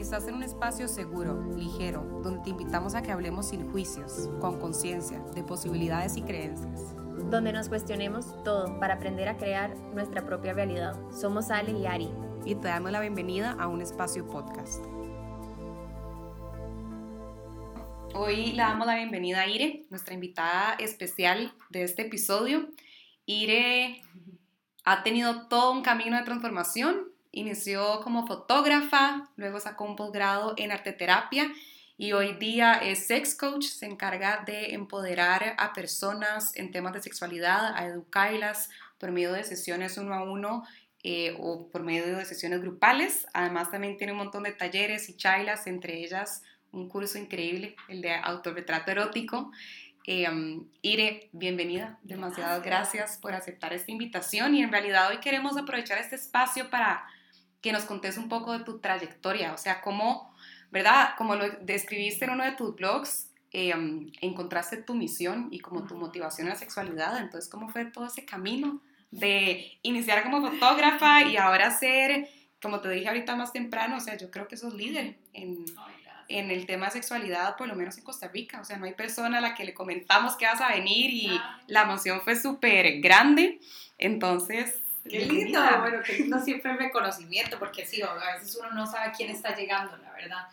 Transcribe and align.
Estás 0.00 0.26
en 0.28 0.34
un 0.34 0.42
espacio 0.42 0.88
seguro, 0.88 1.54
ligero, 1.56 2.02
donde 2.22 2.42
te 2.42 2.50
invitamos 2.50 2.94
a 2.94 3.02
que 3.02 3.12
hablemos 3.12 3.50
sin 3.50 3.70
juicios, 3.70 4.30
con 4.40 4.58
conciencia, 4.58 5.18
de 5.34 5.42
posibilidades 5.42 6.16
y 6.16 6.22
creencias. 6.22 6.94
Donde 7.30 7.52
nos 7.52 7.68
cuestionemos 7.68 8.42
todo 8.42 8.80
para 8.80 8.94
aprender 8.94 9.28
a 9.28 9.36
crear 9.36 9.76
nuestra 9.92 10.24
propia 10.24 10.54
realidad. 10.54 10.96
Somos 11.12 11.50
Ale 11.50 11.72
y 11.72 11.84
Ari. 11.84 12.08
Y 12.46 12.54
te 12.54 12.68
damos 12.68 12.90
la 12.92 13.00
bienvenida 13.00 13.54
a 13.60 13.68
un 13.68 13.82
espacio 13.82 14.26
podcast. 14.26 14.82
Hoy 18.14 18.52
le 18.52 18.62
damos 18.62 18.86
la 18.86 18.96
bienvenida 18.96 19.42
a 19.42 19.48
Ire, 19.48 19.84
nuestra 19.90 20.14
invitada 20.14 20.76
especial 20.78 21.52
de 21.68 21.82
este 21.82 22.06
episodio. 22.06 22.70
Ire 23.26 24.00
ha 24.84 25.02
tenido 25.02 25.46
todo 25.48 25.72
un 25.72 25.82
camino 25.82 26.16
de 26.16 26.24
transformación. 26.24 27.09
Inició 27.32 28.00
como 28.00 28.26
fotógrafa, 28.26 29.28
luego 29.36 29.60
sacó 29.60 29.84
un 29.84 29.94
posgrado 29.94 30.54
en 30.56 30.72
arteterapia 30.72 31.52
y 31.96 32.12
hoy 32.12 32.32
día 32.32 32.72
es 32.74 33.06
sex 33.06 33.36
coach, 33.36 33.66
se 33.66 33.86
encarga 33.86 34.42
de 34.44 34.74
empoderar 34.74 35.54
a 35.58 35.72
personas 35.72 36.56
en 36.56 36.72
temas 36.72 36.92
de 36.92 37.02
sexualidad, 37.02 37.76
a 37.76 37.86
educarlas 37.86 38.68
por 38.98 39.12
medio 39.12 39.32
de 39.32 39.44
sesiones 39.44 39.96
uno 39.96 40.14
a 40.14 40.24
uno 40.24 40.64
eh, 41.04 41.36
o 41.38 41.68
por 41.68 41.84
medio 41.84 42.16
de 42.16 42.24
sesiones 42.24 42.62
grupales. 42.62 43.26
Además 43.32 43.70
también 43.70 43.96
tiene 43.96 44.12
un 44.12 44.18
montón 44.18 44.42
de 44.42 44.52
talleres 44.52 45.08
y 45.08 45.16
charlas, 45.16 45.68
entre 45.68 46.02
ellas 46.02 46.42
un 46.72 46.88
curso 46.88 47.16
increíble, 47.16 47.76
el 47.88 48.00
de 48.02 48.14
autorretrato 48.14 48.90
erótico. 48.90 49.52
Eh, 50.04 50.28
Ire, 50.82 51.28
bienvenida. 51.30 51.98
Demasiadas 52.02 52.62
gracias. 52.62 53.18
por 53.18 53.34
aceptar 53.34 53.72
esta 53.72 53.92
invitación 53.92 54.56
y 54.56 54.62
en 54.62 54.72
realidad 54.72 55.10
hoy 55.10 55.18
queremos 55.18 55.56
aprovechar 55.56 55.98
este 55.98 56.16
espacio 56.16 56.70
para 56.70 57.04
que 57.60 57.72
nos 57.72 57.84
contes 57.84 58.16
un 58.16 58.28
poco 58.28 58.56
de 58.56 58.64
tu 58.64 58.78
trayectoria, 58.78 59.52
o 59.52 59.58
sea, 59.58 59.80
cómo, 59.80 60.34
¿verdad? 60.70 61.10
Como 61.18 61.36
lo 61.36 61.48
describiste 61.62 62.24
en 62.24 62.30
uno 62.32 62.44
de 62.44 62.52
tus 62.52 62.74
blogs, 62.74 63.30
eh, 63.52 63.74
encontraste 64.20 64.76
tu 64.78 64.94
misión 64.94 65.48
y 65.50 65.58
como 65.58 65.86
tu 65.86 65.96
motivación 65.96 66.46
a 66.46 66.50
la 66.50 66.56
sexualidad, 66.56 67.18
entonces, 67.18 67.50
¿cómo 67.50 67.68
fue 67.68 67.84
todo 67.86 68.06
ese 68.06 68.24
camino 68.24 68.80
de 69.10 69.78
iniciar 69.82 70.22
como 70.22 70.40
fotógrafa 70.40 71.22
y 71.24 71.36
ahora 71.36 71.70
ser, 71.70 72.28
como 72.62 72.80
te 72.80 72.88
dije 72.90 73.08
ahorita 73.08 73.34
más 73.34 73.52
temprano, 73.52 73.96
o 73.96 74.00
sea, 74.00 74.16
yo 74.16 74.30
creo 74.30 74.46
que 74.46 74.56
sos 74.56 74.74
líder 74.74 75.16
en 75.32 75.64
en 76.32 76.52
el 76.52 76.64
tema 76.64 76.86
de 76.86 76.92
sexualidad, 76.92 77.56
por 77.56 77.66
lo 77.66 77.74
menos 77.74 77.98
en 77.98 78.04
Costa 78.04 78.28
Rica. 78.28 78.60
O 78.60 78.64
sea, 78.64 78.76
no 78.76 78.84
hay 78.84 78.94
persona 78.94 79.38
a 79.38 79.40
la 79.40 79.52
que 79.56 79.64
le 79.64 79.74
comentamos 79.74 80.36
que 80.36 80.46
vas 80.46 80.60
a 80.60 80.68
venir 80.68 81.10
y 81.10 81.26
Ah. 81.26 81.60
la 81.66 81.82
emoción 81.82 82.20
fue 82.20 82.36
súper 82.36 83.00
grande. 83.00 83.58
Entonces, 83.98 84.80
Qué 85.08 85.20
lindo, 85.26 85.60
bueno, 85.80 86.02
que 86.02 86.12
lindo 86.14 86.38
siempre 86.38 86.72
el 86.72 86.78
reconocimiento, 86.78 87.58
porque 87.58 87.86
sí, 87.86 88.02
a 88.02 88.12
veces 88.14 88.56
uno 88.60 88.70
no 88.72 88.86
sabe 88.86 89.12
quién 89.16 89.30
está 89.30 89.54
llegando, 89.54 89.96
la 89.96 90.12
verdad. 90.12 90.46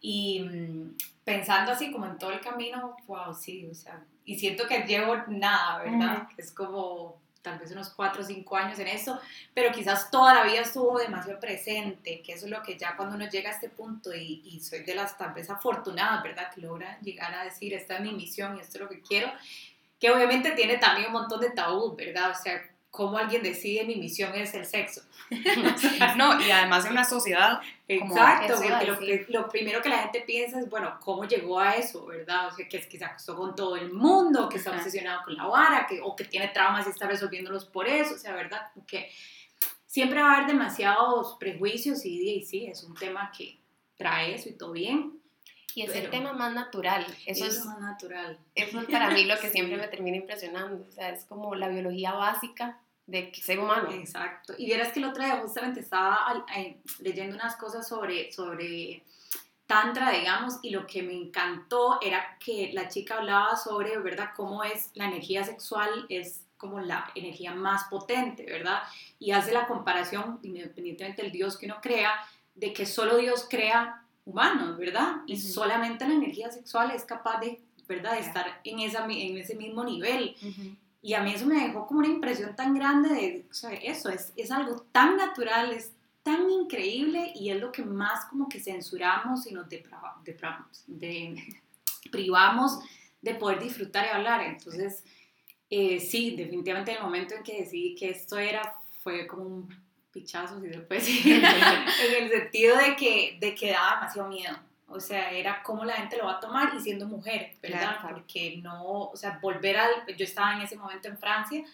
Y 0.00 0.40
mm, 0.40 0.96
pensando 1.24 1.72
así 1.72 1.90
como 1.90 2.06
en 2.06 2.18
todo 2.18 2.32
el 2.32 2.40
camino, 2.40 2.96
wow, 3.06 3.34
sí, 3.34 3.66
o 3.70 3.74
sea, 3.74 4.02
y 4.24 4.38
siento 4.38 4.66
que 4.66 4.80
llevo 4.80 5.16
nada, 5.28 5.78
¿verdad? 5.82 6.28
Es 6.36 6.52
como 6.52 7.20
tal 7.42 7.58
vez 7.58 7.72
unos 7.72 7.90
4 7.90 8.22
o 8.22 8.24
5 8.24 8.56
años 8.56 8.78
en 8.78 8.86
eso, 8.86 9.20
pero 9.52 9.72
quizás 9.72 10.10
toda 10.12 10.32
la 10.32 10.44
vida 10.44 10.60
estuvo 10.60 10.98
demasiado 10.98 11.40
presente, 11.40 12.22
que 12.22 12.34
eso 12.34 12.46
es 12.46 12.52
lo 12.52 12.62
que 12.62 12.78
ya 12.78 12.96
cuando 12.96 13.16
uno 13.16 13.28
llega 13.28 13.50
a 13.50 13.54
este 13.54 13.68
punto 13.68 14.14
y, 14.14 14.42
y 14.44 14.60
soy 14.60 14.84
de 14.84 14.94
las 14.94 15.18
tal 15.18 15.34
vez 15.34 15.50
afortunadas, 15.50 16.22
¿verdad? 16.22 16.52
Que 16.54 16.60
logra 16.60 17.00
llegar 17.00 17.34
a 17.34 17.42
decir, 17.42 17.74
esta 17.74 17.96
es 17.96 18.00
mi 18.00 18.12
misión 18.12 18.56
y 18.56 18.60
esto 18.60 18.78
es 18.78 18.82
lo 18.82 18.88
que 18.88 19.00
quiero, 19.00 19.32
que 19.98 20.10
obviamente 20.10 20.52
tiene 20.52 20.78
también 20.78 21.08
un 21.08 21.14
montón 21.14 21.40
de 21.40 21.50
tabú, 21.50 21.96
¿verdad? 21.96 22.30
O 22.30 22.34
sea, 22.34 22.62
cómo 22.92 23.16
alguien 23.16 23.42
decide 23.42 23.84
mi 23.84 23.96
misión 23.96 24.34
es 24.34 24.52
el 24.54 24.66
sexo. 24.66 25.00
no, 26.16 26.40
y 26.40 26.50
además 26.50 26.84
en 26.84 26.92
una 26.92 27.04
sociedad 27.04 27.58
como 27.98 28.14
Exacto, 28.14 28.54
porque 28.56 28.86
lo, 28.86 28.98
que- 28.98 29.26
lo 29.30 29.48
primero 29.48 29.80
que 29.82 29.88
la 29.88 29.98
gente 29.98 30.20
piensa 30.20 30.60
es, 30.60 30.68
bueno, 30.68 30.98
¿cómo 31.00 31.24
llegó 31.24 31.58
a 31.58 31.72
eso, 31.76 32.04
verdad? 32.06 32.48
O 32.48 32.50
sea, 32.54 32.68
que 32.68 32.76
es 32.76 32.86
que 32.86 32.98
se 32.98 33.04
acostó 33.04 33.34
con 33.34 33.54
todo 33.56 33.76
el 33.76 33.92
mundo, 33.92 34.48
que 34.48 34.58
está 34.58 34.70
obsesionado 34.72 35.22
con 35.24 35.34
la 35.36 35.46
vara, 35.46 35.86
que, 35.88 36.00
o 36.02 36.14
que 36.14 36.24
tiene 36.24 36.48
traumas 36.48 36.86
y 36.86 36.90
está 36.90 37.06
resolviéndolos 37.08 37.64
por 37.64 37.88
eso, 37.88 38.14
o 38.14 38.18
sea, 38.18 38.34
¿verdad? 38.34 38.60
Porque 38.74 39.10
siempre 39.86 40.20
va 40.22 40.32
a 40.32 40.36
haber 40.36 40.48
demasiados 40.48 41.36
prejuicios 41.40 42.04
y, 42.04 42.28
y 42.30 42.44
sí, 42.44 42.66
es 42.66 42.82
un 42.84 42.94
tema 42.94 43.32
que 43.36 43.58
trae 43.96 44.34
eso 44.34 44.48
y 44.50 44.52
todo 44.52 44.72
bien. 44.72 45.18
Y 45.74 45.82
es 45.84 45.88
el 45.94 46.00
Pero- 46.00 46.10
tema 46.10 46.32
más 46.34 46.52
natural. 46.52 47.06
Eso 47.24 47.46
es 47.46 47.56
es, 47.56 47.64
más 47.64 47.80
natural. 47.80 48.38
eso 48.54 48.80
es 48.80 48.86
para 48.86 49.08
mí 49.10 49.24
lo 49.24 49.38
que 49.38 49.48
siempre 49.48 49.76
me 49.78 49.88
termina 49.88 50.18
impresionando. 50.18 50.84
O 50.86 50.92
sea, 50.92 51.08
es 51.08 51.24
como 51.24 51.54
la 51.54 51.68
biología 51.68 52.12
básica 52.12 52.78
de 53.06 53.32
ser 53.34 53.58
humano. 53.58 53.90
Exacto. 53.90 54.54
Y 54.56 54.66
vieras 54.66 54.92
que 54.92 55.00
el 55.00 55.06
otro 55.06 55.24
día 55.24 55.40
justamente 55.40 55.80
estaba 55.80 56.44
eh, 56.56 56.78
leyendo 57.00 57.36
unas 57.36 57.56
cosas 57.56 57.86
sobre, 57.86 58.32
sobre 58.32 59.02
Tantra, 59.66 60.10
digamos, 60.10 60.58
y 60.62 60.70
lo 60.70 60.86
que 60.86 61.02
me 61.02 61.14
encantó 61.14 61.98
era 62.02 62.36
que 62.38 62.72
la 62.74 62.88
chica 62.88 63.16
hablaba 63.16 63.56
sobre, 63.56 63.96
¿verdad?, 63.98 64.30
cómo 64.36 64.62
es 64.64 64.90
la 64.94 65.06
energía 65.06 65.44
sexual, 65.44 66.04
es 66.08 66.42
como 66.58 66.80
la 66.80 67.10
energía 67.14 67.54
más 67.54 67.84
potente, 67.84 68.44
¿verdad? 68.44 68.82
Y 69.18 69.32
hace 69.32 69.52
la 69.52 69.66
comparación, 69.66 70.38
independientemente 70.42 71.22
del 71.22 71.32
Dios 71.32 71.56
que 71.56 71.66
uno 71.66 71.78
crea, 71.80 72.12
de 72.54 72.72
que 72.72 72.86
solo 72.86 73.16
Dios 73.16 73.46
crea 73.48 74.04
humanos, 74.24 74.76
¿verdad? 74.76 75.22
Y 75.26 75.38
solamente 75.38 76.06
la 76.06 76.14
energía 76.14 76.50
sexual 76.50 76.90
es 76.90 77.04
capaz 77.04 77.40
de, 77.40 77.60
¿verdad?, 77.88 78.12
de 78.12 78.20
estar 78.20 78.60
en, 78.64 78.78
esa, 78.78 79.04
en 79.06 79.38
ese 79.38 79.56
mismo 79.56 79.84
nivel. 79.84 80.36
Y 81.02 81.14
a 81.14 81.20
mí 81.22 81.32
eso 81.34 81.46
me 81.46 81.66
dejó 81.66 81.86
como 81.86 81.98
una 82.00 82.08
impresión 82.08 82.54
tan 82.54 82.74
grande 82.74 83.08
de, 83.08 83.44
eso, 83.82 84.08
es, 84.08 84.32
es 84.36 84.50
algo 84.52 84.86
tan 84.92 85.16
natural, 85.16 85.72
es 85.72 85.90
tan 86.22 86.48
increíble 86.48 87.32
y 87.34 87.50
es 87.50 87.60
lo 87.60 87.72
que 87.72 87.82
más 87.82 88.26
como 88.26 88.48
que 88.48 88.60
censuramos 88.60 89.46
y 89.48 89.52
nos 89.54 89.68
deprava- 89.68 90.22
depravamos, 90.24 90.84
de, 90.86 91.42
privamos 92.10 92.78
de 93.20 93.34
poder 93.34 93.60
disfrutar 93.60 94.06
y 94.06 94.10
hablar. 94.10 94.42
Entonces, 94.42 95.02
eh, 95.70 95.98
sí, 95.98 96.36
definitivamente 96.36 96.92
en 96.92 96.98
el 96.98 97.02
momento 97.02 97.34
en 97.34 97.42
que 97.42 97.60
decidí 97.62 97.94
que 97.96 98.10
esto 98.10 98.38
era, 98.38 98.74
fue 99.02 99.26
como 99.26 99.42
un 99.44 99.82
pichazo, 100.12 100.60
si 100.60 100.68
se 100.68 100.80
puede 100.80 101.00
decir, 101.00 101.42
en 101.44 102.24
el 102.24 102.30
sentido 102.30 102.76
de 102.76 102.94
que, 102.96 103.38
de 103.40 103.54
que 103.54 103.72
daba 103.72 103.96
demasiado 103.96 104.28
miedo. 104.28 104.56
O 104.92 105.00
sea, 105.00 105.30
era 105.30 105.62
cómo 105.62 105.84
la 105.84 105.94
gente 105.94 106.16
lo 106.18 106.26
va 106.26 106.34
a 106.34 106.40
tomar 106.40 106.72
y 106.74 106.80
siendo 106.80 107.06
mujer, 107.06 107.56
¿verdad? 107.62 107.98
Claro. 108.00 108.16
Porque 108.16 108.60
no, 108.62 109.04
o 109.04 109.16
sea, 109.16 109.38
volver 109.42 109.76
al, 109.76 110.06
yo 110.16 110.24
estaba 110.24 110.54
en 110.54 110.62
ese 110.62 110.76
momento 110.76 111.08
en 111.08 111.18
Francia 111.18 111.64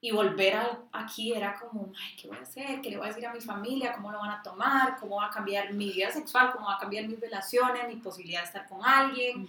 y 0.00 0.12
volver 0.12 0.56
al, 0.56 0.78
aquí 0.92 1.32
era 1.32 1.58
como, 1.58 1.92
ay, 2.00 2.16
¿qué 2.16 2.28
voy 2.28 2.38
a 2.38 2.42
hacer? 2.42 2.80
¿Qué 2.80 2.90
le 2.90 2.96
voy 2.96 3.06
a 3.06 3.08
decir 3.08 3.26
a 3.26 3.32
mi 3.32 3.40
familia? 3.40 3.92
¿Cómo 3.92 4.10
lo 4.10 4.18
van 4.18 4.30
a 4.30 4.42
tomar? 4.42 4.96
¿Cómo 4.98 5.16
va 5.16 5.26
a 5.26 5.30
cambiar 5.30 5.72
mi 5.72 5.92
vida 5.92 6.10
sexual? 6.10 6.52
¿Cómo 6.52 6.66
va 6.66 6.76
a 6.76 6.78
cambiar 6.78 7.06
mis 7.06 7.20
relaciones? 7.20 7.86
¿Mi 7.88 7.96
posibilidad 7.96 8.40
de 8.40 8.46
estar 8.46 8.68
con 8.68 8.84
alguien? 8.84 9.46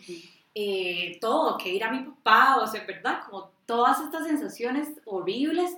eh, 0.54 1.18
todo, 1.22 1.58
que 1.58 1.70
ir 1.70 1.84
a 1.84 1.92
mi 1.92 2.00
papá, 2.00 2.58
o 2.58 2.68
sea, 2.68 2.84
¿verdad? 2.86 3.22
Como 3.26 3.52
todas 3.66 4.02
estas 4.02 4.28
sensaciones 4.28 4.90
horribles, 5.06 5.72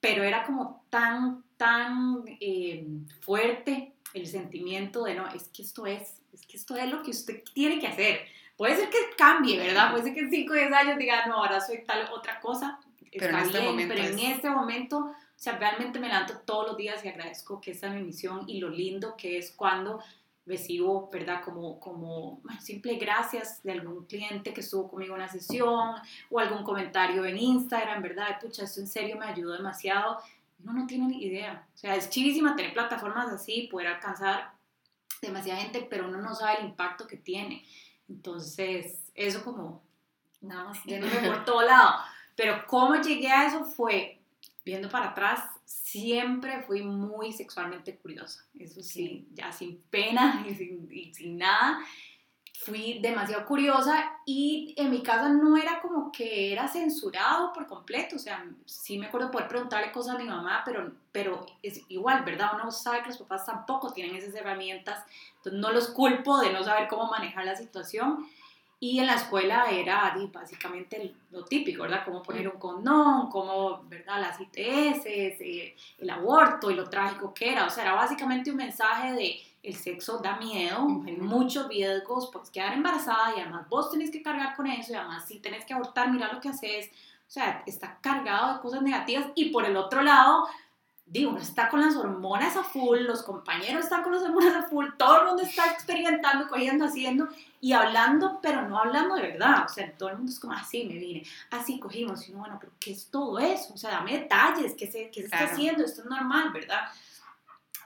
pero 0.00 0.22
era 0.22 0.44
como 0.44 0.82
tan, 0.88 1.44
tan 1.56 2.24
eh, 2.40 2.86
fuerte 3.20 3.92
el 4.14 4.26
sentimiento 4.26 5.04
de, 5.04 5.14
no, 5.14 5.26
es 5.28 5.48
que 5.48 5.62
esto 5.62 5.86
es, 5.86 6.20
es 6.32 6.46
que 6.46 6.56
esto 6.56 6.76
es 6.76 6.90
lo 6.90 7.02
que 7.02 7.10
usted 7.10 7.42
tiene 7.54 7.78
que 7.78 7.86
hacer. 7.88 8.20
Puede 8.56 8.76
ser 8.76 8.88
que 8.90 8.96
cambie, 9.16 9.56
¿verdad? 9.58 9.90
Puede 9.90 10.04
ser 10.04 10.14
que 10.14 10.20
en 10.20 10.30
5 10.30 10.52
o 10.52 10.56
10 10.56 10.72
años 10.72 10.98
diga, 10.98 11.26
no, 11.26 11.34
ahora 11.36 11.60
soy 11.60 11.84
tal 11.84 12.08
otra 12.12 12.40
cosa, 12.40 12.80
Pero 13.12 13.26
en 13.30 13.34
está 13.36 13.46
este 13.46 13.58
bien, 13.60 13.70
momento 13.70 13.94
pero 13.94 14.06
en 14.08 14.18
es- 14.18 14.36
este 14.36 14.50
momento, 14.50 14.98
o 14.98 15.14
sea, 15.36 15.56
realmente 15.58 15.98
me 16.00 16.08
levanto 16.08 16.38
todos 16.44 16.66
los 16.68 16.76
días 16.76 17.04
y 17.04 17.08
agradezco 17.08 17.60
que 17.60 17.70
esta 17.70 17.86
es 17.88 17.94
mi 17.94 18.02
misión 18.02 18.44
y 18.48 18.58
lo 18.58 18.68
lindo 18.70 19.16
que 19.16 19.38
es 19.38 19.52
cuando 19.52 20.00
recibo, 20.46 21.08
¿verdad? 21.12 21.42
Como, 21.44 21.78
como 21.78 22.40
simple 22.60 22.94
gracias 22.96 23.62
de 23.62 23.72
algún 23.72 24.06
cliente 24.06 24.54
que 24.54 24.62
estuvo 24.62 24.88
conmigo 24.88 25.14
en 25.14 25.20
una 25.20 25.30
sesión 25.30 25.94
o 26.30 26.38
algún 26.38 26.64
comentario 26.64 27.24
en 27.26 27.36
Instagram, 27.36 28.02
¿verdad? 28.02 28.40
Pucha, 28.40 28.64
esto 28.64 28.80
en 28.80 28.86
serio 28.88 29.16
me 29.18 29.26
ayudó 29.26 29.52
demasiado. 29.52 30.18
Uno 30.62 30.72
no 30.72 30.86
tiene 30.86 31.06
ni 31.06 31.24
idea. 31.24 31.66
O 31.74 31.78
sea, 31.78 31.96
es 31.96 32.10
chivísima 32.10 32.56
tener 32.56 32.72
plataformas 32.72 33.28
así, 33.28 33.68
poder 33.70 33.88
alcanzar 33.88 34.52
demasiada 35.22 35.60
gente, 35.60 35.86
pero 35.88 36.08
uno 36.08 36.18
no 36.20 36.34
sabe 36.34 36.60
el 36.60 36.66
impacto 36.66 37.06
que 37.06 37.16
tiene. 37.16 37.64
Entonces, 38.08 39.02
eso 39.14 39.44
como, 39.44 39.82
nada 40.40 40.64
más, 40.64 40.82
yéndome 40.84 41.28
por 41.28 41.44
todo 41.44 41.62
lado. 41.62 42.00
Pero 42.36 42.64
cómo 42.66 42.96
llegué 42.96 43.30
a 43.30 43.46
eso 43.46 43.64
fue, 43.64 44.20
viendo 44.64 44.88
para 44.88 45.10
atrás, 45.10 45.44
siempre 45.64 46.62
fui 46.62 46.82
muy 46.82 47.32
sexualmente 47.32 47.96
curiosa. 47.96 48.44
Eso 48.58 48.82
sí, 48.82 49.26
ya 49.34 49.52
sin 49.52 49.78
pena 49.90 50.44
y 50.48 50.54
sin, 50.54 50.88
y 50.90 51.14
sin 51.14 51.38
nada. 51.38 51.80
Fui 52.60 52.98
demasiado 52.98 53.46
curiosa 53.46 54.18
y 54.26 54.74
en 54.76 54.90
mi 54.90 55.00
casa 55.00 55.28
no 55.28 55.56
era 55.56 55.80
como 55.80 56.10
que 56.10 56.52
era 56.52 56.66
censurado 56.66 57.52
por 57.52 57.68
completo. 57.68 58.16
O 58.16 58.18
sea, 58.18 58.44
sí 58.66 58.98
me 58.98 59.06
acuerdo 59.06 59.30
poder 59.30 59.46
preguntarle 59.46 59.92
cosas 59.92 60.16
a 60.16 60.18
mi 60.18 60.24
mamá, 60.24 60.62
pero, 60.64 60.90
pero 61.12 61.46
es 61.62 61.80
igual, 61.88 62.24
¿verdad? 62.24 62.50
Uno 62.54 62.72
sabe 62.72 63.02
que 63.02 63.10
los 63.10 63.18
papás 63.18 63.46
tampoco 63.46 63.92
tienen 63.92 64.16
esas 64.16 64.34
herramientas. 64.34 65.04
Entonces 65.36 65.60
no 65.60 65.70
los 65.70 65.86
culpo 65.90 66.40
de 66.40 66.52
no 66.52 66.64
saber 66.64 66.88
cómo 66.88 67.08
manejar 67.08 67.44
la 67.44 67.54
situación. 67.54 68.26
Y 68.80 68.98
en 68.98 69.06
la 69.06 69.14
escuela 69.14 69.70
era 69.70 70.16
básicamente 70.32 71.14
lo 71.30 71.44
típico, 71.44 71.82
¿verdad? 71.82 72.02
Cómo 72.04 72.24
poner 72.24 72.48
un 72.48 72.58
condón, 72.58 73.30
cómo, 73.30 73.84
¿verdad? 73.84 74.20
Las 74.20 74.40
ITS, 74.40 75.06
eh, 75.06 75.76
el 75.98 76.10
aborto 76.10 76.72
y 76.72 76.74
lo 76.74 76.90
trágico 76.90 77.32
que 77.32 77.52
era. 77.52 77.66
O 77.66 77.70
sea, 77.70 77.84
era 77.84 77.94
básicamente 77.94 78.50
un 78.50 78.56
mensaje 78.56 79.12
de 79.12 79.40
el 79.62 79.74
sexo 79.74 80.18
da 80.18 80.36
miedo, 80.36 80.86
hay 81.06 81.16
muchos 81.16 81.68
riesgos, 81.68 82.30
pues 82.32 82.50
quedar 82.50 82.74
embarazada 82.74 83.34
y 83.36 83.40
además 83.40 83.68
vos 83.68 83.90
tenés 83.90 84.10
que 84.10 84.22
cargar 84.22 84.54
con 84.56 84.66
eso 84.66 84.92
y 84.92 84.96
además 84.96 85.24
si 85.26 85.40
tenés 85.40 85.64
que 85.64 85.74
abortar, 85.74 86.10
mira 86.10 86.32
lo 86.32 86.40
que 86.40 86.48
haces, 86.48 86.88
o 87.26 87.30
sea, 87.30 87.62
está 87.66 87.98
cargado 88.00 88.54
de 88.54 88.60
cosas 88.60 88.82
negativas 88.82 89.26
y 89.34 89.50
por 89.50 89.64
el 89.64 89.76
otro 89.76 90.02
lado, 90.02 90.46
digo, 91.04 91.30
uno 91.30 91.40
está 91.40 91.68
con 91.68 91.80
las 91.80 91.96
hormonas 91.96 92.56
a 92.56 92.62
full, 92.62 93.00
los 93.00 93.22
compañeros 93.22 93.84
están 93.84 94.02
con 94.02 94.12
las 94.12 94.22
hormonas 94.22 94.54
a 94.54 94.62
full, 94.68 94.86
todo 94.96 95.20
el 95.20 95.26
mundo 95.26 95.42
está 95.42 95.70
experimentando, 95.72 96.48
cogiendo, 96.48 96.84
haciendo 96.84 97.28
y 97.60 97.72
hablando, 97.72 98.38
pero 98.40 98.68
no 98.68 98.78
hablando 98.78 99.16
de 99.16 99.22
verdad, 99.22 99.64
o 99.64 99.68
sea, 99.68 99.90
todo 99.92 100.10
el 100.10 100.16
mundo 100.16 100.30
es 100.30 100.38
como, 100.38 100.52
así 100.52 100.84
me 100.84 100.94
vine, 100.94 101.24
así 101.50 101.80
cogimos, 101.80 102.28
y 102.28 102.32
uno, 102.32 102.40
bueno, 102.40 102.58
pero 102.60 102.72
¿qué 102.78 102.92
es 102.92 103.10
todo 103.10 103.38
eso? 103.38 103.74
O 103.74 103.76
sea, 103.76 103.90
dame 103.90 104.18
detalles, 104.18 104.74
¿qué 104.74 104.86
se, 104.86 105.10
qué 105.10 105.20
se 105.20 105.26
está 105.26 105.44
haciendo? 105.44 105.84
Esto 105.84 106.02
es 106.02 106.06
normal, 106.06 106.52
¿verdad? 106.52 106.88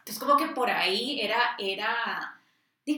Entonces, 0.03 0.19
como 0.19 0.37
que 0.37 0.47
por 0.49 0.69
ahí 0.69 1.21
era, 1.21 1.55
era, 1.59 2.41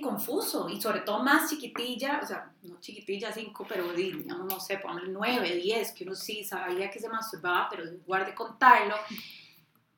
confuso, 0.00 0.70
y 0.70 0.80
sobre 0.80 1.00
todo 1.00 1.22
más 1.22 1.50
chiquitilla, 1.50 2.20
o 2.22 2.26
sea, 2.26 2.50
no 2.62 2.80
chiquitilla 2.80 3.30
5, 3.30 3.66
pero 3.68 3.92
di, 3.92 4.12
digamos, 4.12 4.46
no 4.46 4.58
sé, 4.58 4.78
ponle 4.78 5.02
9, 5.08 5.54
10, 5.56 5.92
que 5.92 6.04
uno 6.04 6.14
sí 6.14 6.42
sabía 6.42 6.90
que 6.90 6.98
se 6.98 7.08
masturbaba, 7.10 7.68
pero 7.68 7.84
guarde 8.06 8.34
contarlo. 8.34 8.94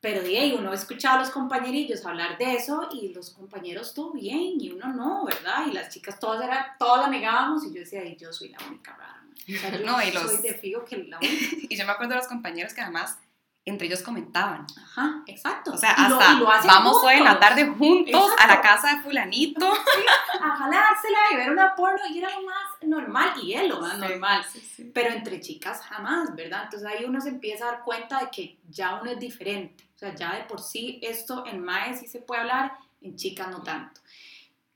Pero 0.00 0.20
de 0.22 0.38
ahí 0.38 0.52
uno 0.58 0.72
escuchaba 0.72 1.16
a 1.16 1.20
los 1.20 1.30
compañerillos 1.30 2.04
hablar 2.04 2.36
de 2.38 2.54
eso 2.54 2.88
y 2.92 3.08
los 3.14 3.30
compañeros 3.30 3.94
todo 3.94 4.12
bien 4.12 4.60
y 4.60 4.70
uno 4.72 4.92
no, 4.92 5.24
¿verdad? 5.24 5.66
Y 5.68 5.72
las 5.72 5.92
chicas 5.92 6.18
todas 6.18 6.44
era, 6.44 6.74
todas 6.78 7.02
la 7.02 7.08
negábamos 7.08 7.64
y 7.64 7.68
yo 7.68 7.80
decía, 7.80 8.04
y 8.04 8.16
yo 8.16 8.32
soy 8.32 8.48
la 8.48 8.58
única 8.68 8.94
rara. 8.96 9.24
O 9.48 9.58
sea, 9.60 9.70
yo 9.78 9.84
No, 9.86 10.02
y 10.02 10.10
los- 10.10 10.24
soy 10.32 10.42
de 10.42 10.54
fijo 10.54 10.84
que 10.84 10.96
la 11.04 11.18
única. 11.18 11.34
Y 11.70 11.76
yo 11.76 11.86
me 11.86 11.92
acuerdo 11.92 12.10
de 12.14 12.18
los 12.18 12.28
compañeros 12.28 12.74
que 12.74 12.80
además 12.82 13.18
entre 13.66 13.88
ellos 13.88 14.00
comentaban. 14.02 14.64
Ajá, 14.80 15.22
exacto. 15.26 15.72
O 15.72 15.76
sea, 15.76 15.94
Y 15.98 16.08
lo- 16.08 16.18
hasta 16.20 16.32
y 16.32 16.38
lo 16.38 16.50
hacen 16.50 16.68
vamos 16.68 16.96
hoy 17.02 17.14
en 17.14 17.24
la 17.24 17.38
tarde 17.40 17.66
juntos 17.66 18.30
a 18.38 18.46
la 18.46 18.60
casa 18.62 18.94
de 18.96 19.02
fulanito. 19.02 19.66
a 20.40 20.56
jalársela 20.56 21.18
y 21.32 21.36
ver 21.36 21.50
una 21.50 21.74
porno 21.74 22.00
y 22.08 22.18
era 22.18 22.30
lo 22.30 22.42
más 22.46 22.62
normal 22.82 23.32
y 23.42 23.54
es 23.54 23.68
lo 23.68 23.80
más 23.80 23.94
Sí, 23.94 23.98
normal. 24.00 24.44
sí, 24.50 24.60
sí. 24.60 24.90
Pero 24.94 25.10
entre 25.12 25.40
chicas 25.40 25.82
jamás, 25.82 26.34
¿verdad? 26.36 26.62
Entonces 26.64 26.88
ahí 26.88 27.04
uno 27.04 27.20
se 27.20 27.28
empieza 27.30 27.68
a 27.68 27.72
dar 27.72 27.82
cuenta 27.82 28.20
de 28.20 28.30
que 28.30 28.56
ya 28.70 28.94
uno 29.02 29.10
es 29.10 29.18
diferente. 29.18 29.84
O 29.96 29.98
sea, 29.98 30.14
ya 30.14 30.34
de 30.36 30.44
por 30.44 30.60
sí 30.62 31.00
esto 31.02 31.44
en 31.46 31.62
MAE 31.64 31.96
sí 31.96 32.06
se 32.06 32.20
puede 32.20 32.42
hablar, 32.42 32.72
en 33.02 33.16
chicas 33.16 33.48
no 33.48 33.62
tanto. 33.62 34.00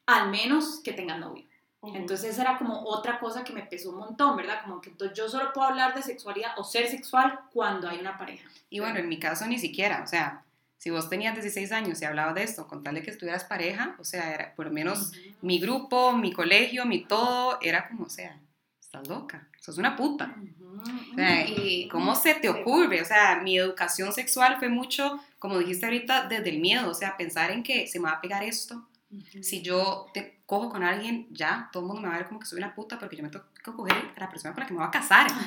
Al 0.07 0.31
menos 0.31 0.81
que 0.83 0.93
tengan 0.93 1.21
novio. 1.21 1.45
Entonces 1.83 2.39
era 2.39 2.59
como 2.59 2.81
otra 2.83 3.19
cosa 3.19 3.43
que 3.43 3.53
me 3.55 3.63
pesó 3.63 3.91
un 3.91 3.97
montón, 3.99 4.37
¿verdad? 4.37 4.63
Como 4.65 4.81
que 4.81 4.91
entonces 4.91 5.17
yo 5.17 5.29
solo 5.29 5.53
puedo 5.53 5.67
hablar 5.69 5.95
de 5.95 6.03
sexualidad 6.03 6.51
o 6.59 6.65
ser 6.65 6.89
sexual 6.89 7.41
cuando 7.53 7.89
hay 7.89 7.99
una 7.99 8.19
pareja. 8.19 8.49
Y 8.69 8.81
bueno, 8.81 8.99
en 8.99 9.09
mi 9.09 9.19
caso 9.19 9.47
ni 9.47 9.59
siquiera, 9.59 10.03
o 10.03 10.07
sea, 10.07 10.43
si 10.77 10.91
vos 10.91 11.09
tenías 11.09 11.35
16 11.35 11.73
años 11.73 12.01
y 12.01 12.05
hablabas 12.05 12.35
de 12.35 12.43
esto, 12.43 12.67
con 12.69 12.83
tal 12.83 12.95
de 12.95 13.03
que 13.03 13.11
estuvieras 13.11 13.45
pareja, 13.45 13.97
o 13.99 14.05
sea, 14.05 14.35
era 14.35 14.55
por 14.55 14.67
lo 14.67 14.73
menos 14.73 15.13
mi 15.43 15.59
grupo, 15.59 16.13
mi 16.13 16.33
colegio, 16.33 16.85
mi 16.87 17.05
todo, 17.05 17.59
era 17.63 17.89
como, 17.89 18.05
o 18.05 18.11
sea, 18.11 18.39
estás 18.81 19.09
loca, 19.09 19.49
sos 19.59 19.79
una 19.79 19.97
puta. 19.97 20.35
O 21.13 21.15
sea, 21.15 21.47
Y- 21.49 21.89
¿Cómo 21.89 22.15
se 22.15 22.35
te 22.35 22.49
ocurre? 22.49 23.03
O 23.03 23.05
sea, 23.05 23.41
mi 23.43 23.59
educación 23.59 24.13
sexual 24.13 24.57
fue 24.59 24.69
mucho, 24.69 25.19
como 25.39 25.59
dijiste 25.59 25.85
ahorita, 25.87 26.29
desde 26.29 26.49
el 26.51 26.61
miedo, 26.61 26.91
o 26.91 26.95
sea, 26.95 27.17
pensar 27.17 27.51
en 27.51 27.63
que 27.63 27.87
se 27.87 27.99
me 28.01 28.07
va 28.09 28.17
a 28.17 28.21
pegar 28.21 28.43
esto. 28.45 28.87
Si 29.43 29.61
yo 29.61 30.07
te 30.15 30.40
cojo 30.51 30.69
con 30.69 30.83
alguien, 30.83 31.29
ya, 31.31 31.69
todo 31.73 31.85
el 31.85 31.87
mundo 31.87 32.03
me 32.03 32.09
va 32.09 32.17
a 32.17 32.19
ver 32.19 32.27
como 32.27 32.41
que 32.41 32.47
soy 32.47 32.59
una 32.59 32.75
puta 32.75 32.99
porque 32.99 33.15
yo 33.15 33.23
me 33.23 33.29
tengo 33.29 33.45
que 33.55 33.63
coger 33.63 33.97
a 34.17 34.21
la 34.21 34.29
persona 34.29 34.53
con 34.53 34.63
la 34.63 34.67
que 34.67 34.73
me 34.75 34.81
voy 34.81 34.89
a 34.89 34.91
casar. 34.91 35.31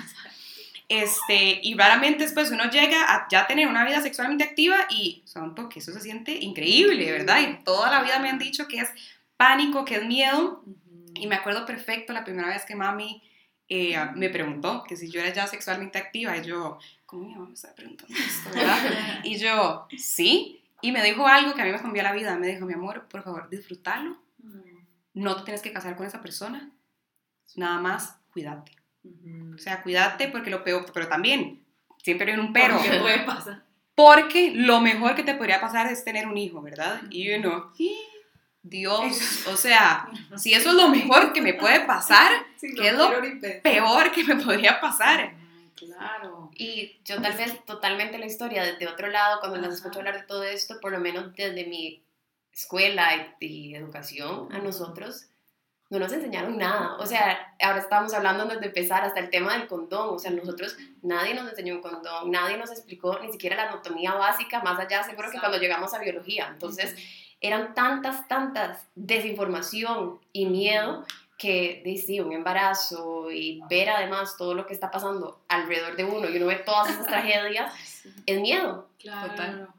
Este, 0.89 1.59
y 1.63 1.75
raramente 1.75 2.23
después 2.23 2.51
uno 2.51 2.69
llega 2.69 3.15
a 3.15 3.27
ya 3.29 3.47
tener 3.47 3.67
una 3.67 3.85
vida 3.85 4.01
sexualmente 4.01 4.43
activa 4.43 4.85
y 4.89 5.23
son 5.25 5.55
porque 5.55 5.79
eso 5.79 5.93
se 5.93 6.01
siente 6.01 6.33
increíble, 6.33 7.09
¿verdad? 7.09 7.39
Y 7.39 7.63
toda 7.63 7.89
la 7.89 8.03
vida 8.03 8.19
me 8.19 8.29
han 8.29 8.37
dicho 8.37 8.67
que 8.67 8.79
es 8.79 8.89
pánico, 9.37 9.85
que 9.85 9.95
es 9.95 10.05
miedo. 10.05 10.61
Y 11.15 11.25
me 11.25 11.35
acuerdo 11.35 11.65
perfecto 11.65 12.11
la 12.11 12.25
primera 12.25 12.49
vez 12.49 12.65
que 12.65 12.75
mami 12.75 13.23
eh, 13.69 13.97
me 14.13 14.29
preguntó 14.29 14.83
que 14.83 14.97
si 14.97 15.09
yo 15.09 15.21
era 15.21 15.33
ya 15.33 15.47
sexualmente 15.47 15.97
activa. 15.97 16.37
Y 16.37 16.43
yo, 16.43 16.77
¿cómo 17.05 17.23
mi 17.27 17.33
mamá 17.33 17.47
me 17.47 17.53
está 17.53 17.73
preguntando 17.73 18.13
esto, 18.13 18.49
verdad? 18.53 18.77
Y 19.23 19.37
yo, 19.37 19.87
sí. 19.97 20.61
Y 20.81 20.91
me 20.91 21.01
dijo 21.01 21.25
algo 21.25 21.55
que 21.55 21.61
a 21.61 21.65
mí 21.65 21.71
me 21.71 21.79
cambió 21.79 22.03
la 22.03 22.11
vida. 22.11 22.35
Me 22.35 22.47
dijo, 22.47 22.65
mi 22.65 22.73
amor, 22.73 23.07
por 23.07 23.23
favor, 23.23 23.49
disfrútalo. 23.49 24.22
No 25.13 25.35
te 25.35 25.43
tienes 25.43 25.61
que 25.61 25.73
casar 25.73 25.95
con 25.95 26.05
esa 26.05 26.21
persona. 26.21 26.71
Nada 27.55 27.79
más, 27.79 28.17
cuídate. 28.31 28.71
O 29.53 29.57
sea, 29.57 29.83
cuídate 29.83 30.29
porque 30.29 30.49
lo 30.49 30.63
peor, 30.63 30.85
pero 30.93 31.07
también, 31.07 31.63
siempre 31.97 32.31
hay 32.31 32.39
un 32.39 32.53
pero. 32.53 32.81
¿Qué 32.81 32.99
puede 32.99 33.19
pasar? 33.25 33.63
Porque 33.95 34.53
lo 34.55 34.81
mejor 34.81 35.15
que 35.15 35.23
te 35.23 35.35
podría 35.35 35.61
pasar 35.61 35.91
es 35.91 36.03
tener 36.03 36.27
un 36.27 36.37
hijo, 36.37 36.61
¿verdad? 36.61 37.01
Y 37.11 37.25
yo 37.25 37.39
no, 37.39 37.71
Dios, 38.63 39.45
o 39.47 39.57
sea, 39.57 40.09
si 40.37 40.53
eso 40.53 40.69
es 40.69 40.75
lo 40.75 40.87
mejor 40.87 41.33
que 41.33 41.41
me 41.41 41.53
puede 41.53 41.81
pasar, 41.81 42.31
¿Qué 42.59 42.87
es 42.87 42.93
lo 42.93 43.11
peor 43.61 44.11
que 44.11 44.23
me 44.23 44.37
podría 44.37 44.79
pasar. 44.79 45.19
Ay, 45.19 45.43
Claro. 45.75 46.51
Y 46.55 46.97
yo 47.03 47.21
tal 47.21 47.33
vez 47.33 47.65
totalmente 47.65 48.17
la 48.17 48.25
historia 48.25 48.63
desde 48.63 48.87
otro 48.87 49.07
lado, 49.07 49.39
cuando 49.39 49.57
las 49.57 49.73
escucho 49.73 49.99
hablar 49.99 50.21
de 50.21 50.27
todo 50.27 50.43
esto, 50.43 50.79
por 50.79 50.91
lo 50.91 50.99
menos 50.99 51.35
desde 51.35 51.65
mi 51.65 52.01
escuela 52.53 53.35
y, 53.39 53.45
y 53.45 53.75
educación, 53.75 54.53
a 54.53 54.59
nosotros 54.59 55.27
no 55.93 55.99
nos 55.99 56.11
enseñaron 56.11 56.57
nada. 56.57 56.95
O 56.97 57.05
sea, 57.05 57.55
ahora 57.61 57.79
estamos 57.79 58.13
hablando 58.13 58.45
desde 58.45 58.65
empezar 58.65 59.03
hasta 59.03 59.19
el 59.19 59.29
tema 59.29 59.55
del 59.55 59.67
condón. 59.67 60.15
O 60.15 60.19
sea, 60.19 60.31
nosotros, 60.31 60.75
nadie 61.03 61.35
nos 61.35 61.47
enseñó 61.47 61.75
un 61.75 61.81
condón, 61.81 62.31
nadie 62.31 62.57
nos 62.57 62.71
explicó 62.71 63.19
ni 63.19 63.31
siquiera 63.31 63.55
la 63.55 63.69
anatomía 63.69 64.13
básica, 64.15 64.61
más 64.63 64.79
allá, 64.79 65.03
seguro 65.03 65.29
que 65.29 65.39
cuando 65.39 65.59
llegamos 65.59 65.93
a 65.93 65.99
biología. 65.99 66.47
Entonces, 66.51 66.95
eran 67.39 67.75
tantas, 67.75 68.27
tantas 68.27 68.87
desinformación 68.95 70.19
y 70.31 70.47
miedo 70.47 71.05
que 71.37 71.83
de, 71.85 71.97
sí, 71.97 72.19
un 72.19 72.33
embarazo 72.33 73.29
y 73.31 73.61
ver 73.69 73.89
además 73.89 74.35
todo 74.35 74.55
lo 74.55 74.65
que 74.65 74.73
está 74.73 74.89
pasando 74.89 75.43
alrededor 75.47 75.95
de 75.95 76.05
uno 76.05 76.27
y 76.27 76.37
uno 76.37 76.47
ve 76.47 76.55
todas 76.55 76.89
esas 76.89 77.05
tragedias, 77.07 77.71
es 78.25 78.41
miedo. 78.41 78.87
Claro. 78.97 79.29
Total. 79.29 79.69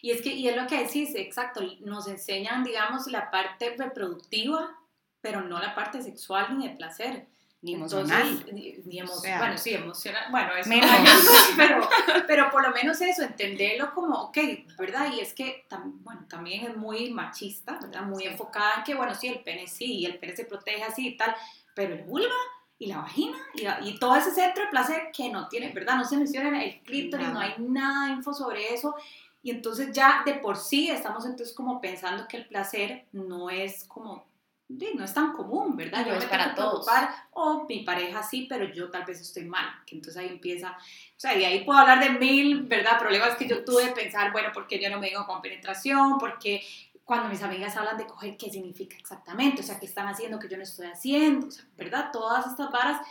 Y 0.00 0.10
es 0.10 0.22
que, 0.22 0.30
y 0.30 0.48
es 0.48 0.56
lo 0.56 0.66
que 0.66 0.78
decís, 0.84 1.10
exacto, 1.14 1.60
nos 1.80 2.06
enseñan, 2.08 2.64
digamos, 2.64 3.06
la 3.06 3.30
parte 3.30 3.74
reproductiva, 3.78 4.76
pero 5.20 5.42
no 5.42 5.58
la 5.60 5.74
parte 5.74 6.02
sexual 6.02 6.58
ni 6.58 6.68
de 6.68 6.74
placer. 6.76 7.26
Ni 7.64 7.74
Entonces, 7.74 8.00
emocional. 8.10 8.46
ni, 8.52 8.72
ni 8.86 8.98
emo- 9.00 9.12
O 9.12 9.20
sea, 9.20 9.38
bueno, 9.38 9.56
sí, 9.56 9.72
emocional. 9.72 10.24
Bueno, 10.32 10.52
eso 10.56 10.68
menos. 10.68 10.90
pero, 11.56 11.88
pero 12.26 12.50
por 12.50 12.60
lo 12.66 12.70
menos 12.74 13.00
eso, 13.00 13.22
entenderlo 13.22 13.94
como, 13.94 14.16
ok, 14.20 14.36
¿verdad? 14.76 15.12
Y 15.12 15.20
es 15.20 15.32
que, 15.32 15.64
tam- 15.70 15.92
bueno, 16.02 16.26
también 16.28 16.64
es 16.66 16.76
muy 16.76 17.10
machista, 17.10 17.78
¿verdad? 17.80 18.02
Muy 18.02 18.24
Sí. 18.24 18.28
enfocada 18.30 18.74
en 18.78 18.82
que, 18.82 18.94
bueno, 18.96 19.14
sí, 19.14 19.28
el 19.28 19.44
pene 19.44 19.68
sí, 19.68 20.04
el 20.04 20.18
pene 20.18 20.34
se 20.34 20.44
protege 20.44 20.82
así 20.82 21.06
y 21.10 21.16
tal, 21.16 21.36
pero 21.76 21.94
el 21.94 22.02
vulva 22.02 22.34
y 22.80 22.86
la 22.86 22.96
vagina 22.98 23.38
y, 23.54 23.62
la- 23.62 23.78
y 23.80 23.96
todo 24.00 24.16
ese 24.16 24.32
centro 24.32 24.64
de 24.64 24.70
placer 24.70 25.10
que 25.16 25.28
no 25.28 25.46
tiene, 25.46 25.68
¿verdad? 25.68 25.94
No 25.98 26.04
se 26.04 26.16
menciona 26.16 26.64
el 26.64 26.80
clítoris, 26.82 27.28
no 27.28 27.38
hay 27.38 27.54
nada 27.58 28.06
de 28.08 28.14
info 28.14 28.34
sobre 28.34 28.74
eso. 28.74 28.96
Y 29.42 29.50
entonces 29.50 29.92
ya 29.92 30.22
de 30.24 30.34
por 30.34 30.56
sí 30.56 30.88
estamos 30.90 31.24
entonces 31.26 31.54
como 31.54 31.80
pensando 31.80 32.28
que 32.28 32.36
el 32.36 32.46
placer 32.46 33.06
no 33.12 33.50
es 33.50 33.84
como, 33.84 34.24
no 34.68 35.04
es 35.04 35.12
tan 35.12 35.32
común, 35.32 35.76
¿verdad? 35.76 36.02
No 36.02 36.08
Yo 36.08 36.14
es 36.14 36.24
me 36.24 36.30
para 36.30 36.54
tengo 36.54 36.70
todos. 36.70 36.86
o 37.32 37.66
mi 37.68 37.80
pareja 37.80 38.22
sí, 38.22 38.46
pero 38.48 38.72
yo 38.72 38.90
tal 38.90 39.04
vez 39.04 39.20
estoy 39.20 39.44
mal, 39.44 39.66
que 39.84 39.96
entonces 39.96 40.22
ahí 40.22 40.28
empieza, 40.28 40.70
o 40.70 41.20
sea, 41.20 41.36
y 41.36 41.44
ahí 41.44 41.64
puedo 41.64 41.78
hablar 41.80 42.00
de 42.00 42.10
mil, 42.18 42.62
¿verdad? 42.62 42.98
Problemas 42.98 43.36
que 43.36 43.48
yo 43.48 43.64
tuve 43.64 43.86
de 43.86 43.92
pensar, 43.92 44.30
bueno, 44.32 44.50
¿por 44.52 44.66
qué 44.66 44.80
yo 44.80 44.88
no 44.90 44.98
me 45.00 45.08
digo 45.08 45.26
con 45.26 45.42
penetración? 45.42 46.18
Porque 46.18 46.62
cuando 47.04 47.28
mis 47.28 47.42
amigas 47.42 47.76
hablan 47.76 47.98
de 47.98 48.06
coger, 48.06 48.36
¿qué 48.36 48.48
significa 48.48 48.96
exactamente? 48.96 49.60
O 49.60 49.64
sea, 49.64 49.78
¿qué 49.80 49.86
están 49.86 50.06
haciendo 50.06 50.38
que 50.38 50.48
yo 50.48 50.56
no 50.56 50.62
estoy 50.62 50.86
haciendo? 50.86 51.48
O 51.48 51.50
sea, 51.50 51.64
¿verdad? 51.76 52.10
Todas 52.12 52.46
estas 52.46 52.70
varas, 52.70 53.04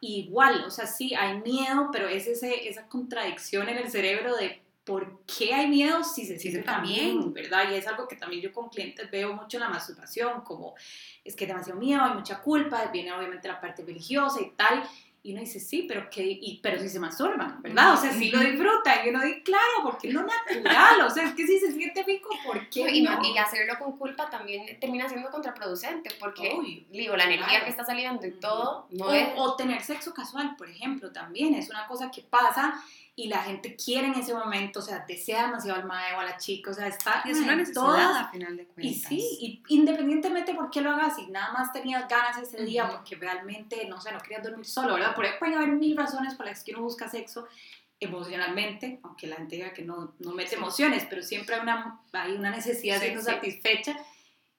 igual, 0.00 0.64
o 0.66 0.70
sea, 0.70 0.86
sí, 0.86 1.14
hay 1.14 1.40
miedo, 1.40 1.90
pero 1.92 2.08
es 2.08 2.26
ese, 2.26 2.68
esa 2.68 2.88
contradicción 2.88 3.68
en 3.68 3.78
el 3.78 3.88
cerebro 3.90 4.36
de 4.36 4.65
por 4.86 5.20
qué 5.26 5.52
hay 5.52 5.66
miedo 5.66 6.04
si 6.04 6.24
se 6.24 6.38
siente 6.38 6.62
también. 6.62 7.18
bien, 7.18 7.34
¿verdad? 7.34 7.70
Y 7.70 7.74
es 7.74 7.88
algo 7.88 8.06
que 8.06 8.14
también 8.14 8.40
yo 8.40 8.52
con 8.52 8.68
clientes 8.68 9.10
veo 9.10 9.34
mucho 9.34 9.56
en 9.56 9.64
la 9.64 9.68
masturbación, 9.68 10.42
como 10.42 10.76
es 11.24 11.34
que 11.34 11.44
hay 11.44 11.48
demasiado 11.48 11.80
miedo, 11.80 12.02
hay 12.02 12.14
mucha 12.14 12.40
culpa, 12.40 12.86
viene 12.92 13.12
obviamente 13.12 13.48
la 13.48 13.60
parte 13.60 13.84
religiosa 13.84 14.40
y 14.40 14.50
tal, 14.50 14.88
y 15.26 15.32
uno 15.32 15.40
dice, 15.40 15.58
sí, 15.58 15.86
pero 15.88 16.08
que, 16.08 16.22
y, 16.24 16.60
pero 16.62 16.78
si 16.78 16.88
se 16.88 17.00
masturban, 17.00 17.60
¿verdad? 17.60 17.94
O 17.94 17.96
sea, 17.96 18.12
si 18.12 18.30
lo 18.30 18.38
disfrutan, 18.38 19.04
y 19.04 19.08
uno 19.08 19.20
dice, 19.22 19.42
claro, 19.42 19.82
porque 19.82 20.08
es 20.08 20.14
lo 20.14 20.22
natural, 20.22 21.00
o 21.02 21.10
sea, 21.10 21.24
es 21.24 21.34
que 21.34 21.44
si 21.46 21.58
se 21.58 21.72
siente 21.72 22.04
rico, 22.04 22.28
¿por 22.44 22.68
qué 22.70 22.88
Y, 22.92 23.02
no? 23.02 23.18
y 23.24 23.36
hacerlo 23.36 23.74
con 23.78 23.98
culpa 23.98 24.30
también 24.30 24.78
termina 24.78 25.08
siendo 25.08 25.28
contraproducente, 25.30 26.10
porque, 26.20 26.52
Obvio. 26.56 26.84
digo, 26.90 27.16
la 27.16 27.24
energía 27.24 27.48
Claro. 27.48 27.64
que 27.64 27.70
está 27.70 27.84
saliendo 27.84 28.24
y 28.26 28.32
todo, 28.32 28.86
no 28.90 29.06
o, 29.06 29.12
es... 29.12 29.28
o 29.36 29.56
tener 29.56 29.82
sexo 29.82 30.14
casual, 30.14 30.54
por 30.56 30.68
ejemplo, 30.70 31.10
también 31.10 31.54
es 31.54 31.70
una 31.70 31.86
cosa 31.88 32.10
que 32.10 32.22
pasa 32.22 32.80
y 33.18 33.28
la 33.28 33.38
gente 33.38 33.76
quiere 33.76 34.08
en 34.08 34.14
ese 34.14 34.34
momento, 34.34 34.80
o 34.80 34.82
sea, 34.82 35.02
desea 35.08 35.46
demasiado 35.46 35.80
al 35.80 35.86
mae 35.86 36.12
o 36.12 36.20
a 36.20 36.24
la 36.24 36.36
chica, 36.36 36.70
o 36.70 36.74
sea, 36.74 36.86
está 36.86 37.22
Y 37.24 37.30
es 37.30 37.38
una 37.38 37.52
en 37.52 37.58
necesidad 37.60 37.82
todas 37.82 38.16
a 38.18 38.28
final 38.30 38.56
de 38.58 38.62
Y 38.64 38.66
cuentas. 38.66 39.08
sí, 39.08 39.38
y 39.40 39.62
independientemente 39.74 40.54
por 40.54 40.68
qué 40.70 40.82
lo 40.82 40.90
hagas, 40.90 41.16
si 41.16 41.26
nada 41.28 41.50
más 41.54 41.72
tenías 41.72 42.06
ganas 42.08 42.36
ese 42.36 42.62
día 42.62 42.84
Ujú. 42.84 42.96
porque 42.96 43.14
realmente, 43.16 43.86
no 43.88 43.98
sé, 44.02 44.12
no 44.12 44.18
querías 44.20 44.42
dormir 44.42 44.66
solo, 44.66 44.92
¿verdad? 44.96 45.14
Por 45.16 45.24
ahí 45.24 45.32
pueden 45.38 45.54
haber 45.56 45.70
mil 45.72 45.96
razones 45.96 46.34
por 46.34 46.46
las 46.46 46.62
que 46.62 46.72
uno 46.72 46.82
busca 46.82 47.08
sexo 47.08 47.46
emocionalmente, 47.98 49.00
aunque 49.02 49.26
la 49.26 49.36
gente 49.36 49.56
diga 49.56 49.72
que 49.72 49.82
no, 49.82 50.14
no 50.18 50.32
mete 50.32 50.54
emociones, 50.56 51.06
pero 51.08 51.22
siempre 51.22 51.54
hay 51.56 51.62
una, 51.62 52.00
hay 52.12 52.32
una 52.32 52.50
necesidad 52.50 53.00
Sí, 53.00 53.06
de 53.10 53.18
sí. 53.18 53.22
satisfecha. 53.24 53.96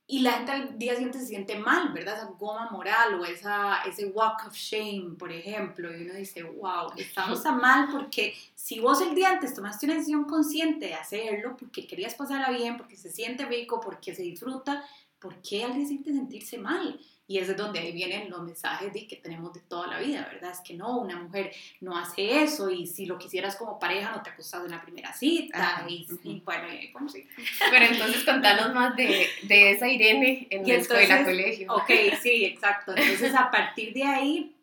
y 0.09 0.21
la 0.21 0.31
gente 0.33 0.51
al 0.53 0.79
día 0.79 0.93
siguiente 0.93 1.19
se 1.19 1.25
siente 1.25 1.57
mal, 1.59 1.91
¿verdad? 1.91 2.15
Esa 2.17 2.27
goma 2.27 2.69
moral 2.71 3.15
o 3.19 3.25
esa, 3.25 3.83
ese 3.83 4.05
walk 4.07 4.45
of 4.47 4.53
shame, 4.55 5.15
por 5.19 5.31
ejemplo, 5.33 5.95
y 5.95 6.03
uno 6.03 6.13
dice, 6.13 6.43
wow, 6.43 6.93
estamos 6.95 7.43
tan 7.43 7.57
mal 7.57 7.89
porque 7.91 8.33
si 8.55 8.79
vos 8.79 9.01
el 9.01 9.13
día 9.13 9.31
antes 9.31 9.53
tomaste 9.53 9.85
una 9.85 9.95
decisión 9.95 10.23
consciente 10.23 10.85
de 10.87 10.93
hacerlo 10.93 11.57
porque 11.57 11.85
querías 11.85 12.15
pasarla 12.15 12.49
bien, 12.51 12.77
porque 12.77 12.95
se 12.95 13.11
siente 13.11 13.45
rico, 13.45 13.81
porque 13.81 14.15
se 14.15 14.21
disfruta, 14.23 14.81
¿por 15.19 15.41
qué 15.41 15.65
al 15.65 15.73
día 15.73 15.85
siguiente 15.85 16.13
sentirse 16.13 16.57
mal? 16.57 16.97
Y 17.27 17.39
es 17.39 17.47
de 17.47 17.55
donde 17.55 17.79
ahí 17.79 17.91
vienen 17.91 18.29
los 18.29 18.41
mensajes 18.41 18.93
de 18.93 19.05
que 19.05 19.17
tenemos 19.17 19.53
de 19.53 19.59
toda 19.61 19.87
la 19.87 19.99
vida, 19.99 20.27
¿verdad? 20.31 20.51
Es 20.51 20.61
que 20.61 20.75
no, 20.75 20.97
una 20.97 21.17
mujer 21.17 21.51
no 21.81 21.97
hace 21.97 22.43
eso 22.43 22.69
y 22.69 22.87
si 22.87 23.05
lo 23.05 23.17
quisieras 23.17 23.55
como 23.55 23.77
pareja 23.79 24.11
no 24.11 24.23
te 24.23 24.29
acostas 24.29 24.63
en 24.65 24.71
la 24.71 24.81
primera 24.81 25.13
cita. 25.13 25.85
y, 25.87 26.07
bueno, 26.45 26.71
y, 26.71 26.91
bueno, 26.91 27.09
sí. 27.09 27.27
Pero 27.71 27.85
entonces 27.85 28.23
contanos 28.23 28.73
más 28.73 28.95
de, 28.95 29.27
de 29.43 29.71
esa 29.71 29.87
Irene 29.89 30.47
en 30.49 30.67
la 30.67 30.75
escuela, 30.75 31.23
colegio. 31.23 31.73
Ok, 31.73 31.91
sí, 32.21 32.45
exacto. 32.45 32.93
Entonces 32.95 33.35
a 33.35 33.51
partir 33.51 33.93
de 33.93 34.03
ahí 34.03 34.56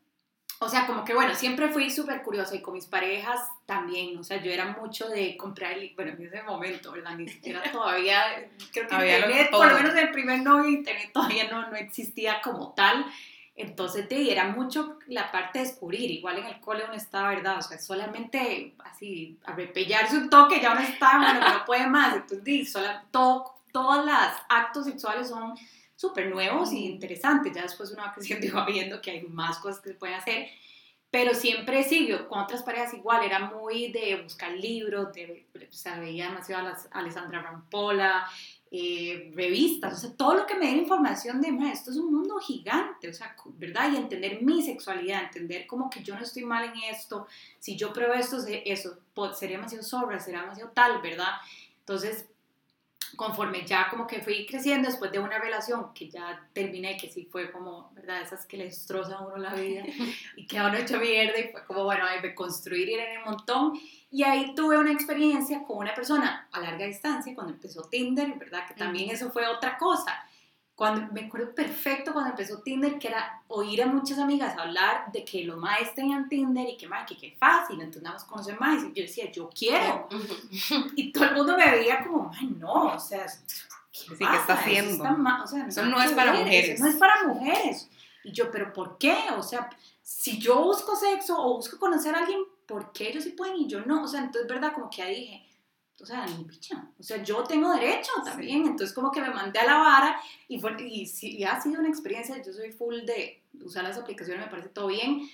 o 0.64 0.68
sea, 0.68 0.86
como 0.86 1.04
que 1.04 1.14
bueno, 1.14 1.34
siempre 1.34 1.68
fui 1.68 1.90
súper 1.90 2.22
curiosa 2.22 2.54
y 2.54 2.62
con 2.62 2.74
mis 2.74 2.86
parejas 2.86 3.40
también, 3.66 4.16
o 4.18 4.24
sea, 4.24 4.42
yo 4.42 4.50
era 4.50 4.76
mucho 4.80 5.08
de 5.08 5.36
comprar, 5.36 5.76
bueno, 5.94 6.12
en 6.12 6.26
ese 6.26 6.42
momento, 6.42 6.92
¿verdad? 6.92 7.16
Ni 7.16 7.28
siquiera 7.28 7.62
todavía, 7.72 8.48
creo 8.72 8.88
que 8.88 8.94
internet, 8.94 9.50
por 9.50 9.68
lo 9.68 9.74
menos 9.74 9.94
el 9.94 10.10
primer 10.10 10.40
novio 10.40 10.70
internet 10.70 11.10
todavía 11.12 11.50
no, 11.50 11.68
no 11.68 11.76
existía 11.76 12.40
como 12.42 12.72
tal, 12.72 13.04
entonces 13.56 14.08
te 14.08 14.32
era 14.32 14.48
mucho 14.48 14.98
la 15.06 15.30
parte 15.30 15.58
de 15.58 15.66
descubrir, 15.66 16.10
igual 16.10 16.38
en 16.38 16.46
el 16.46 16.60
cole 16.60 16.84
uno 16.84 16.94
estaba, 16.94 17.28
¿verdad? 17.28 17.58
O 17.58 17.62
sea, 17.62 17.78
solamente 17.78 18.74
así, 18.84 19.38
a 19.44 19.52
repellarse 19.52 20.16
un 20.16 20.30
toque, 20.30 20.60
ya 20.60 20.72
uno 20.72 20.80
está, 20.80 21.18
bueno, 21.18 21.40
no 21.40 21.64
puede 21.64 21.86
más, 21.86 22.16
entonces, 22.16 22.72
solo, 22.72 22.88
todo, 23.10 23.54
todos 23.70 24.04
los 24.04 24.16
actos 24.48 24.86
sexuales 24.86 25.28
son 25.28 25.54
súper 26.04 26.28
nuevos 26.28 26.72
y 26.72 26.84
interesantes. 26.86 27.54
Ya 27.54 27.62
después 27.62 27.90
una 27.90 28.12
vez 28.14 28.28
que 28.28 28.50
va 28.50 28.66
viendo 28.66 29.00
que 29.00 29.10
hay 29.10 29.22
más 29.22 29.58
cosas 29.58 29.80
que 29.80 29.90
se 29.90 29.94
pueden 29.94 30.16
hacer. 30.16 30.48
Pero 31.10 31.32
siempre 31.32 31.84
siguió 31.84 32.26
con 32.28 32.40
otras 32.40 32.64
parejas 32.64 32.92
igual, 32.92 33.24
era 33.24 33.38
muy 33.38 33.92
de 33.92 34.20
buscar 34.20 34.50
libros, 34.50 35.12
de, 35.12 35.46
o 35.54 35.72
sea, 35.72 36.00
veía 36.00 36.26
demasiado 36.26 36.66
a 36.66 36.98
Alessandra 36.98 37.40
Rampola, 37.40 38.26
eh, 38.72 39.30
revistas, 39.32 39.92
o 39.92 39.96
sea, 39.96 40.16
todo 40.16 40.34
lo 40.34 40.44
que 40.44 40.56
me 40.56 40.66
dé 40.66 40.72
información 40.72 41.40
de, 41.40 41.56
esto 41.70 41.92
es 41.92 41.96
un 41.98 42.12
mundo 42.12 42.38
gigante, 42.38 43.08
o 43.08 43.12
sea, 43.12 43.36
¿verdad? 43.56 43.92
Y 43.92 43.96
entender 43.96 44.42
mi 44.42 44.60
sexualidad, 44.60 45.22
entender 45.22 45.68
como 45.68 45.88
que 45.88 46.02
yo 46.02 46.16
no 46.16 46.22
estoy 46.22 46.44
mal 46.44 46.64
en 46.64 46.82
esto, 46.92 47.28
si 47.60 47.76
yo 47.76 47.92
pruebo 47.92 48.14
esto, 48.14 48.38
eso 48.64 48.98
sería 49.34 49.58
demasiado 49.58 49.84
sobra, 49.84 50.18
sería 50.18 50.40
demasiado 50.40 50.72
tal, 50.74 51.00
¿verdad? 51.00 51.34
Entonces, 51.78 52.26
conforme 53.16 53.66
ya 53.66 53.88
como 53.90 54.06
que 54.06 54.20
fui 54.20 54.46
creciendo 54.46 54.88
después 54.88 55.10
de 55.12 55.18
una 55.18 55.38
relación 55.38 55.92
que 55.94 56.08
ya 56.08 56.46
terminé, 56.52 56.96
que 56.96 57.08
sí 57.08 57.26
fue 57.30 57.50
como, 57.50 57.90
¿verdad? 57.94 58.22
Esas 58.22 58.46
que 58.46 58.56
le 58.56 58.64
destrozan 58.64 59.14
a 59.14 59.20
uno 59.20 59.36
la 59.36 59.54
vida 59.54 59.82
y 60.36 60.46
que 60.46 60.58
a 60.58 60.66
uno 60.66 60.76
hecho 60.76 60.98
mierda 60.98 61.38
y 61.38 61.52
fue 61.52 61.64
como, 61.64 61.84
bueno, 61.84 62.04
hay 62.04 62.20
que 62.20 62.34
construir 62.34 62.88
ir 62.88 63.00
en 63.00 63.18
el 63.18 63.24
montón. 63.24 63.78
Y 64.10 64.22
ahí 64.22 64.54
tuve 64.54 64.78
una 64.78 64.92
experiencia 64.92 65.62
con 65.64 65.78
una 65.78 65.94
persona 65.94 66.48
a 66.52 66.60
larga 66.60 66.86
distancia 66.86 67.34
cuando 67.34 67.52
empezó 67.52 67.82
Tinder, 67.88 68.34
¿verdad? 68.38 68.66
Que 68.68 68.74
también 68.74 69.10
eso 69.10 69.30
fue 69.30 69.46
otra 69.46 69.76
cosa 69.76 70.24
cuando, 70.74 71.12
me 71.12 71.26
acuerdo 71.26 71.54
perfecto 71.54 72.12
cuando 72.12 72.30
empezó 72.30 72.58
Tinder, 72.58 72.98
que 72.98 73.08
era 73.08 73.42
oír 73.46 73.82
a 73.82 73.86
muchas 73.86 74.18
amigas 74.18 74.58
hablar 74.58 75.10
de 75.12 75.24
que 75.24 75.44
los 75.44 75.56
maes 75.56 75.94
tenían 75.94 76.28
Tinder 76.28 76.68
y 76.68 76.76
que, 76.76 76.88
más 76.88 77.08
que 77.08 77.16
qué 77.16 77.36
fácil, 77.38 77.80
entonces 77.80 78.02
nada 78.02 78.16
más 78.16 78.24
conocer 78.24 78.58
más. 78.58 78.82
Y 78.82 78.92
yo 78.92 79.02
decía, 79.02 79.30
yo 79.30 79.48
quiero. 79.48 80.08
y 80.96 81.12
todo 81.12 81.24
el 81.24 81.34
mundo 81.34 81.56
me 81.56 81.70
veía 81.70 82.02
como, 82.02 82.30
ay, 82.36 82.48
no, 82.58 82.86
o 82.86 82.98
sea, 82.98 83.24
¿qué, 83.92 84.16
sí, 84.16 84.16
¿qué 84.18 84.36
está 84.36 84.54
haciendo? 84.54 85.04
Eso, 85.04 85.44
o 85.44 85.46
sea, 85.46 85.66
eso 85.66 85.84
no 85.86 86.02
es 86.02 86.10
para 86.12 86.32
mujeres. 86.32 86.80
no 86.80 86.88
es 86.88 86.96
para 86.96 87.24
mujeres. 87.28 87.88
Y 88.24 88.32
yo, 88.32 88.50
pero 88.50 88.72
¿por 88.72 88.98
qué? 88.98 89.16
O 89.36 89.42
sea, 89.42 89.70
si 90.02 90.38
yo 90.38 90.60
busco 90.64 90.96
sexo 90.96 91.40
o 91.40 91.56
busco 91.56 91.78
conocer 91.78 92.16
a 92.16 92.18
alguien, 92.18 92.40
¿por 92.66 92.90
qué 92.92 93.10
ellos 93.10 93.22
sí 93.22 93.30
pueden 93.30 93.56
y 93.56 93.68
yo 93.68 93.82
no? 93.82 94.02
O 94.02 94.08
sea, 94.08 94.20
entonces, 94.20 94.48
¿verdad? 94.48 94.72
Como 94.72 94.90
que 94.90 95.02
ahí 95.02 95.20
dije, 95.20 95.43
o 96.00 96.06
sea, 96.06 96.26
ni 96.26 96.44
picha, 96.44 96.88
o 96.98 97.02
sea, 97.02 97.22
yo 97.22 97.44
tengo 97.44 97.72
derecho 97.72 98.10
también, 98.24 98.66
entonces 98.66 98.92
como 98.92 99.10
que 99.10 99.20
me 99.20 99.30
mandé 99.30 99.60
a 99.60 99.66
la 99.66 99.78
vara 99.78 100.20
y, 100.48 100.58
fue, 100.58 100.76
y, 100.80 101.10
y 101.20 101.44
ha 101.44 101.60
sido 101.60 101.80
una 101.80 101.88
experiencia, 101.88 102.42
yo 102.42 102.52
soy 102.52 102.72
full 102.72 103.00
de 103.04 103.42
usar 103.64 103.84
las 103.84 103.96
aplicaciones, 103.96 104.44
me 104.44 104.50
parece 104.50 104.68
todo 104.70 104.88
bien, 104.88 105.28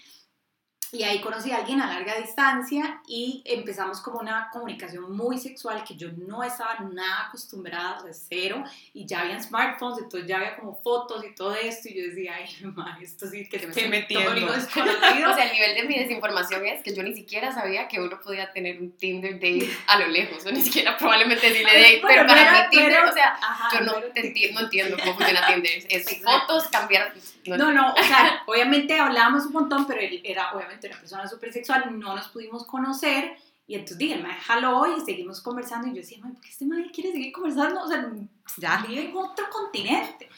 y 0.92 1.04
ahí 1.04 1.20
conocí 1.20 1.52
a 1.52 1.58
alguien 1.58 1.80
a 1.80 1.86
larga 1.86 2.16
distancia 2.16 3.00
y 3.06 3.42
empezamos 3.44 4.00
como 4.00 4.18
una 4.18 4.48
comunicación 4.52 5.14
muy 5.14 5.38
sexual 5.38 5.84
que 5.84 5.94
yo 5.94 6.08
no 6.16 6.42
estaba 6.42 6.80
nada 6.80 7.26
acostumbrada, 7.28 8.02
de 8.02 8.12
cero, 8.12 8.64
y 8.92 9.06
ya 9.06 9.20
habían 9.20 9.42
smartphones, 9.42 10.02
entonces 10.02 10.28
ya 10.28 10.36
había 10.36 10.56
como 10.56 10.74
fotos 10.82 11.24
y 11.24 11.34
todo 11.34 11.54
esto, 11.54 11.88
y 11.88 11.94
yo 11.94 12.08
decía, 12.08 12.34
ay, 12.36 12.48
mamá, 12.62 12.98
esto 13.00 13.26
sí 13.26 13.48
que 13.48 13.58
se 13.58 13.66
me 13.66 13.72
está 13.72 13.88
metiendo. 13.88 14.30
o 14.52 14.60
sea, 14.60 15.44
el 15.44 15.52
nivel 15.52 15.74
de 15.76 15.82
mi 15.84 15.98
desinformación 15.98 16.66
es 16.66 16.82
que 16.82 16.94
yo 16.94 17.02
ni 17.02 17.14
siquiera 17.14 17.52
sabía 17.52 17.86
que 17.86 18.00
uno 18.00 18.20
podía 18.20 18.52
tener 18.52 18.80
un 18.80 18.92
Tinder 18.92 19.34
date 19.34 19.70
a 19.86 19.98
lo 19.98 20.08
lejos, 20.08 20.44
o 20.44 20.50
ni 20.50 20.60
siquiera 20.60 20.96
probablemente 20.96 21.48
decirle 21.48 21.72
date, 21.72 22.02
pero, 22.06 22.26
para 22.26 22.52
mí 22.52 22.58
Tinder, 22.70 23.04
o 23.04 23.12
sea, 23.12 23.38
yo 23.72 23.80
no, 23.80 23.92
no, 24.00 24.60
entiendo 24.60 24.96
cómo 24.98 25.14
funciona 25.14 25.46
Tinder, 25.46 25.84
es 25.88 26.20
fotos, 26.24 26.68
cambiar... 26.68 27.12
No, 27.46 27.72
no, 27.72 27.94
o 27.94 28.02
sea, 28.02 28.42
obviamente 28.46 28.98
hablábamos 28.98 29.46
un 29.46 29.52
montón, 29.52 29.86
pero 29.86 30.00
él 30.00 30.20
era 30.24 30.52
obviamente 30.52 30.79
una 30.88 30.98
persona 30.98 31.28
súper 31.28 31.52
sexual, 31.52 31.98
no 31.98 32.14
nos 32.14 32.28
pudimos 32.28 32.66
conocer. 32.66 33.36
Y 33.66 33.74
entonces 33.74 33.98
dije, 33.98 34.16
me 34.16 34.34
jaló 34.34 34.96
y 34.96 35.00
seguimos 35.00 35.40
conversando. 35.40 35.86
Y 35.86 35.90
yo 35.90 35.96
decía, 35.96 36.18
¿por 36.20 36.40
qué 36.40 36.48
este 36.48 36.66
madre 36.66 36.90
quiere 36.90 37.12
seguir 37.12 37.32
conversando? 37.32 37.82
O 37.82 37.88
sea, 37.88 38.10
ya 38.56 38.84
vive 38.86 39.10
en 39.10 39.16
otro 39.16 39.48
continente. 39.50 40.28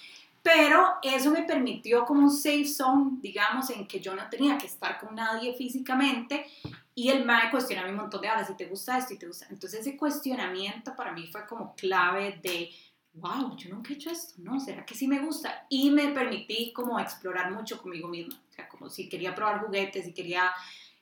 Pero 0.42 0.96
eso 1.02 1.30
me 1.30 1.44
permitió 1.44 2.04
como 2.04 2.22
un 2.22 2.30
safe 2.30 2.66
zone, 2.66 3.18
digamos, 3.20 3.70
en 3.70 3.86
que 3.86 4.00
yo 4.00 4.14
no 4.14 4.28
tenía 4.28 4.58
que 4.58 4.66
estar 4.66 4.98
con 4.98 5.14
nadie 5.14 5.54
físicamente. 5.54 6.46
Y 6.94 7.08
el 7.08 7.24
me 7.24 7.50
cuestionaba 7.50 7.88
un 7.88 7.96
montón 7.96 8.20
de 8.20 8.28
horas, 8.28 8.48
si 8.48 8.54
te 8.54 8.66
gusta 8.66 8.98
esto, 8.98 9.14
y 9.14 9.18
te 9.18 9.26
gusta. 9.26 9.46
Entonces 9.50 9.80
ese 9.80 9.96
cuestionamiento 9.96 10.94
para 10.94 11.12
mí 11.12 11.26
fue 11.28 11.46
como 11.46 11.74
clave 11.74 12.40
de, 12.42 12.70
wow, 13.14 13.56
yo 13.56 13.70
nunca 13.70 13.92
he 13.92 13.96
hecho 13.96 14.10
esto, 14.10 14.34
¿no? 14.38 14.58
¿Será 14.58 14.84
que 14.84 14.94
sí 14.94 15.06
me 15.06 15.20
gusta? 15.20 15.66
Y 15.68 15.90
me 15.90 16.08
permití 16.08 16.72
como 16.72 16.98
explorar 16.98 17.52
mucho 17.52 17.80
conmigo 17.80 18.08
misma. 18.08 18.34
O 18.34 18.52
sea, 18.52 18.68
si 18.90 19.08
quería 19.08 19.34
probar 19.34 19.60
juguetes, 19.60 20.04
si 20.04 20.14
quería 20.14 20.52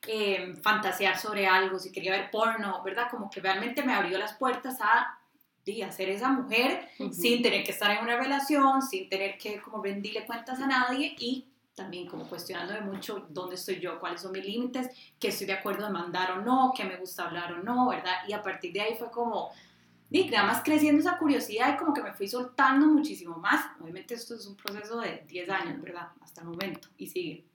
eh, 0.06 0.54
fantasear 0.62 1.18
sobre 1.18 1.46
algo, 1.46 1.78
si 1.78 1.92
quería 1.92 2.12
ver 2.12 2.30
porno, 2.30 2.82
¿verdad? 2.82 3.08
Como 3.10 3.30
que 3.30 3.40
realmente 3.40 3.82
me 3.82 3.94
abrió 3.94 4.18
las 4.18 4.34
puertas 4.34 4.78
a 4.80 5.16
a 5.84 5.92
ser 5.92 6.08
esa 6.08 6.30
mujer 6.30 6.88
sin 7.12 7.42
tener 7.42 7.62
que 7.64 7.70
estar 7.70 7.90
en 7.90 8.02
una 8.02 8.16
relación, 8.16 8.82
sin 8.82 9.08
tener 9.08 9.38
que 9.38 9.60
como 9.60 9.82
rendirle 9.82 10.26
cuentas 10.26 10.60
a 10.60 10.66
nadie 10.66 11.14
y 11.18 11.46
también 11.74 12.08
como 12.08 12.28
cuestionándome 12.28 12.80
mucho 12.80 13.26
dónde 13.30 13.54
estoy 13.54 13.80
yo, 13.80 14.00
cuáles 14.00 14.20
son 14.20 14.32
mis 14.32 14.44
límites, 14.44 14.90
qué 15.18 15.28
estoy 15.28 15.46
de 15.46 15.54
acuerdo 15.54 15.86
de 15.86 15.92
mandar 15.92 16.32
o 16.32 16.42
no, 16.42 16.72
qué 16.76 16.84
me 16.84 16.96
gusta 16.96 17.24
hablar 17.24 17.52
o 17.52 17.62
no, 17.62 17.88
¿verdad? 17.88 18.16
Y 18.28 18.32
a 18.32 18.42
partir 18.42 18.72
de 18.72 18.82
ahí 18.82 18.96
fue 18.98 19.10
como, 19.10 19.50
y 20.10 20.28
nada 20.28 20.46
más 20.46 20.62
creciendo 20.62 21.00
esa 21.00 21.16
curiosidad 21.16 21.74
y 21.74 21.78
como 21.78 21.94
que 21.94 22.02
me 22.02 22.12
fui 22.12 22.28
soltando 22.28 22.86
muchísimo 22.86 23.36
más. 23.36 23.64
Obviamente 23.80 24.14
esto 24.14 24.34
es 24.34 24.46
un 24.46 24.56
proceso 24.56 25.00
de 25.00 25.24
10 25.26 25.48
años, 25.48 25.80
¿verdad? 25.80 26.08
Hasta 26.20 26.42
el 26.42 26.48
momento 26.48 26.88
y 26.98 27.06
sigue. 27.06 27.49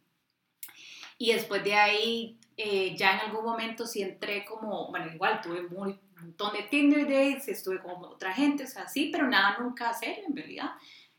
Y 1.18 1.34
después 1.34 1.64
de 1.64 1.76
ahí, 1.76 2.38
eh, 2.58 2.96
ya 2.96 3.14
en 3.14 3.20
algún 3.22 3.46
momento 3.46 3.86
sí 3.86 4.02
entré 4.02 4.46
como, 4.46 4.90
bueno, 4.90 5.12
igual 5.14 5.42
tuve 5.42 5.62
un 5.66 6.00
montón 6.16 6.54
de 6.54 6.64
Tinder 6.64 7.04
dates, 7.04 7.48
estuve 7.48 7.82
con 7.82 8.04
otra 8.04 8.34
gente, 8.34 8.64
o 8.64 8.68
sea, 8.68 8.88
sí, 8.88 9.10
pero 9.12 9.28
nada 9.28 9.58
nunca 9.60 9.94
serio 9.94 10.24
en 10.28 10.36
realidad. 10.36 10.72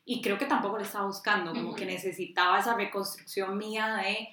Y 0.04 0.22
creo 0.22 0.38
que 0.38 0.46
tampoco 0.46 0.76
lo 0.76 0.84
estaba 0.84 1.06
buscando, 1.06 1.52
como 1.52 1.74
que 1.74 1.84
necesitaba 1.84 2.60
esa 2.60 2.74
reconstrucción 2.74 3.58
mía 3.58 3.96
de 3.96 4.28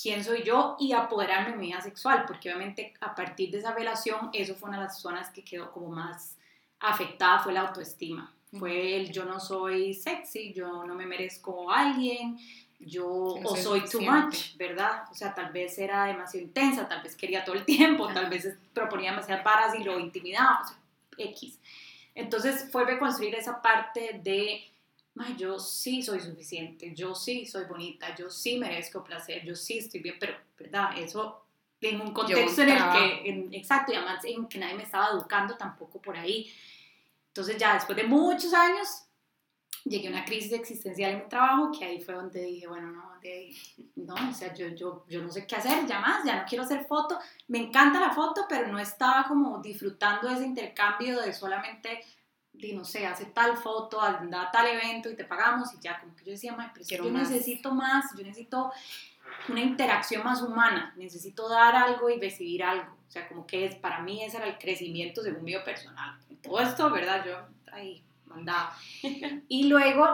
quién 0.00 0.22
soy 0.22 0.42
yo 0.42 0.76
y 0.78 0.92
apoderarme 0.92 1.52
de 1.52 1.56
mi 1.56 1.66
vida 1.68 1.80
sexual, 1.80 2.24
porque 2.26 2.50
obviamente 2.50 2.92
a 3.00 3.14
partir 3.14 3.50
de 3.50 3.58
esa 3.58 3.72
relación, 3.72 4.30
eso 4.32 4.54
fue 4.54 4.68
una 4.68 4.78
de 4.78 4.84
las 4.84 5.00
zonas 5.00 5.30
que 5.30 5.44
quedó 5.44 5.72
como 5.72 5.88
más 5.88 6.36
afectada 6.80 7.38
fue 7.38 7.52
la 7.52 7.62
autoestima. 7.62 8.34
Fue 8.58 8.96
el 8.96 9.10
yo 9.10 9.24
no 9.24 9.40
soy 9.40 9.94
sexy, 9.94 10.52
yo 10.52 10.84
no 10.84 10.94
me 10.94 11.06
merezco 11.06 11.70
a 11.72 11.80
alguien, 11.80 12.38
yo 12.86 13.06
o 13.06 13.56
soy 13.56 13.84
too 13.84 14.00
much, 14.00 14.56
¿verdad? 14.56 15.04
O 15.10 15.14
sea, 15.14 15.34
tal 15.34 15.52
vez 15.52 15.78
era 15.78 16.06
demasiado 16.06 16.46
intensa, 16.46 16.88
tal 16.88 17.02
vez 17.02 17.16
quería 17.16 17.44
todo 17.44 17.56
el 17.56 17.64
tiempo, 17.66 18.08
tal 18.12 18.28
vez 18.28 18.56
proponía 18.72 19.10
demasiadas 19.10 19.44
varas 19.44 19.74
y 19.78 19.84
lo 19.84 19.98
intimidaba, 19.98 20.62
o 20.62 20.68
sea, 20.68 20.76
X. 21.16 21.58
Entonces 22.14 22.68
fue 22.70 22.84
reconstruir 22.84 23.34
esa 23.34 23.60
parte 23.60 24.20
de, 24.22 24.64
yo 25.36 25.58
sí 25.58 26.02
soy 26.02 26.20
suficiente, 26.20 26.94
yo 26.94 27.14
sí 27.14 27.46
soy 27.46 27.64
bonita, 27.64 28.14
yo 28.14 28.30
sí 28.30 28.58
merezco 28.58 29.02
placer, 29.02 29.44
yo 29.44 29.54
sí 29.54 29.78
estoy 29.78 30.00
bien, 30.00 30.16
pero, 30.18 30.34
¿verdad? 30.58 30.96
Eso 30.98 31.44
en 31.80 32.00
un 32.00 32.12
contexto 32.12 32.62
en 32.62 32.70
el 32.70 32.82
que, 32.92 33.48
exacto, 33.58 33.92
y 33.92 33.96
además 33.96 34.24
en 34.24 34.46
que 34.46 34.58
nadie 34.58 34.74
me 34.74 34.84
estaba 34.84 35.08
educando 35.10 35.56
tampoco 35.56 36.00
por 36.00 36.16
ahí. 36.16 36.52
Entonces 37.28 37.56
ya 37.56 37.74
después 37.74 37.96
de 37.96 38.04
muchos 38.04 38.52
años 38.54 39.03
llegué 39.84 40.08
a 40.08 40.10
una 40.10 40.24
crisis 40.24 40.52
existencial 40.52 41.12
en 41.12 41.18
mi 41.18 41.28
trabajo 41.28 41.70
que 41.76 41.84
ahí 41.84 42.00
fue 42.00 42.14
donde 42.14 42.42
dije, 42.42 42.66
bueno, 42.66 42.90
no, 42.90 43.14
no, 43.96 44.30
o 44.30 44.34
sea, 44.34 44.52
yo, 44.54 44.68
yo, 44.68 45.04
yo 45.08 45.22
no 45.22 45.30
sé 45.30 45.46
qué 45.46 45.56
hacer, 45.56 45.86
ya 45.86 46.00
más, 46.00 46.24
ya 46.24 46.40
no 46.40 46.44
quiero 46.46 46.64
hacer 46.64 46.84
foto. 46.86 47.18
Me 47.48 47.58
encanta 47.58 48.00
la 48.00 48.10
foto, 48.10 48.46
pero 48.48 48.68
no 48.68 48.78
estaba 48.78 49.24
como 49.26 49.58
disfrutando 49.60 50.28
ese 50.28 50.44
intercambio 50.44 51.20
de 51.20 51.32
solamente 51.32 52.00
di, 52.52 52.72
no 52.72 52.84
sé, 52.84 53.06
hace 53.06 53.26
tal 53.26 53.56
foto, 53.56 54.00
anda 54.00 54.42
a 54.42 54.50
tal 54.50 54.66
evento 54.66 55.10
y 55.10 55.16
te 55.16 55.24
pagamos 55.24 55.74
y 55.74 55.80
ya, 55.80 56.00
como 56.00 56.14
que 56.14 56.24
yo 56.24 56.30
decía, 56.32 56.54
"Mae, 56.54 56.70
pero 56.72 57.04
yo 57.04 57.10
más". 57.10 57.30
necesito 57.30 57.74
más, 57.74 58.04
yo 58.16 58.24
necesito 58.24 58.72
una 59.48 59.60
interacción 59.60 60.22
más 60.22 60.40
humana, 60.40 60.94
necesito 60.96 61.48
dar 61.48 61.74
algo 61.74 62.08
y 62.10 62.20
recibir 62.20 62.62
algo, 62.62 62.92
o 62.92 63.10
sea, 63.10 63.26
como 63.26 63.46
que 63.46 63.64
es, 63.64 63.74
para 63.74 64.00
mí 64.00 64.22
ese 64.22 64.36
era 64.36 64.46
el 64.46 64.58
crecimiento 64.58 65.22
según 65.22 65.42
mi 65.42 65.56
personal. 65.64 66.18
Todo 66.42 66.60
esto, 66.60 66.90
¿verdad? 66.90 67.24
Yo 67.24 67.38
ahí 67.72 68.04
mandaba. 68.34 68.76
Y 69.48 69.64
luego, 69.64 70.06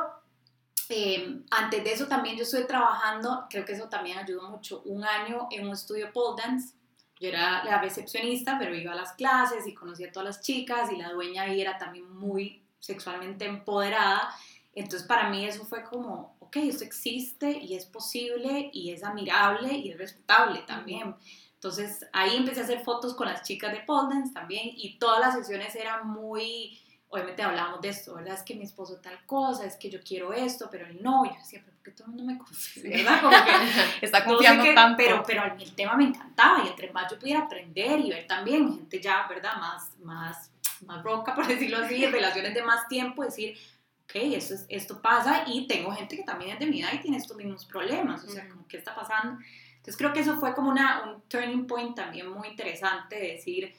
eh, 0.88 1.42
antes 1.50 1.84
de 1.84 1.92
eso 1.92 2.06
también 2.06 2.36
yo 2.36 2.42
estuve 2.42 2.64
trabajando, 2.64 3.46
creo 3.48 3.64
que 3.64 3.72
eso 3.72 3.88
también 3.88 4.18
ayudó 4.18 4.50
mucho, 4.50 4.82
un 4.84 5.04
año 5.04 5.48
en 5.50 5.66
un 5.66 5.72
estudio 5.72 6.12
pole 6.12 6.42
dance. 6.42 6.74
Yo 7.20 7.28
era 7.28 7.62
la 7.64 7.80
recepcionista, 7.80 8.58
pero 8.58 8.74
iba 8.74 8.92
a 8.92 8.96
las 8.96 9.12
clases 9.12 9.66
y 9.66 9.74
conocía 9.74 10.08
a 10.08 10.12
todas 10.12 10.26
las 10.26 10.40
chicas 10.40 10.90
y 10.90 10.96
la 10.96 11.12
dueña 11.12 11.42
ahí 11.42 11.60
era 11.60 11.76
también 11.76 12.10
muy 12.10 12.62
sexualmente 12.78 13.44
empoderada. 13.44 14.34
Entonces 14.74 15.06
para 15.06 15.28
mí 15.28 15.44
eso 15.44 15.64
fue 15.64 15.84
como, 15.84 16.36
ok, 16.40 16.56
esto 16.56 16.84
existe 16.84 17.50
y 17.50 17.74
es 17.74 17.86
posible 17.86 18.70
y 18.72 18.90
es 18.90 19.04
admirable 19.04 19.72
y 19.72 19.90
es 19.90 19.98
respetable 19.98 20.62
también. 20.62 21.14
Entonces 21.54 22.06
ahí 22.12 22.36
empecé 22.36 22.60
a 22.60 22.64
hacer 22.64 22.82
fotos 22.82 23.14
con 23.14 23.28
las 23.28 23.42
chicas 23.42 23.72
de 23.72 23.80
pole 23.80 24.14
dance 24.14 24.32
también 24.32 24.70
y 24.74 24.98
todas 24.98 25.20
las 25.20 25.34
sesiones 25.34 25.76
eran 25.76 26.08
muy, 26.08 26.80
obviamente 27.10 27.42
hablábamos 27.42 27.80
de 27.80 27.88
esto, 27.90 28.14
¿verdad? 28.14 28.34
Es 28.34 28.42
que 28.42 28.54
mi 28.54 28.62
esposo 28.64 28.96
tal 29.02 29.18
cosa, 29.26 29.66
es 29.66 29.76
que 29.76 29.90
yo 29.90 29.98
quiero 30.02 30.32
esto, 30.32 30.68
pero 30.70 30.86
él 30.86 30.98
no. 31.02 31.24
Yo 31.24 31.32
decía, 31.38 31.60
pero 31.64 31.76
¿por 31.76 31.82
qué 31.84 31.90
todo 31.90 32.04
el 32.08 32.14
mundo 32.14 32.32
me 32.32 32.38
confía? 32.38 32.82
¿Verdad? 32.98 33.20
Como 33.20 33.36
que 33.44 34.06
Está 34.06 34.18
no 34.20 34.24
sé 34.24 34.30
confiando 34.30 34.64
qué, 34.64 34.74
tanto. 34.74 34.96
Pero, 34.96 35.22
pero 35.26 35.44
el 35.58 35.74
tema 35.74 35.96
me 35.96 36.04
encantaba 36.04 36.64
y 36.64 36.68
entre 36.68 36.90
más 36.92 37.10
yo 37.10 37.18
pudiera 37.18 37.40
aprender 37.40 38.00
y 38.00 38.10
ver 38.10 38.26
también 38.26 38.72
gente 38.72 39.00
ya, 39.00 39.26
¿verdad? 39.28 39.56
Más, 39.58 39.90
más, 40.02 40.50
más 40.86 41.02
roca, 41.02 41.34
por 41.34 41.46
decirlo 41.48 41.78
así, 41.78 42.04
en 42.04 42.12
relaciones 42.12 42.54
de 42.54 42.62
más 42.62 42.86
tiempo, 42.88 43.24
decir, 43.24 43.56
ok, 44.04 44.14
esto, 44.14 44.54
es- 44.54 44.66
esto 44.68 45.02
pasa 45.02 45.44
y 45.46 45.66
tengo 45.66 45.92
gente 45.92 46.16
que 46.16 46.22
también 46.22 46.52
es 46.52 46.58
de 46.60 46.66
mi 46.66 46.80
edad 46.80 46.92
y 46.94 46.98
tiene 46.98 47.16
estos 47.16 47.36
mismos 47.36 47.64
problemas, 47.66 48.22
o 48.24 48.28
sea, 48.28 48.48
como, 48.48 48.66
¿qué 48.68 48.76
está 48.76 48.94
pasando? 48.94 49.38
Entonces 49.78 49.96
creo 49.96 50.12
que 50.12 50.20
eso 50.20 50.36
fue 50.38 50.54
como 50.54 50.70
una, 50.70 51.02
un 51.04 51.22
turning 51.22 51.66
point 51.66 51.96
también 51.96 52.28
muy 52.30 52.48
interesante 52.48 53.16
de 53.16 53.32
decir, 53.32 53.74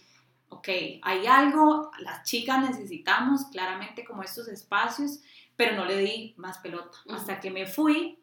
ok, 0.52 0.68
hay 1.02 1.26
algo, 1.28 1.92
las 2.00 2.24
chicas 2.24 2.70
necesitamos 2.70 3.46
claramente 3.46 4.04
como 4.04 4.22
estos 4.22 4.48
espacios, 4.50 5.22
pero 5.56 5.76
no 5.76 5.86
le 5.86 5.98
di 5.98 6.34
más 6.38 6.58
pelota. 6.60 6.98
Hasta 7.10 7.40
que 7.40 7.50
me 7.50 7.66
fui 7.66 8.20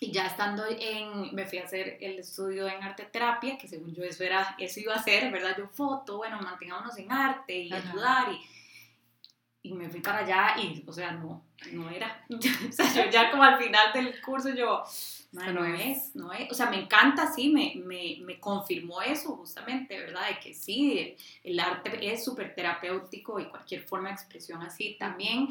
y 0.00 0.10
ya 0.10 0.26
estando 0.26 0.64
en, 0.68 1.32
me 1.34 1.46
fui 1.46 1.58
a 1.58 1.64
hacer 1.64 1.96
el 2.00 2.18
estudio 2.18 2.68
en 2.68 2.82
arte 2.82 3.04
terapia, 3.04 3.56
que 3.56 3.68
según 3.68 3.94
yo 3.94 4.02
eso, 4.02 4.24
era, 4.24 4.56
eso 4.58 4.80
iba 4.80 4.94
a 4.94 5.02
ser, 5.02 5.30
¿verdad? 5.30 5.54
Yo 5.56 5.68
foto, 5.68 6.18
bueno, 6.18 6.40
mantengámonos 6.40 6.98
en 6.98 7.12
arte 7.12 7.56
y 7.56 7.72
Ajá. 7.72 7.88
ayudar 7.88 8.32
y, 8.32 8.40
y 9.64 9.72
me 9.72 9.88
fui 9.88 10.00
para 10.00 10.18
allá 10.18 10.54
y, 10.62 10.84
o 10.86 10.92
sea, 10.92 11.12
no, 11.12 11.42
no 11.72 11.88
era. 11.90 12.22
o 12.68 12.72
sea, 12.72 12.92
yo 12.94 13.10
ya 13.10 13.30
como 13.30 13.42
al 13.42 13.58
final 13.58 13.92
del 13.94 14.20
curso 14.20 14.50
yo, 14.54 14.84
"Mae, 15.32 15.48
Esto 15.48 15.60
no, 15.60 15.64
es. 15.64 16.14
no 16.14 16.32
es. 16.34 16.52
O 16.52 16.54
sea, 16.54 16.66
me 16.68 16.78
encanta, 16.78 17.32
sí, 17.32 17.48
me, 17.48 17.72
me, 17.82 18.18
me 18.20 18.38
confirmó 18.38 19.00
eso 19.00 19.34
justamente, 19.36 19.98
¿verdad? 19.98 20.28
De 20.28 20.38
que 20.38 20.52
sí, 20.52 21.16
el 21.42 21.58
arte 21.58 21.98
es 22.12 22.22
súper 22.22 22.54
terapéutico 22.54 23.40
y 23.40 23.46
cualquier 23.46 23.82
forma 23.82 24.08
de 24.10 24.14
expresión 24.16 24.60
así 24.62 24.96
también. 25.00 25.48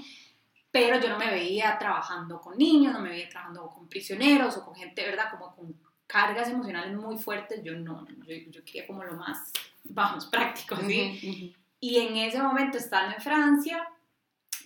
Pero 0.70 1.00
yo 1.00 1.10
no 1.10 1.17
me 1.17 1.32
veía 1.32 1.77
trabajando 1.79 2.39
con 2.39 2.55
niños, 2.58 2.93
no 2.93 3.00
me 3.00 3.10
veía 3.10 3.29
trabajando 3.29 3.67
con 3.72 3.88
prisioneros 3.89 4.55
o 4.58 4.63
con 4.65 4.75
gente, 4.75 5.03
¿verdad? 5.03 5.32
Como 5.32 5.55
con 5.55 5.75
cargas 6.05 6.50
emocionales 6.50 6.96
muy 6.96 7.17
fuertes. 7.17 7.63
Yo 7.63 7.74
no, 7.74 8.08
yo, 8.27 8.36
yo 8.51 8.63
quería 8.63 8.86
como 8.86 9.03
lo 9.03 9.13
más, 9.13 9.51
vamos, 9.84 10.25
práctico, 10.32 10.75
¿sí? 10.77 11.17
Ujú, 11.17 11.32
ujú. 11.48 11.53
Y 11.79 11.98
en 12.00 12.15
ese 12.15 12.41
momento, 12.41 12.77
estando 12.77 13.15
en 13.15 13.22
Francia, 13.22 13.89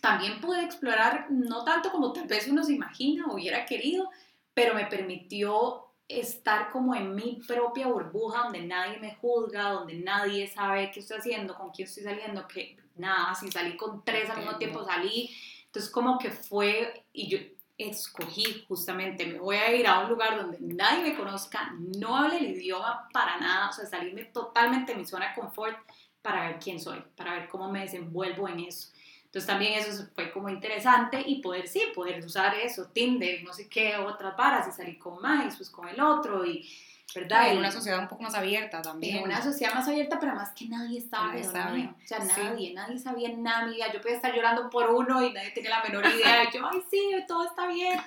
también 0.02 0.40
pude 0.42 0.64
explorar, 0.64 1.28
no 1.30 1.64
tanto 1.64 1.92
como 1.92 2.14
tal 2.14 2.28
vez 2.28 2.48
uno 2.48 2.64
se 2.64 2.74
imagina 2.74 3.26
o 3.28 3.36
hubiera 3.36 3.66
querido, 3.66 4.10
pero 4.54 4.74
me 4.74 4.86
permitió 4.86 5.88
estar 6.08 6.70
como 6.72 6.96
en 6.96 7.14
mi 7.16 7.42
propia 7.48 7.88
burbuja, 7.88 8.44
donde 8.44 8.62
nadie 8.62 8.98
me 9.00 9.16
juzga, 9.16 9.72
donde 9.72 9.96
nadie 9.96 10.48
sabe 10.48 10.90
qué 10.92 11.02
estoy 11.02 11.18
haciendo, 11.18 11.56
con 11.56 11.72
quién 11.72 11.88
estoy 11.88 12.04
saliendo, 12.04 12.48
que 12.48 12.78
nada, 12.96 13.36
si 13.36 13.52
salí 13.52 13.76
con 13.76 14.04
tres 14.04 14.30
al 14.30 14.38
mismo 14.38 14.58
tiempo 14.58 14.86
salí. 14.86 15.30
Entonces 15.66 15.92
como 15.92 16.18
que 16.18 16.32
fue, 16.32 17.06
y 17.12 17.30
yo 17.30 17.38
escogí 17.78 18.66
justamente, 18.68 19.26
me 19.26 19.40
voy 19.40 19.58
a 19.58 19.76
ir 19.76 19.86
a 19.86 20.00
un 20.00 20.10
lugar 20.10 20.38
donde 20.38 20.58
nadie 20.62 21.04
me 21.04 21.16
conozca, 21.16 21.74
no 21.78 22.18
hable 22.18 22.40
el 22.40 22.56
idioma 22.56 23.08
para 23.14 23.38
nada, 23.38 23.70
o 23.70 23.74
sea, 23.74 23.86
salirme 23.86 24.26
totalmente 24.26 24.94
de 24.94 25.00
mi 25.00 25.06
zona 25.06 25.30
de 25.30 25.36
confort 25.36 25.78
para 26.22 26.48
ver 26.48 26.60
quién 26.60 26.80
soy, 26.80 27.04
para 27.16 27.34
ver 27.34 27.48
cómo 27.48 27.72
me 27.72 27.82
desenvuelvo 27.82 28.48
en 28.48 28.62
eso. 28.62 28.92
Entonces 29.38 29.54
también 29.54 29.74
eso 29.80 30.04
fue 30.16 30.32
como 30.32 30.50
interesante 30.50 31.22
y 31.24 31.42
poder, 31.44 31.68
sí, 31.68 31.80
poder 31.94 32.26
usar 32.26 32.56
eso, 32.56 32.86
Tinder, 32.88 33.44
no 33.44 33.54
sé 33.54 33.70
qué, 33.70 33.96
otras 33.96 34.36
varas 34.36 34.68
y 34.68 34.72
salir 34.72 34.98
con 34.98 35.22
más, 35.22 35.56
pues 35.58 35.70
con 35.70 35.88
el 35.88 36.02
otro 36.02 36.44
y, 36.44 36.68
¿verdad? 37.14 37.52
en 37.52 37.60
una 37.60 37.70
sociedad 37.72 38.00
un 38.00 38.08
poco 38.08 38.24
más 38.24 38.34
abierta 38.34 38.82
también. 38.82 39.18
en 39.18 39.24
una 39.26 39.40
sociedad 39.40 39.76
más 39.76 39.88
abierta, 39.88 40.20
pero 40.20 40.32
además 40.32 40.54
que 40.58 40.66
nadie 40.68 40.98
estaba 40.98 41.28
Nadie 41.28 41.44
sabe. 41.44 41.94
O 42.04 42.08
sea, 42.08 42.20
Sí. 42.22 42.32
nadie, 42.42 42.74
nadie 42.74 42.98
sabía 42.98 43.30
nada 43.38 43.68
vida. 43.68 43.94
Yo 43.94 44.02
podía 44.02 44.16
estar 44.16 44.34
llorando 44.34 44.72
por 44.72 44.90
uno 44.90 45.24
y 45.24 45.32
nadie 45.32 45.52
tenía 45.52 45.70
la 45.70 45.84
menor 45.84 46.04
idea. 46.08 46.50
Yo, 46.52 46.68
ay, 46.68 46.82
sí, 46.90 47.12
todo 47.28 47.46
está 47.46 47.68
bien. 47.68 48.00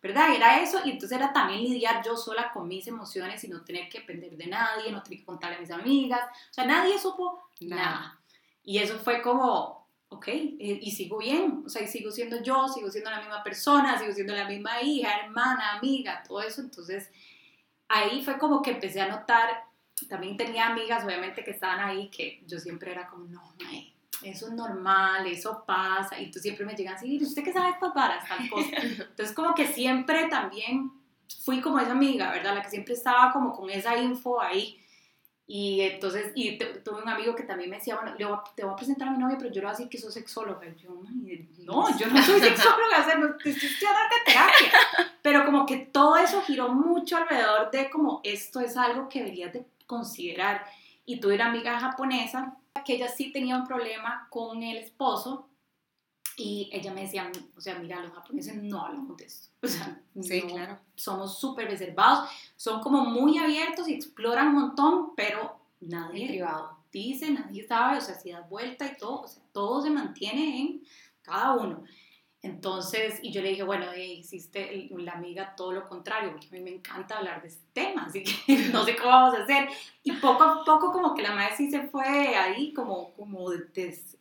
¿Verdad? 0.00 0.36
Era 0.36 0.60
eso. 0.62 0.78
Y 0.84 0.90
entonces 0.92 1.18
era 1.18 1.32
también 1.32 1.62
lidiar 1.64 2.00
yo 2.04 2.16
sola 2.16 2.52
con 2.52 2.68
mis 2.68 2.86
emociones 2.86 3.42
y 3.42 3.48
no 3.48 3.64
tener 3.64 3.88
que 3.88 3.98
depender 3.98 4.36
de 4.36 4.46
nadie, 4.46 4.92
no 4.92 5.02
tener 5.02 5.18
que 5.18 5.24
contarle 5.24 5.56
a 5.56 5.60
mis 5.60 5.70
amigas. 5.72 6.20
O 6.48 6.54
sea, 6.54 6.64
nadie 6.64 6.96
supo 6.96 7.42
Nada. 7.58 7.82
nada. 7.82 8.18
Y 8.62 8.78
eso 8.78 8.98
fue 9.00 9.20
como, 9.20 9.85
ok, 10.08 10.28
eh, 10.28 10.56
y 10.58 10.90
sigo 10.92 11.18
bien. 11.18 11.62
O 11.66 11.68
sea, 11.68 11.82
y 11.82 11.88
sigo 11.88 12.10
siendo 12.10 12.42
yo, 12.42 12.68
sigo 12.68 12.90
siendo 12.90 13.10
la 13.10 13.20
misma 13.20 13.42
persona, 13.42 13.98
sigo 13.98 14.12
siendo 14.12 14.34
la 14.34 14.48
misma 14.48 14.82
hija, 14.82 15.20
hermana, 15.24 15.72
amiga, 15.72 16.22
todo 16.26 16.40
eso. 16.42 16.60
Entonces, 16.60 17.10
ahí 17.88 18.22
fue 18.24 18.38
como 18.38 18.62
que 18.62 18.72
empecé 18.72 19.00
a 19.00 19.08
notar, 19.08 19.64
también 20.08 20.36
tenía 20.36 20.66
amigas 20.66 21.04
obviamente 21.04 21.42
que 21.42 21.52
estaban 21.52 21.80
ahí, 21.80 22.08
que 22.10 22.42
yo 22.46 22.58
siempre 22.58 22.92
era 22.92 23.06
como, 23.08 23.24
no, 23.26 23.54
mae, 23.62 23.94
eso 24.22 24.46
es 24.46 24.52
normal, 24.52 25.26
eso 25.26 25.64
pasa, 25.66 26.20
y 26.20 26.30
tú 26.30 26.38
siempre 26.38 26.64
me 26.64 26.74
llegan 26.74 26.94
así, 26.94 27.22
¿usted 27.22 27.44
qué 27.44 27.52
sabe 27.52 27.70
estas 27.70 27.94
varas, 27.94 28.28
tal 28.28 28.48
cosa? 28.48 28.70
Entonces 28.82 29.32
como 29.32 29.54
que 29.54 29.66
siempre 29.66 30.28
también 30.28 30.92
fui 31.44 31.60
como 31.60 31.78
esa 31.78 31.92
amiga, 31.92 32.30
¿verdad? 32.30 32.54
La 32.54 32.62
que 32.62 32.70
siempre 32.70 32.94
estaba 32.94 33.32
como 33.32 33.52
con 33.52 33.70
esa 33.70 33.96
info 33.96 34.40
ahí. 34.40 34.80
Y 35.48 35.80
entonces, 35.82 36.32
y 36.34 36.58
tuve 36.58 37.02
un 37.02 37.08
amigo 37.08 37.36
que 37.36 37.44
también 37.44 37.70
me 37.70 37.76
decía, 37.76 37.94
bueno, 37.96 38.34
a- 38.34 38.44
te 38.56 38.64
voy 38.64 38.72
a 38.72 38.76
presentar 38.76 39.06
a 39.08 39.10
mi 39.12 39.18
novia, 39.18 39.36
pero 39.38 39.50
yo 39.50 39.60
le 39.60 39.66
voy 39.66 39.68
a 39.68 39.76
decir 39.76 39.88
que 39.88 39.96
sos 39.98 40.12
sexóloga. 40.12 40.66
Y 40.66 40.74
yo, 40.82 40.90
"Mae, 40.90 41.46
no, 41.58 41.96
yo 41.96 42.06
no 42.08 42.20
soy 42.22 42.40
sexóloga, 42.40 43.00
o 43.00 43.04
sea, 43.04 43.14
no, 43.16 43.36
te 43.36 43.50
estoy 43.50 43.68
arte 43.88 44.16
terapia. 44.26 44.72
Pero 45.22 45.44
como 45.44 45.64
que 45.64 45.76
todo 45.76 46.16
eso 46.16 46.42
giró 46.42 46.68
mucho 46.70 47.16
alrededor 47.16 47.70
de 47.70 47.88
como 47.90 48.20
esto 48.24 48.58
es 48.60 48.76
algo 48.76 49.08
que 49.08 49.20
deberías 49.20 49.52
de 49.52 49.64
considerar. 49.86 50.64
Y 51.04 51.20
tuve 51.20 51.36
una 51.36 51.46
amiga 51.46 51.78
japonesa 51.78 52.56
que 52.84 52.94
ella 52.94 53.08
sí 53.08 53.32
tenía 53.32 53.56
un 53.56 53.66
problema 53.66 54.26
con 54.30 54.62
el 54.64 54.76
esposo 54.78 55.48
y 56.38 56.68
ella 56.72 56.92
me 56.92 57.02
decía, 57.02 57.30
o 57.56 57.60
sea, 57.60 57.78
mira, 57.78 58.00
los 58.02 58.12
japoneses 58.12 58.54
no 58.62 58.82
hablamos 58.84 59.16
de 59.16 59.24
esto. 59.24 59.48
O 59.62 59.68
sea, 59.68 60.00
Sí, 60.20 60.42
no, 60.42 60.48
claro. 60.54 60.78
somos 60.94 61.38
súper 61.38 61.68
reservados, 61.68 62.28
son 62.56 62.80
como 62.80 63.04
muy 63.04 63.38
abiertos 63.38 63.88
y 63.88 63.94
exploran 63.94 64.48
un 64.48 64.54
montón, 64.54 65.14
pero 65.16 65.56
nadie 65.80 66.26
privado. 66.28 66.76
dice, 66.92 67.30
nadie 67.30 67.66
sabe, 67.66 67.98
o 67.98 68.00
sea, 68.00 68.14
si 68.14 68.30
das 68.32 68.48
vuelta 68.48 68.86
y 68.86 68.96
todo, 68.96 69.22
o 69.22 69.28
sea, 69.28 69.42
todo 69.52 69.82
se 69.82 69.90
mantiene 69.90 70.60
en 70.60 70.82
cada 71.22 71.54
uno. 71.54 71.82
Entonces, 72.42 73.18
y 73.22 73.32
yo 73.32 73.42
le 73.42 73.48
dije, 73.50 73.64
bueno, 73.64 73.86
hiciste 73.96 74.88
la 74.98 75.12
amiga 75.12 75.54
todo 75.56 75.72
lo 75.72 75.88
contrario, 75.88 76.30
porque 76.30 76.46
a 76.46 76.50
mí 76.52 76.60
me 76.60 76.70
encanta 76.70 77.18
hablar 77.18 77.42
de 77.42 77.48
este 77.48 77.64
tema, 77.72 78.04
así 78.06 78.22
que 78.22 78.56
no 78.72 78.84
sé 78.84 78.94
cómo 78.94 79.08
vamos 79.10 79.34
a 79.38 79.42
hacer. 79.42 79.68
Y 80.04 80.12
poco 80.12 80.44
a 80.44 80.64
poco 80.64 80.92
como 80.92 81.12
que 81.14 81.22
la 81.22 81.34
madre 81.34 81.56
sí 81.56 81.70
se 81.70 81.88
fue 81.88 82.04
ahí, 82.36 82.72
como, 82.72 83.12
como 83.14 83.50
des- 83.50 84.16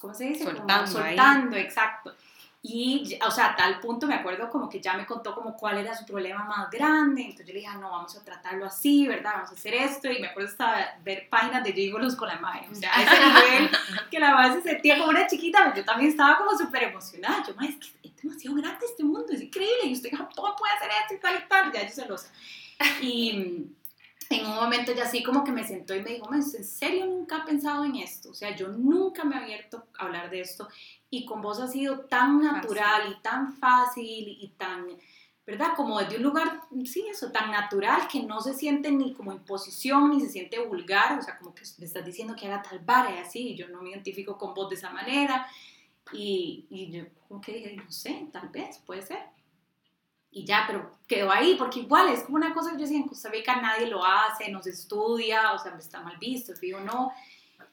¿cómo 0.00 0.14
se 0.14 0.24
dice? 0.24 0.44
Como 0.44 0.58
Soltando 0.58 0.98
ahí. 0.98 1.16
soltando, 1.16 1.56
exacto. 1.56 2.14
Y, 2.66 3.18
o 3.26 3.30
sea, 3.30 3.50
a 3.50 3.56
tal 3.56 3.78
punto 3.78 4.06
me 4.06 4.14
acuerdo 4.14 4.48
como 4.48 4.70
que 4.70 4.80
ya 4.80 4.94
me 4.94 5.04
contó 5.04 5.34
como 5.34 5.54
cuál 5.54 5.76
era 5.76 5.94
su 5.94 6.06
problema 6.06 6.44
más 6.44 6.70
grande, 6.70 7.20
entonces 7.20 7.46
yo 7.46 7.52
le 7.52 7.58
dije, 7.58 7.70
ah, 7.70 7.76
no, 7.76 7.90
vamos 7.90 8.16
a 8.16 8.24
tratarlo 8.24 8.64
así, 8.64 9.06
¿verdad? 9.06 9.32
Vamos 9.34 9.50
a 9.50 9.52
hacer 9.52 9.74
esto, 9.74 10.10
y 10.10 10.18
me 10.18 10.28
acuerdo 10.28 10.48
hasta 10.48 10.98
ver 11.04 11.28
páginas 11.28 11.62
de 11.62 11.74
gigolos 11.74 12.16
con 12.16 12.26
la 12.26 12.38
madre, 12.38 12.66
o 12.72 12.74
sea, 12.74 12.90
a 12.96 13.02
ese 13.02 13.50
nivel 13.50 13.70
que 14.10 14.18
la 14.18 14.34
madre 14.34 14.62
se 14.62 14.70
sentía 14.70 14.96
como 14.96 15.10
una 15.10 15.26
chiquita, 15.26 15.58
pero 15.62 15.76
yo 15.76 15.84
también 15.84 16.10
estaba 16.10 16.38
como 16.38 16.56
súper 16.56 16.84
emocionada, 16.84 17.44
yo, 17.46 17.54
madre, 17.54 17.68
es 17.68 17.76
que 17.76 18.08
es 18.08 18.16
demasiado 18.16 18.56
grande 18.56 18.86
este 18.86 19.04
mundo, 19.04 19.30
es 19.30 19.42
increíble, 19.42 19.84
y 19.84 19.92
usted 19.92 20.08
en 20.10 20.16
Japón 20.16 20.52
puede 20.58 20.72
hacer 20.72 20.90
esto 21.02 21.14
y 21.16 21.18
tal 21.18 21.44
y 21.44 21.46
tal, 21.46 21.70
ya 21.70 21.82
yo 21.86 21.94
celosa. 21.94 22.32
Y 23.02 23.66
en 24.30 24.46
un 24.46 24.54
momento 24.54 24.92
ya 24.92 25.04
así 25.04 25.22
como 25.22 25.44
que 25.44 25.52
me 25.52 25.66
sentó 25.66 25.94
y 25.94 26.02
me 26.02 26.10
dijo, 26.10 26.28
"Ma, 26.30 26.38
¿usted 26.38 26.58
en 26.58 26.64
serio 26.64 27.06
nunca 27.06 27.38
ha 27.38 27.44
pensado 27.44 27.84
en 27.84 27.96
esto? 27.96 28.30
O 28.30 28.34
sea, 28.34 28.54
yo 28.56 28.68
nunca 28.68 29.24
me 29.24 29.36
he 29.36 29.38
abierto 29.38 29.86
a 29.98 30.04
hablar 30.04 30.30
de 30.30 30.40
esto 30.40 30.68
y 31.10 31.24
con 31.24 31.42
vos 31.42 31.60
ha 31.60 31.68
sido 31.68 32.00
tan 32.00 32.42
natural 32.42 33.12
y 33.12 33.22
tan 33.22 33.54
fácil 33.54 34.28
y 34.28 34.48
tan, 34.56 34.86
¿verdad? 35.46 35.74
Como 35.76 35.98
desde 35.98 36.16
un 36.16 36.22
lugar, 36.22 36.60
sí, 36.84 37.04
eso, 37.10 37.30
tan 37.30 37.50
natural 37.50 38.08
que 38.08 38.22
no 38.22 38.40
se 38.40 38.54
siente 38.54 38.90
ni 38.90 39.12
como 39.14 39.32
imposición 39.32 40.10
ni 40.10 40.20
se 40.20 40.28
siente 40.28 40.58
vulgar, 40.58 41.18
o 41.18 41.22
sea, 41.22 41.38
como 41.38 41.54
que 41.54 41.62
le 41.78 41.86
estás 41.86 42.04
diciendo 42.04 42.34
que 42.34 42.46
haga 42.46 42.62
tal 42.62 42.80
vara 42.80 43.14
y 43.14 43.18
así, 43.18 43.48
y 43.50 43.56
yo 43.56 43.68
no 43.68 43.82
me 43.82 43.90
identifico 43.90 44.36
con 44.38 44.54
vos 44.54 44.68
de 44.70 44.76
esa 44.76 44.90
manera. 44.90 45.46
Y, 46.12 46.66
y 46.70 46.90
yo 46.90 47.04
como 47.28 47.40
que 47.40 47.52
dije, 47.52 47.76
no 47.76 47.90
sé, 47.90 48.28
tal 48.32 48.48
vez, 48.48 48.78
puede 48.84 49.02
ser. 49.02 49.20
Y 50.36 50.44
ya, 50.44 50.64
pero 50.66 50.90
quedó 51.06 51.30
ahí, 51.30 51.54
porque 51.56 51.80
igual 51.80 52.08
es 52.08 52.24
como 52.24 52.36
una 52.36 52.52
cosa 52.52 52.72
que 52.72 52.76
yo 52.76 52.82
decía, 52.82 52.98
en 52.98 53.06
Costa 53.06 53.30
Rica 53.30 53.60
nadie 53.62 53.86
lo 53.86 54.04
hace, 54.04 54.50
no 54.50 54.60
se 54.60 54.70
estudia, 54.70 55.52
o 55.52 55.58
sea, 55.58 55.76
está 55.78 56.00
mal 56.00 56.16
visto, 56.18 56.52
no. 56.84 57.12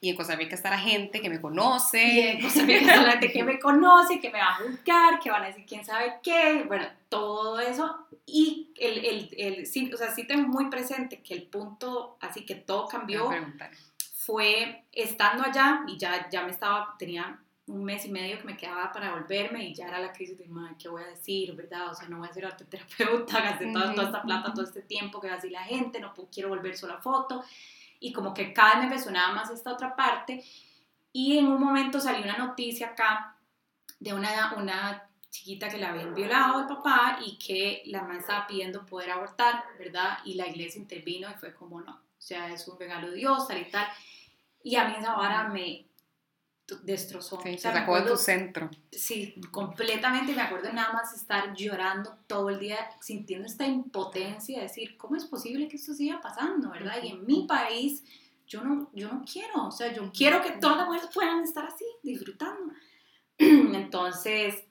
Y 0.00 0.10
en 0.10 0.16
Costa 0.16 0.36
Rica 0.36 0.54
está 0.54 0.70
la 0.70 0.78
gente 0.78 1.20
que 1.20 1.28
me 1.28 1.40
conoce. 1.40 2.04
Y 2.04 2.20
en 2.20 2.40
Costa 2.40 2.62
Rica 2.62 2.80
está 2.80 3.02
la 3.02 3.10
gente 3.12 3.32
que 3.32 3.42
me 3.42 3.58
conoce, 3.58 4.20
que 4.20 4.30
me 4.30 4.38
va 4.38 4.50
a 4.50 4.54
juzgar, 4.54 5.18
que 5.20 5.30
van 5.30 5.42
a 5.42 5.46
decir 5.46 5.64
quién 5.66 5.84
sabe 5.84 6.14
qué, 6.22 6.64
bueno, 6.68 6.86
todo 7.08 7.58
eso. 7.58 8.06
Y 8.26 8.70
el, 8.78 9.04
el, 9.04 9.34
el 9.36 9.66
sí, 9.66 9.92
o 9.92 9.96
sea, 9.96 10.14
sí 10.14 10.24
tengo 10.24 10.46
muy 10.48 10.70
presente 10.70 11.20
que 11.20 11.34
el 11.34 11.42
punto, 11.42 12.16
así 12.20 12.46
que 12.46 12.54
todo 12.54 12.86
cambió, 12.86 13.28
fue 14.14 14.84
estando 14.92 15.42
allá 15.42 15.82
y 15.88 15.98
ya, 15.98 16.28
ya 16.30 16.44
me 16.44 16.52
estaba, 16.52 16.94
tenía 16.96 17.40
un 17.66 17.84
mes 17.84 18.04
y 18.04 18.10
medio 18.10 18.38
que 18.38 18.44
me 18.44 18.56
quedaba 18.56 18.90
para 18.92 19.12
volverme 19.12 19.64
y 19.64 19.74
ya 19.74 19.86
era 19.86 20.00
la 20.00 20.12
crisis 20.12 20.36
de, 20.36 20.46
madre, 20.48 20.74
¿qué 20.78 20.88
voy 20.88 21.02
a 21.02 21.08
decir? 21.08 21.54
¿Verdad? 21.54 21.90
O 21.90 21.94
sea, 21.94 22.08
no 22.08 22.18
voy 22.18 22.28
a 22.28 22.32
ser 22.32 22.50
terapeuta, 22.56 23.40
gasté 23.42 23.72
toda, 23.72 23.94
toda, 23.94 24.06
esta 24.06 24.22
plata, 24.22 24.52
todo 24.52 24.64
este 24.64 24.82
tiempo 24.82 25.20
que 25.20 25.28
va 25.28 25.34
a 25.34 25.36
decir 25.36 25.52
la 25.52 25.62
gente, 25.62 26.00
no 26.00 26.12
quiero 26.32 26.48
volver 26.48 26.76
sola 26.76 26.98
foto. 26.98 27.44
Y 28.00 28.12
como 28.12 28.34
que 28.34 28.52
cada 28.52 28.80
vez 28.80 28.88
me 28.88 28.96
resonaba 28.96 29.32
más 29.34 29.50
esta 29.50 29.72
otra 29.72 29.94
parte. 29.94 30.44
Y 31.12 31.38
en 31.38 31.46
un 31.46 31.60
momento 31.60 32.00
salió 32.00 32.24
una 32.24 32.36
noticia 32.36 32.88
acá 32.88 33.36
de 34.00 34.12
una, 34.12 34.54
una 34.56 35.08
chiquita 35.30 35.68
que 35.68 35.78
la 35.78 35.90
habían 35.90 36.14
violado 36.14 36.60
el 36.60 36.66
papá 36.66 37.20
y 37.24 37.38
que 37.38 37.82
la 37.86 38.02
mamá 38.02 38.18
estaba 38.18 38.46
pidiendo 38.46 38.84
poder 38.84 39.12
abortar, 39.12 39.64
¿verdad? 39.78 40.18
Y 40.24 40.34
la 40.34 40.48
iglesia 40.48 40.80
intervino 40.80 41.30
y 41.30 41.34
fue 41.34 41.54
como, 41.54 41.80
no, 41.80 41.92
o 41.92 42.20
sea, 42.20 42.52
es 42.52 42.66
un 42.66 42.78
regalo 42.78 43.10
de 43.10 43.16
Dios, 43.16 43.46
tal 43.46 43.58
y 43.58 43.70
tal. 43.70 43.86
Y 44.64 44.76
a 44.76 44.88
mí 44.88 44.94
esa 44.98 45.14
vara 45.14 45.48
me 45.48 45.86
destrozó. 46.82 47.40
se 47.42 47.58
sacó 47.58 48.00
de 48.00 48.10
tu 48.10 48.16
centro. 48.16 48.70
Sí, 48.90 49.34
completamente. 49.50 50.34
Me 50.34 50.42
acuerdo 50.42 50.72
nada 50.72 50.92
más 50.92 51.14
estar 51.14 51.54
llorando 51.54 52.16
todo 52.26 52.50
el 52.50 52.58
día, 52.58 52.78
sintiendo 53.00 53.46
esta 53.46 53.66
impotencia 53.66 54.58
de 54.58 54.64
decir, 54.64 54.96
¿cómo 54.96 55.16
es 55.16 55.24
posible 55.24 55.68
que 55.68 55.76
esto 55.76 55.94
siga 55.94 56.20
pasando, 56.20 56.70
verdad? 56.70 56.96
Y 57.02 57.08
en 57.08 57.26
mi 57.26 57.46
país, 57.46 58.04
yo 58.46 58.62
no, 58.62 58.90
yo 58.92 59.12
no 59.12 59.24
quiero, 59.30 59.66
o 59.66 59.70
sea, 59.70 59.92
yo 59.92 60.10
quiero 60.12 60.42
que 60.42 60.52
todas 60.52 60.78
las 60.78 60.86
mujeres 60.86 61.08
puedan 61.12 61.42
estar 61.42 61.64
así, 61.64 61.84
disfrutando. 62.02 62.72
Entonces, 63.38 64.64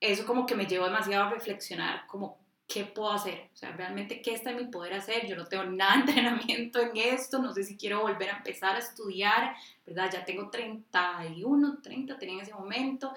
eso 0.00 0.26
como 0.26 0.46
que 0.46 0.54
me 0.54 0.66
llevó 0.66 0.86
demasiado 0.86 1.24
a 1.24 1.30
reflexionar, 1.30 2.06
como 2.06 2.45
¿qué 2.66 2.84
puedo 2.84 3.12
hacer? 3.12 3.50
O 3.54 3.56
sea, 3.56 3.72
realmente, 3.72 4.20
¿qué 4.20 4.34
está 4.34 4.50
en 4.50 4.56
mi 4.56 4.64
poder 4.66 4.94
hacer? 4.94 5.26
Yo 5.26 5.36
no 5.36 5.46
tengo 5.46 5.64
nada 5.64 5.94
de 5.94 6.00
entrenamiento 6.12 6.80
en 6.80 6.96
esto, 6.96 7.38
no 7.38 7.52
sé 7.52 7.62
si 7.64 7.76
quiero 7.76 8.02
volver 8.02 8.30
a 8.30 8.38
empezar 8.38 8.76
a 8.76 8.80
estudiar, 8.80 9.54
¿verdad? 9.86 10.10
Ya 10.12 10.24
tengo 10.24 10.50
31, 10.50 11.78
30, 11.82 12.18
tenía 12.18 12.34
en 12.34 12.40
ese 12.40 12.54
momento, 12.54 13.14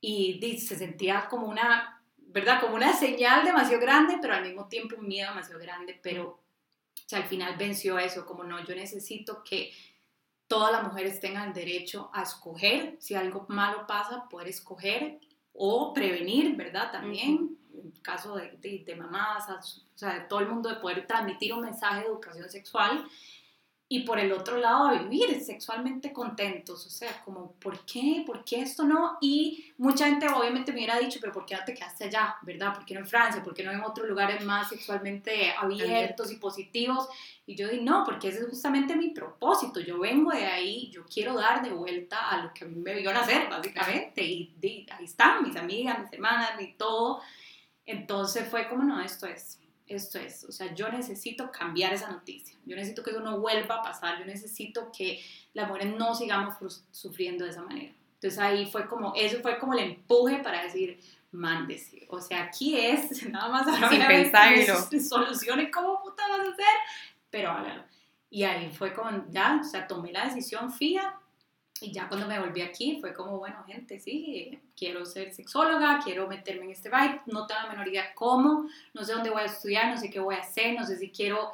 y, 0.00 0.58
se 0.58 0.76
sentía 0.76 1.26
como 1.28 1.46
una, 1.48 2.02
¿verdad? 2.16 2.60
Como 2.60 2.74
una 2.74 2.92
señal 2.92 3.44
demasiado 3.44 3.80
grande, 3.80 4.18
pero 4.20 4.34
al 4.34 4.44
mismo 4.44 4.68
tiempo 4.68 4.96
un 4.96 5.08
miedo 5.08 5.30
demasiado 5.30 5.60
grande, 5.60 5.98
pero 6.02 6.24
o 6.28 7.08
sea, 7.08 7.20
al 7.20 7.28
final 7.28 7.56
venció 7.56 7.98
eso, 7.98 8.26
como 8.26 8.44
no, 8.44 8.62
yo 8.64 8.74
necesito 8.74 9.42
que 9.42 9.72
todas 10.46 10.72
las 10.72 10.84
mujeres 10.84 11.20
tengan 11.20 11.52
derecho 11.52 12.10
a 12.12 12.22
escoger, 12.22 12.96
si 13.00 13.14
algo 13.14 13.46
malo 13.48 13.86
pasa, 13.86 14.28
poder 14.28 14.48
escoger 14.48 15.18
o 15.52 15.92
prevenir, 15.92 16.54
¿verdad? 16.54 16.92
También 16.92 17.58
caso 18.02 18.36
de, 18.36 18.82
de, 18.84 18.96
mamás, 18.96 19.48
o 19.48 19.98
sea, 19.98 20.14
de 20.14 20.20
todo 20.20 20.40
el 20.40 20.48
mundo, 20.48 20.68
de 20.68 20.76
poder 20.76 21.06
transmitir 21.06 21.52
un 21.52 21.62
mensaje 21.62 22.00
de 22.00 22.06
educación 22.06 22.48
sexual 22.48 23.08
y 23.90 24.00
por 24.00 24.18
el 24.18 24.32
otro 24.32 24.58
lado 24.58 24.88
a 24.88 25.02
vivir 25.02 25.40
sexualmente 25.40 26.12
contentos, 26.12 26.84
o 26.84 26.90
sea, 26.90 27.22
como, 27.24 27.52
¿por 27.52 27.86
qué? 27.86 28.22
¿Por 28.26 28.44
qué 28.44 28.60
esto 28.60 28.84
no? 28.84 29.16
Y 29.22 29.72
mucha 29.78 30.04
gente 30.06 30.28
obviamente 30.28 30.72
me 30.72 30.78
hubiera 30.78 30.98
dicho, 30.98 31.18
pero 31.22 31.32
¿por 31.32 31.46
qué 31.46 31.56
no 31.56 31.64
te 31.64 31.72
quedaste 31.72 32.04
allá? 32.04 32.36
¿Verdad? 32.42 32.74
¿Por 32.74 32.84
qué 32.84 32.92
no 32.92 33.00
en 33.00 33.06
Francia? 33.06 33.42
¿Por 33.42 33.54
qué 33.54 33.62
no 33.62 33.72
en 33.72 33.80
otros 33.80 34.06
lugares 34.06 34.44
más 34.44 34.68
sexualmente 34.68 35.52
abiertos 35.52 36.30
y 36.30 36.36
positivos? 36.36 37.08
Y 37.46 37.54
yo 37.54 37.66
dije, 37.66 37.82
no, 37.82 38.04
porque 38.04 38.28
ese 38.28 38.40
es 38.40 38.48
justamente 38.48 38.94
mi 38.94 39.08
propósito, 39.08 39.80
yo 39.80 39.98
vengo 39.98 40.32
de 40.32 40.44
ahí, 40.44 40.90
yo 40.90 41.06
quiero 41.06 41.34
dar 41.34 41.62
de 41.62 41.70
vuelta 41.70 42.28
a 42.28 42.42
lo 42.42 42.52
que 42.52 42.66
a 42.66 42.68
mí 42.68 42.76
me 42.76 42.92
vio 42.92 43.10
nacer, 43.10 43.48
básicamente, 43.48 44.22
y, 44.22 44.54
y 44.60 44.86
ahí 44.90 45.06
están 45.06 45.42
mis 45.42 45.56
amigas, 45.56 45.98
mis 45.98 46.12
hermanas, 46.12 46.60
y 46.60 46.74
todo, 46.74 47.22
entonces 47.88 48.46
fue 48.48 48.68
como, 48.68 48.84
no, 48.84 49.00
esto 49.00 49.26
es, 49.26 49.58
esto 49.86 50.18
es, 50.18 50.44
o 50.44 50.52
sea, 50.52 50.74
yo 50.74 50.90
necesito 50.90 51.50
cambiar 51.50 51.94
esa 51.94 52.10
noticia, 52.10 52.54
yo 52.66 52.76
necesito 52.76 53.02
que 53.02 53.10
eso 53.10 53.20
no 53.20 53.40
vuelva 53.40 53.76
a 53.76 53.82
pasar, 53.82 54.18
yo 54.18 54.26
necesito 54.26 54.92
que 54.94 55.24
las 55.54 55.66
mujeres 55.66 55.96
no 55.96 56.14
sigamos 56.14 56.84
sufriendo 56.90 57.46
de 57.46 57.50
esa 57.50 57.62
manera. 57.62 57.94
Entonces 58.16 58.38
ahí 58.38 58.66
fue 58.66 58.86
como, 58.86 59.14
eso 59.16 59.40
fue 59.40 59.58
como 59.58 59.72
el 59.72 59.78
empuje 59.80 60.38
para 60.40 60.64
decir, 60.64 61.00
mándese, 61.32 62.06
o 62.10 62.20
sea, 62.20 62.42
aquí 62.42 62.78
es, 62.78 63.26
nada 63.30 63.48
más 63.48 63.90
sin 63.90 64.06
pensarlo, 64.06 65.00
soluciones, 65.00 65.70
¿cómo 65.72 66.02
puta 66.02 66.28
vas 66.28 66.40
a 66.40 66.52
hacer? 66.52 66.66
Pero 67.30 67.52
hágalo. 67.52 67.84
Y 68.28 68.42
ahí 68.42 68.70
fue 68.70 68.92
como, 68.92 69.24
ya, 69.30 69.60
o 69.62 69.64
sea, 69.64 69.86
tomé 69.86 70.12
la 70.12 70.26
decisión 70.26 70.70
fía 70.70 71.14
y 71.80 71.92
ya 71.92 72.08
cuando 72.08 72.26
me 72.26 72.38
volví 72.38 72.60
aquí 72.62 72.98
fue 73.00 73.14
como, 73.14 73.38
bueno, 73.38 73.62
gente, 73.64 73.98
sí, 73.98 74.58
quiero 74.76 75.04
ser 75.04 75.32
sexóloga, 75.32 76.00
quiero 76.02 76.26
meterme 76.26 76.64
en 76.64 76.70
este 76.70 76.88
vibe, 76.88 77.22
no 77.26 77.46
tengo 77.46 77.62
la 77.62 77.68
menor 77.68 77.88
idea 77.88 78.14
cómo, 78.14 78.68
no 78.94 79.04
sé 79.04 79.12
dónde 79.12 79.30
voy 79.30 79.42
a 79.42 79.46
estudiar, 79.46 79.88
no 79.88 79.96
sé 79.96 80.10
qué 80.10 80.20
voy 80.20 80.34
a 80.34 80.40
hacer, 80.40 80.78
no 80.78 80.84
sé 80.84 80.96
si 80.96 81.10
quiero, 81.10 81.50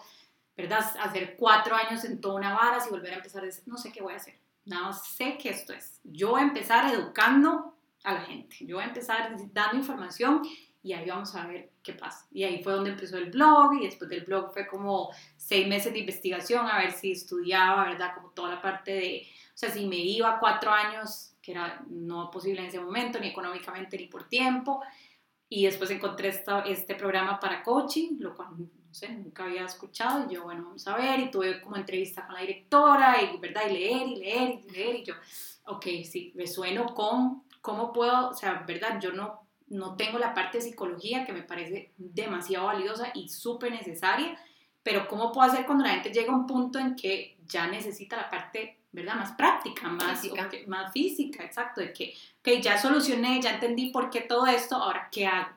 ¿verdad?, 0.57 0.85
hacer 1.01 1.37
cuatro 1.37 1.75
años 1.75 2.05
en 2.05 2.21
toda 2.21 2.37
una 2.37 2.55
vara 2.55 2.79
y 2.87 2.91
volver 2.91 3.13
a 3.13 3.17
empezar, 3.17 3.45
no 3.67 3.77
sé 3.77 3.93
qué 3.93 4.03
voy 4.03 4.15
a 4.15 4.17
hacer, 4.17 4.35
nada 4.65 4.87
más 4.87 5.07
sé 5.07 5.37
que 5.39 5.51
esto 5.51 5.73
es. 5.73 6.01
Yo 6.05 6.31
voy 6.31 6.41
a 6.41 6.45
empezar 6.45 6.93
educando 6.93 7.75
a 8.05 8.15
la 8.15 8.21
gente, 8.23 8.57
yo 8.61 8.77
voy 8.77 8.85
a 8.85 8.89
empezar 8.89 9.35
dando 9.53 9.77
información 9.77 10.43
y 10.85 10.93
ahí 10.93 11.09
vamos 11.09 11.35
a 11.35 11.47
ver 11.47 11.71
qué 11.83 11.95
pasa. 11.95 12.27
Y 12.31 12.45
ahí 12.45 12.63
fue 12.63 12.75
donde 12.75 12.91
empezó 12.91 13.17
el 13.17 13.31
blog 13.31 13.73
y 13.81 13.87
después 13.87 14.11
del 14.11 14.23
blog 14.23 14.53
fue 14.53 14.67
como 14.67 15.11
seis 15.35 15.67
meses 15.67 15.95
de 15.95 16.01
investigación 16.01 16.67
a 16.67 16.79
ver 16.79 16.93
si 16.93 17.13
estudiaba, 17.13 17.85
¿verdad? 17.85 18.15
Como 18.15 18.29
toda 18.31 18.51
la 18.51 18.61
parte 18.61 18.93
de 18.93 19.27
o 19.55 19.57
sea, 19.57 19.71
si 19.71 19.87
me 19.87 19.97
iba 19.97 20.41
cuatro 20.41 20.73
años, 20.73 21.37
que 21.41 21.53
era 21.53 21.81
no 21.89 22.29
posible 22.31 22.61
en 22.61 22.67
ese 22.67 22.81
momento, 22.81 23.21
ni 23.21 23.29
económicamente 23.29 23.97
ni 23.97 24.07
por 24.09 24.29
tiempo, 24.29 24.83
y 25.49 25.65
después 25.65 25.91
encontré 25.91 26.29
este 26.67 26.95
programa 26.97 27.39
para 27.39 27.63
coaching, 27.63 28.17
lo 28.19 28.35
cual, 28.35 28.49
no 28.59 28.93
sé, 28.93 29.11
nunca 29.11 29.45
había 29.45 29.65
escuchado, 29.65 30.27
y 30.29 30.35
yo, 30.35 30.43
bueno, 30.43 30.65
vamos 30.65 30.87
a 30.89 30.97
ver, 30.97 31.21
y 31.21 31.31
tuve 31.31 31.61
como 31.61 31.77
entrevista 31.77 32.27
con 32.27 32.35
la 32.35 32.41
directora, 32.41 33.23
y, 33.23 33.37
¿verdad? 33.39 33.63
Y 33.69 33.73
leer, 33.75 34.09
y 34.09 34.17
leer, 34.17 34.61
y 34.67 34.71
leer, 34.71 34.97
y 34.97 35.05
yo, 35.05 35.15
ok, 35.67 35.87
sí, 36.05 36.33
resueno 36.35 36.87
con 36.95 37.45
cómo 37.61 37.93
puedo, 37.93 38.31
o 38.31 38.35
sea, 38.35 38.65
¿verdad? 38.67 38.99
Yo 39.01 39.13
no, 39.13 39.47
no 39.69 39.95
tengo 39.95 40.19
la 40.19 40.35
parte 40.35 40.59
de 40.59 40.65
psicología 40.65 41.25
que 41.25 41.33
me 41.33 41.43
parece 41.43 41.93
demasiado 41.97 42.67
valiosa 42.67 43.13
y 43.15 43.29
súper 43.29 43.71
necesaria, 43.71 44.37
pero 44.85 45.09
¿cómo 45.09 45.33
puedo 45.33 45.51
hacer 45.51 45.67
cuando 45.67 45.83
la 45.83 45.95
gente 45.95 46.13
llega 46.13 46.33
a 46.33 46.37
un 46.37 46.47
punto 46.47 46.79
en 46.79 46.95
que 46.95 47.37
ya 47.49 47.67
necesita 47.67 48.17
la 48.17 48.31
parte 48.31 48.79
¿verdad? 48.95 49.17
Más 49.17 49.33
práctica, 49.33 49.89
más 49.89 50.21
física, 50.21 50.49
más 50.69 50.93
física 50.93 51.43
exacto, 51.43 51.81
de 51.81 51.93
que, 51.93 52.15
ok, 52.39 52.63
ya 52.63 52.79
solucioné, 52.79 53.43
ya 53.43 53.55
entendí 53.55 53.91
por 53.91 54.09
qué 54.09 54.21
todo 54.21 54.47
esto, 54.47 54.77
ahora, 54.77 55.09
¿qué 55.11 55.27
hago? 55.27 55.51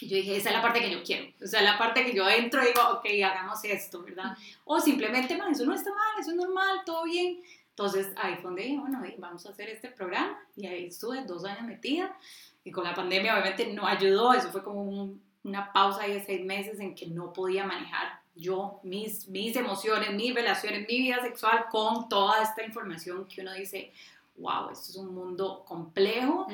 Y 0.00 0.08
yo 0.08 0.16
dije, 0.16 0.36
esa 0.36 0.48
es 0.48 0.56
la 0.56 0.62
parte 0.62 0.80
que 0.80 0.90
yo 0.90 1.02
quiero, 1.02 1.26
o 1.42 1.46
sea, 1.46 1.60
la 1.60 1.76
parte 1.76 2.04
que 2.04 2.14
yo 2.14 2.26
entro 2.28 2.62
y 2.62 2.68
digo, 2.68 2.80
ok, 2.92 3.04
hagamos 3.24 3.62
esto, 3.64 4.02
¿verdad? 4.02 4.36
O 4.64 4.80
simplemente, 4.80 5.36
man, 5.36 5.52
eso 5.52 5.66
no 5.66 5.74
está 5.74 5.90
mal, 5.90 6.18
eso 6.18 6.30
es 6.30 6.36
normal, 6.36 6.80
todo 6.86 7.04
bien. 7.04 7.42
Entonces 7.70 8.08
ahí 8.16 8.36
fue 8.36 8.44
donde 8.44 8.62
dije, 8.62 8.78
bueno, 8.78 9.02
vamos 9.18 9.44
a 9.44 9.50
hacer 9.50 9.68
este 9.68 9.88
programa 9.88 10.38
y 10.56 10.66
ahí 10.66 10.86
estuve 10.86 11.24
dos 11.24 11.44
años 11.44 11.62
metida 11.62 12.16
y 12.64 12.70
con 12.70 12.84
la 12.84 12.94
pandemia 12.94 13.34
obviamente 13.34 13.70
no 13.74 13.86
ayudó, 13.86 14.32
eso 14.32 14.50
fue 14.50 14.62
como 14.62 15.10
una 15.44 15.72
pausa 15.74 16.06
de 16.06 16.24
seis 16.24 16.42
meses 16.42 16.80
en 16.80 16.94
que 16.94 17.06
no 17.06 17.34
podía 17.34 17.66
manejar 17.66 18.20
yo, 18.36 18.80
mis, 18.82 19.28
mis 19.28 19.56
emociones, 19.56 20.12
mis 20.12 20.34
relaciones, 20.34 20.86
mi 20.88 20.98
vida 20.98 21.20
sexual 21.22 21.66
con 21.70 22.08
toda 22.08 22.42
esta 22.42 22.62
información 22.62 23.26
que 23.26 23.40
uno 23.40 23.52
dice, 23.54 23.92
wow, 24.36 24.70
esto 24.70 24.90
es 24.90 24.96
un 24.96 25.14
mundo 25.14 25.64
complejo, 25.66 26.46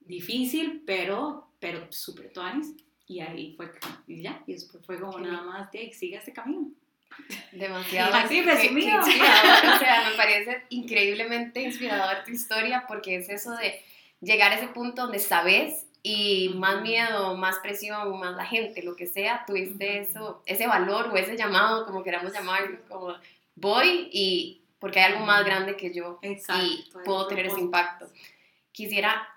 difícil, 0.00 0.82
pero, 0.86 1.48
pero 1.58 1.86
súper 1.90 2.32
tuanis. 2.32 2.72
Y 3.08 3.20
ahí 3.20 3.54
fue, 3.56 3.70
y 4.06 4.22
ya, 4.22 4.42
y 4.46 4.54
después 4.54 4.84
fue 4.84 5.00
como 5.00 5.18
nada 5.18 5.42
más, 5.42 5.70
de 5.70 5.92
sigue 5.92 6.16
este 6.16 6.32
camino. 6.32 6.70
Demasiado. 7.52 8.14
Así 8.14 8.42
resumido. 8.42 8.98
o 9.00 9.02
sea, 9.04 10.08
me 10.10 10.16
parece 10.16 10.64
increíblemente 10.70 11.62
inspirador 11.62 12.24
tu 12.24 12.32
historia 12.32 12.84
porque 12.86 13.16
es 13.16 13.28
eso 13.28 13.52
de 13.52 13.80
llegar 14.20 14.52
a 14.52 14.56
ese 14.56 14.68
punto 14.68 15.02
donde 15.02 15.18
sabes 15.18 15.86
y 16.08 16.50
más 16.50 16.82
miedo, 16.82 17.36
más 17.36 17.58
presión, 17.58 18.16
más 18.20 18.36
la 18.36 18.46
gente, 18.46 18.80
lo 18.84 18.94
que 18.94 19.08
sea, 19.08 19.42
tuviste 19.44 19.98
eso, 19.98 20.40
ese 20.46 20.68
valor 20.68 21.08
o 21.08 21.16
ese 21.16 21.36
llamado, 21.36 21.84
como 21.84 22.04
queramos 22.04 22.32
llamarlo, 22.32 22.78
como 22.88 23.12
voy 23.56 24.08
y 24.12 24.62
porque 24.78 25.00
hay 25.00 25.14
algo 25.14 25.26
más 25.26 25.44
grande 25.44 25.76
que 25.76 25.92
yo 25.92 26.20
y 26.22 26.88
puedo 27.04 27.26
tener 27.26 27.46
ese 27.46 27.58
impacto. 27.58 28.06
Quisiera 28.70 29.28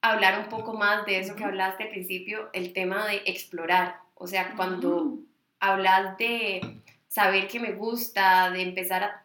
hablar 0.00 0.38
un 0.38 0.48
poco 0.48 0.72
más 0.72 1.04
de 1.04 1.18
eso 1.18 1.36
que 1.36 1.44
hablaste 1.44 1.82
al 1.82 1.90
principio, 1.90 2.48
el 2.54 2.72
tema 2.72 3.06
de 3.06 3.20
explorar, 3.26 3.98
o 4.14 4.26
sea, 4.26 4.54
cuando 4.56 5.18
hablas 5.60 6.16
de 6.16 6.80
saber 7.06 7.48
que 7.48 7.60
me 7.60 7.72
gusta, 7.72 8.50
de 8.50 8.62
empezar 8.62 9.02
a, 9.02 9.24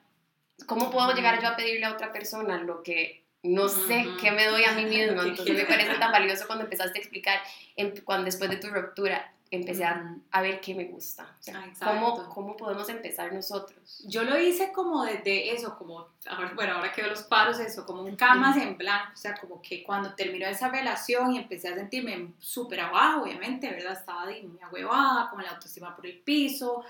¿cómo 0.65 0.91
puedo 0.91 1.13
llegar 1.13 1.41
yo 1.41 1.47
a 1.47 1.55
pedirle 1.55 1.85
a 1.85 1.93
otra 1.93 2.11
persona 2.11 2.57
lo 2.57 2.83
que 2.83 3.23
no 3.43 3.67
sé 3.69 4.05
Ujú. 4.07 4.17
qué 4.19 4.31
me 4.31 4.45
doy 4.47 4.63
a 4.65 4.73
mí 4.73 4.85
misma. 4.85 5.23
¿Qué 5.23 5.29
Entonces 5.29 5.55
me 5.55 5.65
parece 5.65 5.95
tan 5.95 6.11
valioso 6.11 6.45
cuando 6.47 6.65
empezaste 6.65 6.97
a 6.99 7.01
explicar, 7.01 7.39
em- 7.75 7.93
cuando 8.03 8.25
después 8.25 8.49
de 8.49 8.57
tu 8.57 8.67
ruptura, 8.69 9.33
empecé 9.51 9.83
a, 9.83 10.15
a 10.29 10.41
ver 10.43 10.61
qué 10.61 10.75
me 10.75 10.83
gusta. 10.85 11.23
O 11.39 11.41
sea, 11.41 11.65
Ah. 11.81 11.85
¿cómo, 11.91 12.29
¿Cómo 12.29 12.55
podemos 12.55 12.87
empezar 12.87 13.33
nosotros? 13.33 14.03
Yo 14.07 14.23
lo 14.23 14.39
hice 14.39 14.71
como 14.71 15.03
desde 15.05 15.51
eso, 15.55 15.75
como, 15.75 16.05
ahora- 16.29 16.51
bueno, 16.53 16.73
ahora 16.75 16.91
que 16.91 17.01
veo 17.01 17.09
los 17.09 17.23
paros, 17.23 17.59
eso, 17.59 17.83
como 17.83 18.03
un 18.03 18.15
camas 18.15 18.57
en 18.57 18.77
blanco, 18.77 19.11
o 19.13 19.17
sea, 19.17 19.33
como 19.35 19.59
que 19.59 19.81
cuando 19.81 20.13
terminó 20.13 20.45
esa 20.45 20.69
relación 20.69 21.33
y 21.33 21.39
empecé 21.39 21.69
a 21.69 21.73
sentirme 21.75 22.33
súper 22.37 22.81
abajo, 22.81 23.23
obviamente, 23.23 23.67
¿verdad? 23.71 23.93
Estaba 23.93 24.25
ahí 24.27 24.43
muy 24.45 24.59
ahuevada, 24.61 25.31
con 25.31 25.41
la 25.41 25.49
autoestima 25.49 25.95
por 25.95 26.05
el 26.05 26.19
piso, 26.19 26.83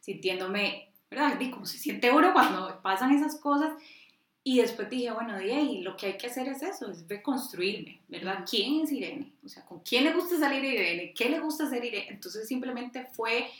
sintiéndome, 0.00 0.88
¿verdad? 1.10 1.38
Y 1.38 1.50
como 1.50 1.66
se 1.66 1.78
siente 1.78 2.10
uno 2.10 2.32
cuando 2.32 2.80
pasan 2.82 3.12
esas 3.12 3.36
cosas. 3.36 3.72
Y 4.48 4.58
después 4.60 4.88
dije, 4.88 5.10
bueno, 5.10 5.34
ahí, 5.34 5.80
lo 5.82 5.96
que 5.96 6.06
hay 6.06 6.16
que 6.16 6.28
hacer 6.28 6.46
es 6.46 6.62
eso, 6.62 6.88
es 6.88 7.04
reconstruirme, 7.08 7.98
¿verdad? 8.06 8.44
¿Quién 8.48 8.82
es 8.84 8.92
Irene? 8.92 9.32
O 9.44 9.48
sea, 9.48 9.64
¿con 9.64 9.80
quién 9.80 10.04
le 10.04 10.12
gusta 10.12 10.38
salir 10.38 10.62
Irene? 10.62 11.12
¿Qué 11.16 11.28
le 11.28 11.40
gusta 11.40 11.64
hacer 11.64 11.84
Irene? 11.84 12.06
Entonces 12.10 12.46
simplemente 12.46 13.08
fue 13.12 13.50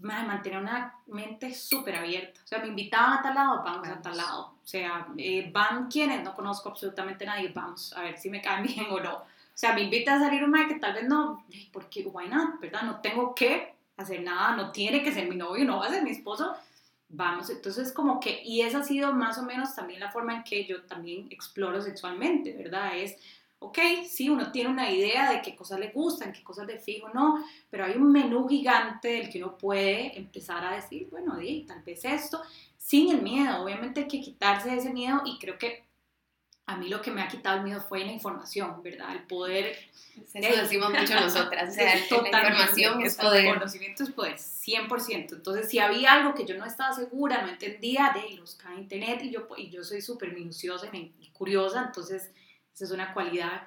ma- 0.00 0.24
mantener 0.24 0.58
una 0.58 0.94
mente 1.06 1.54
súper 1.54 1.94
abierta. 1.94 2.40
O 2.44 2.46
sea, 2.48 2.58
me 2.58 2.66
invitaban 2.66 3.18
a 3.18 3.22
tal 3.22 3.34
lado, 3.36 3.62
vamos 3.62 3.86
a 3.86 4.02
tal 4.02 4.12
Vamos. 4.12 4.16
lado. 4.16 4.40
O 4.64 4.66
sea, 4.66 5.06
eh, 5.16 5.48
van 5.52 5.88
quienes, 5.88 6.24
no 6.24 6.34
conozco 6.34 6.70
absolutamente 6.70 7.22
a 7.24 7.28
nadie, 7.28 7.52
vamos 7.54 7.92
a 7.96 8.02
ver 8.02 8.18
si 8.18 8.30
me 8.30 8.42
caen 8.42 8.64
bien 8.66 8.86
o 8.90 8.98
no. 8.98 9.14
O 9.14 9.24
sea, 9.60 9.74
me 9.74 9.82
invita 9.82 10.16
a 10.16 10.18
salir 10.18 10.42
un 10.42 10.52
que 10.68 10.74
tal 10.80 10.94
vez 10.94 11.04
no, 11.06 11.44
"Ey, 11.52 11.68
porque 11.72 12.02
why 12.02 12.26
not, 12.28 12.58
¿verdad? 12.60 12.82
No 12.82 13.00
tengo 13.00 13.32
que 13.32 13.74
hacer 13.96 14.22
nada, 14.22 14.56
no 14.56 14.72
tiene 14.72 15.04
que 15.04 15.12
ser 15.12 15.28
mi 15.28 15.36
novio, 15.36 15.64
no 15.64 15.78
va 15.78 15.86
a 15.86 15.90
ser 15.90 16.02
mi 16.02 16.10
esposo. 16.10 16.56
Vamos, 17.12 17.50
entonces 17.50 17.92
como 17.92 18.20
que, 18.20 18.40
y 18.44 18.60
esa 18.60 18.78
ha 18.78 18.84
sido 18.84 19.12
más 19.12 19.36
o 19.36 19.42
menos 19.42 19.74
también 19.74 19.98
la 19.98 20.12
forma 20.12 20.36
en 20.36 20.44
que 20.44 20.64
yo 20.64 20.84
también 20.84 21.26
exploro 21.30 21.82
sexualmente, 21.82 22.52
¿verdad? 22.52 22.96
Es, 22.96 23.16
ok, 23.58 23.78
sí, 24.08 24.28
uno 24.28 24.52
tiene 24.52 24.70
una 24.70 24.88
idea 24.88 25.32
de 25.32 25.42
qué 25.42 25.56
cosas 25.56 25.80
le 25.80 25.90
gustan, 25.90 26.32
qué 26.32 26.44
cosas 26.44 26.68
de 26.68 26.78
fijo 26.78 27.08
no, 27.08 27.44
pero 27.68 27.84
hay 27.84 27.96
un 27.96 28.12
menú 28.12 28.46
gigante 28.48 29.08
del 29.08 29.28
que 29.28 29.38
uno 29.42 29.58
puede 29.58 30.16
empezar 30.16 30.64
a 30.64 30.76
decir, 30.76 31.08
bueno, 31.10 31.36
di, 31.36 31.64
tal 31.66 31.82
vez 31.82 32.04
esto, 32.04 32.40
sin 32.76 33.12
el 33.12 33.22
miedo, 33.22 33.60
obviamente 33.60 34.02
hay 34.02 34.08
que 34.08 34.20
quitarse 34.20 34.72
ese 34.72 34.92
miedo 34.92 35.22
y 35.24 35.36
creo 35.40 35.58
que 35.58 35.89
a 36.70 36.76
mí 36.76 36.88
lo 36.88 37.02
que 37.02 37.10
me 37.10 37.20
ha 37.20 37.26
quitado 37.28 37.58
el 37.58 37.64
miedo 37.64 37.80
fue 37.80 38.04
la 38.04 38.12
información, 38.12 38.80
¿verdad? 38.82 39.12
El 39.12 39.24
poder 39.24 39.76
Eso 40.32 40.62
decimos 40.62 40.90
mucho 40.90 41.14
nosotras. 41.20 41.70
O 41.70 41.74
sea, 41.74 41.94
la 42.00 42.08
Totalmente, 42.08 42.48
información 42.48 43.02
es 43.02 43.18
el 43.18 43.24
poder. 43.24 43.54
conocimiento 43.54 44.04
es 44.04 44.10
poder, 44.10 44.36
100%. 44.36 45.32
Entonces, 45.32 45.68
si 45.68 45.80
había 45.80 46.12
algo 46.12 46.32
que 46.32 46.44
yo 46.44 46.56
no 46.56 46.64
estaba 46.64 46.94
segura, 46.94 47.42
no 47.42 47.48
entendía, 47.48 48.12
de 48.14 48.36
los 48.36 48.52
buscaba 48.52 48.74
en 48.74 48.82
internet 48.82 49.20
y 49.24 49.30
yo, 49.30 49.48
y 49.56 49.70
yo 49.70 49.82
soy 49.82 50.00
súper 50.00 50.32
minuciosa 50.32 50.88
y 50.92 51.30
curiosa, 51.32 51.84
entonces 51.86 52.30
esa 52.72 52.84
es 52.84 52.90
una 52.92 53.12
cualidad 53.12 53.62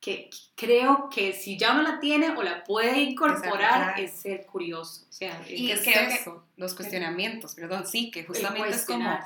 que 0.00 0.30
creo 0.56 1.08
que 1.08 1.32
si 1.34 1.58
ya 1.58 1.72
uno 1.72 1.82
la 1.82 2.00
tiene 2.00 2.30
o 2.30 2.42
la 2.42 2.64
puede 2.64 3.00
incorporar 3.00 4.00
es 4.00 4.12
ser 4.12 4.46
curioso. 4.46 5.04
O 5.08 5.12
sea, 5.12 5.40
Y 5.46 5.66
¿Qué 5.66 5.72
es 5.74 5.82
creo 5.82 6.08
que-? 6.08 6.40
Los 6.56 6.74
cuestionamientos, 6.74 7.54
perdón, 7.54 7.86
sí, 7.86 8.10
que 8.10 8.20
el 8.20 8.26
justamente 8.26 8.70
es 8.70 8.86
como. 8.86 9.18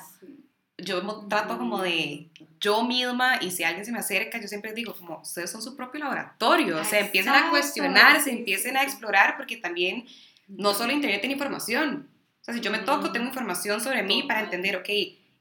Yo 0.79 1.27
trato 1.29 1.57
como 1.59 1.81
de 1.83 2.29
yo 2.61 2.83
misma 2.85 3.39
y 3.41 3.51
si 3.51 3.63
alguien 3.63 3.85
se 3.85 3.93
me 3.93 3.99
acerca, 3.99 4.41
yo 4.41 4.49
siempre 4.49 4.73
digo 4.73 4.95
como, 4.95 5.21
ustedes 5.21 5.51
son 5.51 5.63
su 5.63 5.77
propio 5.77 6.01
laboratorio, 6.01 6.81
o 6.81 6.85
sea, 6.85 7.01
empiecen 7.01 7.33
a 7.33 7.37
Exacto, 7.37 7.51
cuestionarse, 7.51 8.31
sí, 8.31 8.37
empiecen 8.39 8.77
a 8.77 8.83
explorar, 8.83 9.37
porque 9.37 9.57
también 9.57 10.07
no 10.49 10.75
solo 10.75 10.93
Internet 10.93 11.21
tiene 11.21 11.35
información, 11.35 12.09
o 12.41 12.45
sea, 12.45 12.55
si 12.55 12.61
yo 12.61 12.71
me 12.71 12.79
toco, 12.79 13.13
tengo 13.13 13.27
información 13.27 13.81
sobre 13.81 14.03
mí 14.03 14.25
para 14.25 14.41
entender, 14.41 14.77
ok, 14.77 14.89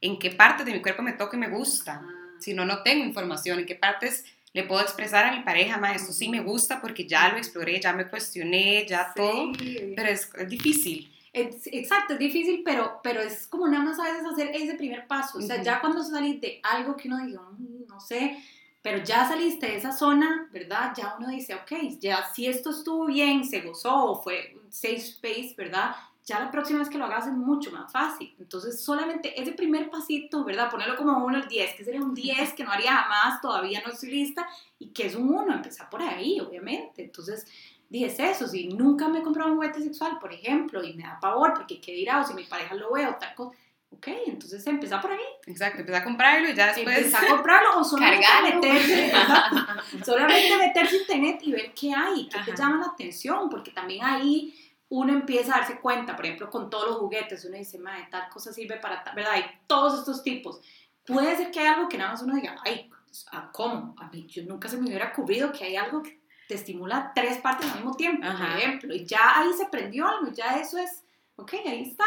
en 0.01 0.19
qué 0.19 0.31
partes 0.31 0.65
de 0.65 0.73
mi 0.73 0.81
cuerpo 0.81 1.01
me 1.01 1.13
toca 1.13 1.35
y 1.35 1.39
me 1.39 1.49
gusta, 1.49 2.01
Ah, 2.03 2.09
si 2.39 2.53
no, 2.53 2.65
no 2.65 2.83
tengo 2.83 3.05
información, 3.05 3.59
en 3.59 3.65
qué 3.65 3.75
partes 3.75 4.25
le 4.53 4.63
puedo 4.63 4.81
expresar 4.81 5.25
a 5.25 5.35
mi 5.35 5.43
pareja, 5.43 5.77
ma, 5.77 5.93
esto 5.93 6.13
sí 6.13 6.29
me 6.29 6.41
gusta 6.41 6.81
porque 6.81 7.07
ya 7.07 7.29
lo 7.29 7.37
exploré, 7.37 7.79
ya 7.79 7.93
me 7.93 8.07
cuestioné, 8.07 8.85
ya 8.85 9.13
todo, 9.15 9.51
pero 9.95 10.09
es, 10.09 10.29
es 10.37 10.49
difícil. 10.49 11.12
Es- 11.33 11.67
exacto, 11.71 12.13
es 12.13 12.19
difícil, 12.19 12.61
pero, 12.63 12.99
pero 13.03 13.19
es 13.21 13.47
como 13.47 13.67
nada 13.67 13.83
más 13.83 13.99
a 13.99 14.03
veces 14.03 14.23
hacer 14.25 14.51
ese 14.53 14.75
primer 14.75 15.07
paso. 15.07 15.39
O 15.39 15.41
sea, 15.41 15.55
Ujú. 15.55 15.65
ya 15.65 15.81
cuando 15.81 16.03
salís 16.03 16.39
de 16.39 16.59
algo 16.63 16.95
que 16.95 17.07
uno 17.07 17.17
dice, 17.25 17.39
"Mm, 17.39 17.87
no 17.87 17.99
sé, 17.99 18.37
pero 18.83 19.03
ya 19.03 19.27
saliste 19.27 19.65
de 19.65 19.77
esa 19.77 19.91
zona, 19.93 20.47
¿verdad? 20.51 20.93
Ya 20.95 21.15
uno 21.17 21.29
dice, 21.29 21.55
ok, 21.55 21.99
ya 21.99 22.23
si 22.33 22.47
esto 22.47 22.69
estuvo 22.71 23.05
bien, 23.07 23.45
se 23.45 23.61
gozó 23.61 24.21
fue 24.23 24.57
safe 24.69 24.97
space, 24.97 25.55
¿verdad? 25.57 25.95
Ya 26.25 26.39
la 26.39 26.51
próxima 26.51 26.79
vez 26.79 26.89
que 26.89 26.97
lo 26.97 27.05
hagas 27.05 27.27
es 27.27 27.33
mucho 27.33 27.71
más 27.71 27.91
fácil. 27.91 28.33
Entonces, 28.39 28.81
solamente 28.83 29.41
ese 29.41 29.53
primer 29.53 29.89
pasito, 29.89 30.43
¿verdad? 30.43 30.69
Ponerlo 30.69 30.95
como 30.97 31.17
uno 31.25 31.37
el 31.37 31.47
10, 31.47 31.73
que 31.75 31.83
sería 31.83 32.01
un 32.01 32.13
10 32.13 32.53
que 32.53 32.63
no 32.63 32.71
haría 32.71 32.91
jamás, 32.95 33.41
todavía 33.41 33.81
no 33.85 33.91
estoy 33.91 34.11
lista, 34.11 34.47
y 34.79 34.87
que 34.89 35.05
es 35.07 35.15
un 35.15 35.29
1, 35.33 35.53
empezar 35.53 35.89
por 35.89 36.01
ahí, 36.01 36.39
obviamente. 36.39 37.03
Entonces, 37.03 37.45
dije 37.93 38.31
eso, 38.31 38.47
si 38.47 38.69
nunca 38.69 39.07
me 39.07 39.19
he 39.19 39.21
comprado 39.21 39.51
un 39.51 39.57
juguete 39.57 39.79
sexual, 39.79 40.17
por 40.19 40.33
ejemplo, 40.33 40.83
y 40.83 40.93
me 40.95 41.03
da 41.03 41.19
pavor 41.19 41.53
porque 41.53 41.79
qué 41.79 41.93
dirá, 41.93 42.21
o 42.21 42.27
si 42.27 42.33
mi 42.33 42.43
pareja 42.43 42.73
lo 42.73 42.91
ve 42.91 43.05
o 43.05 43.15
tal 43.15 43.35
cosa, 43.35 43.55
ok, 43.91 44.07
entonces 44.25 44.65
empezar 44.65 44.99
por 44.99 45.11
ahí, 45.11 45.19
Exacto, 45.45 45.81
empecé 45.81 45.99
a 45.99 46.03
comprarlo 46.03 46.49
y 46.49 46.55
ya 46.55 46.73
después... 46.73 46.97
empezar 46.97 47.25
a 47.25 47.27
comprarlo 47.27 47.77
o 47.77 47.83
solamente 47.83 48.25
Cargarlo. 48.25 48.61
meterse, 48.61 49.11
solamente 50.05 50.57
meterse 50.57 50.95
en 50.95 51.01
internet 51.01 51.39
y 51.43 51.51
ver 51.51 51.73
qué 51.75 51.93
hay, 51.93 52.27
qué 52.29 52.39
te 52.51 52.57
llama 52.57 52.77
la 52.77 52.87
atención, 52.93 53.47
porque 53.47 53.69
también 53.69 54.03
ahí 54.03 54.55
uno 54.89 55.13
empieza 55.13 55.53
a 55.53 55.59
darse 55.59 55.79
cuenta, 55.79 56.15
por 56.15 56.25
ejemplo, 56.25 56.49
con 56.49 56.71
todos 56.71 56.87
los 56.87 56.97
juguetes, 56.97 57.45
uno 57.45 57.57
dice, 57.57 57.77
madre, 57.77 58.07
tal 58.09 58.27
cosa 58.29 58.51
sirve 58.51 58.77
para 58.77 59.03
tal, 59.03 59.13
¿verdad? 59.13 59.33
Hay 59.33 59.45
todos 59.67 59.99
estos 59.99 60.23
tipos. 60.23 60.61
Puede 61.05 61.37
ser 61.37 61.51
que 61.51 61.59
hay 61.59 61.67
algo 61.67 61.87
que 61.87 61.99
nada 61.99 62.11
más 62.11 62.23
uno 62.23 62.33
diga, 62.33 62.55
ay, 62.65 62.89
¿a 63.31 63.51
¿cómo? 63.51 63.95
A 63.99 64.07
mí 64.09 64.25
yo 64.27 64.41
nunca 64.45 64.67
se 64.67 64.77
me 64.77 64.87
hubiera 64.87 65.09
ocurrido 65.09 65.51
que 65.51 65.65
hay 65.65 65.75
algo 65.75 66.01
que 66.01 66.22
te 66.47 66.55
estimula 66.55 67.11
tres 67.15 67.37
partes 67.37 67.69
al 67.69 67.77
mismo 67.77 67.95
tiempo, 67.95 68.21
por 68.21 68.31
Ajá. 68.31 68.57
ejemplo, 68.57 68.93
y 68.93 69.05
ya 69.05 69.39
ahí 69.39 69.49
se 69.57 69.65
prendió 69.67 70.07
algo, 70.07 70.31
ya 70.31 70.57
eso 70.59 70.77
es, 70.77 71.03
ok, 71.35 71.53
ahí 71.65 71.83
está, 71.83 72.05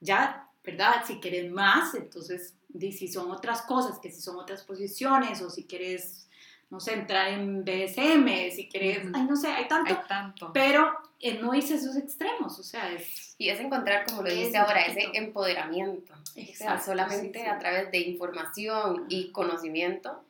ya, 0.00 0.48
¿verdad? 0.64 1.02
Si 1.06 1.20
quieres 1.20 1.50
más, 1.50 1.94
entonces, 1.94 2.54
si 2.78 3.08
son 3.08 3.30
otras 3.30 3.62
cosas, 3.62 3.98
que 3.98 4.10
si 4.10 4.20
son 4.20 4.36
otras 4.36 4.62
posiciones, 4.64 5.40
o 5.42 5.50
si 5.50 5.64
quieres, 5.64 6.28
no 6.70 6.80
sé, 6.80 6.94
entrar 6.94 7.28
en 7.28 7.64
BDSM, 7.64 8.50
si 8.54 8.68
quieres, 8.70 9.06
ay, 9.14 9.24
no 9.24 9.36
sé, 9.36 9.48
hay 9.48 9.68
tanto, 9.68 9.94
Hay 9.94 10.00
tanto. 10.08 10.52
pero 10.52 10.92
eh, 11.20 11.38
no 11.40 11.54
irse 11.54 11.74
a 11.74 11.76
esos 11.76 11.96
extremos, 11.96 12.58
o 12.58 12.62
sea, 12.62 12.90
es... 12.92 13.34
Y 13.38 13.50
es 13.50 13.60
encontrar, 13.60 14.06
como 14.06 14.22
lo 14.22 14.30
dice 14.30 14.56
ahora, 14.56 14.80
ese 14.86 15.10
empoderamiento. 15.12 16.14
O 16.14 16.26
sea, 16.26 16.42
Exacto, 16.42 16.84
solamente 16.86 17.38
sí, 17.38 17.44
sí. 17.44 17.50
a 17.50 17.58
través 17.58 17.90
de 17.90 17.98
información 17.98 19.04
y 19.10 19.30
conocimiento 19.30 20.22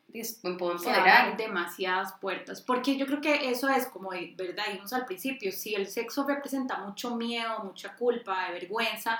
me 0.42 0.55
puedo 0.55 0.72
empoderar. 0.72 1.37
demasiadas 1.37 2.14
puertas, 2.20 2.61
porque 2.61 2.96
yo 2.96 3.07
creo 3.07 3.20
que 3.20 3.50
eso 3.50 3.68
es 3.68 3.87
como, 3.87 4.12
de 4.12 4.35
verdad, 4.37 4.64
dijimos 4.66 4.92
al 4.92 5.07
principio, 5.07 5.52
si 5.52 5.74
el 5.74 5.87
sexo 5.87 6.26
representa 6.26 6.79
mucho 6.79 7.16
miedo, 7.16 7.64
mucha 7.64 7.94
culpa, 7.96 8.50
vergüenza, 8.50 9.18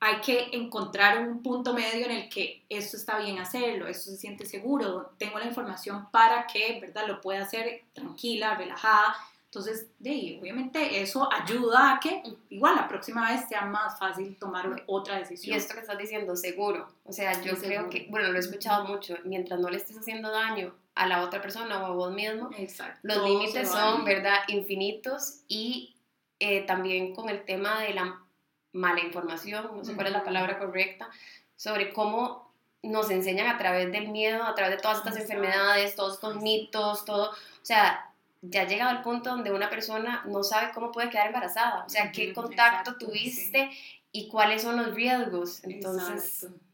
hay 0.00 0.20
que 0.20 0.50
encontrar 0.52 1.18
un 1.18 1.42
punto 1.42 1.74
medio 1.74 2.06
en 2.06 2.12
el 2.12 2.28
que 2.28 2.62
esto 2.68 2.96
está 2.96 3.18
bien 3.18 3.38
hacerlo, 3.38 3.88
esto 3.88 4.10
se 4.10 4.16
siente 4.16 4.46
seguro, 4.46 5.12
tengo 5.18 5.38
la 5.38 5.46
información 5.46 6.08
para 6.10 6.46
que, 6.46 6.78
¿verdad?, 6.80 7.06
lo 7.08 7.20
pueda 7.20 7.42
hacer 7.42 7.82
tranquila, 7.92 8.54
relajada. 8.54 9.16
Entonces, 9.50 9.86
de 9.98 10.10
ahí, 10.10 10.38
obviamente 10.42 11.00
eso 11.00 11.26
ayuda 11.32 11.94
a 11.94 12.00
que 12.00 12.22
igual 12.50 12.76
la 12.76 12.86
próxima 12.86 13.30
vez 13.32 13.48
sea 13.48 13.62
más 13.64 13.98
fácil 13.98 14.36
tomar 14.38 14.82
otra 14.86 15.16
Y 15.16 15.20
decisión. 15.20 15.56
esto 15.56 15.72
que 15.72 15.80
estás 15.80 15.96
diciendo, 15.96 16.36
seguro. 16.36 16.86
O 17.04 17.12
sea, 17.12 17.32
yo 17.40 17.54
Sí, 17.54 17.60
creo 17.62 17.70
seguro. 17.80 17.90
que, 17.90 18.06
bueno, 18.10 18.28
lo 18.28 18.36
he 18.36 18.40
escuchado 18.40 18.84
mucho, 18.84 19.16
mientras 19.24 19.58
no 19.58 19.70
le 19.70 19.78
estés 19.78 19.96
haciendo 19.96 20.30
daño 20.30 20.74
a 20.94 21.06
la 21.06 21.22
otra 21.22 21.40
persona 21.40 21.82
o 21.82 21.86
a 21.86 21.90
vos 21.92 22.12
mismo, 22.12 22.50
Exacto. 22.58 22.98
los 23.02 23.16
todo 23.16 23.26
límites 23.26 23.70
son. 23.70 24.04
¿verdad?, 24.04 24.36
infinitos 24.48 25.40
y 25.48 25.96
eh, 26.40 26.66
también 26.66 27.14
con 27.14 27.30
el 27.30 27.42
tema 27.46 27.80
de 27.80 27.94
la 27.94 28.20
mala 28.72 29.00
información, 29.00 29.70
no 29.74 29.82
sé 29.82 29.94
cuál 29.94 30.08
es 30.08 30.12
la 30.12 30.24
palabra 30.24 30.58
correcta, 30.58 31.08
sobre 31.56 31.94
cómo 31.94 32.52
nos 32.82 33.10
enseñan 33.10 33.46
a 33.46 33.56
través 33.56 33.90
del 33.92 34.08
miedo, 34.08 34.42
a 34.44 34.54
través 34.54 34.76
de 34.76 34.82
todas 34.82 34.98
estas 34.98 35.16
enfermedades, 35.16 35.96
todos 35.96 36.14
estos 36.14 36.36
mitos, 36.36 37.04
todo, 37.06 37.30
o 37.30 37.34
sea, 37.64 38.04
ya 38.42 38.62
ha 38.62 38.66
llegado 38.66 38.90
al 38.90 39.02
punto 39.02 39.30
donde 39.30 39.52
una 39.52 39.68
persona 39.68 40.24
no 40.26 40.42
sabe 40.42 40.72
cómo 40.72 40.92
puede 40.92 41.10
quedar 41.10 41.26
embarazada, 41.28 41.84
o 41.84 41.88
sea, 41.88 42.12
qué 42.12 42.32
contacto 42.32 42.90
exacto, 42.90 43.06
tuviste 43.06 43.70
y 44.12 44.28
cuáles 44.28 44.62
son 44.62 44.76
los 44.76 44.94
riesgos, 44.94 45.62
entonces... 45.64 46.44
Exacto. 46.44 46.68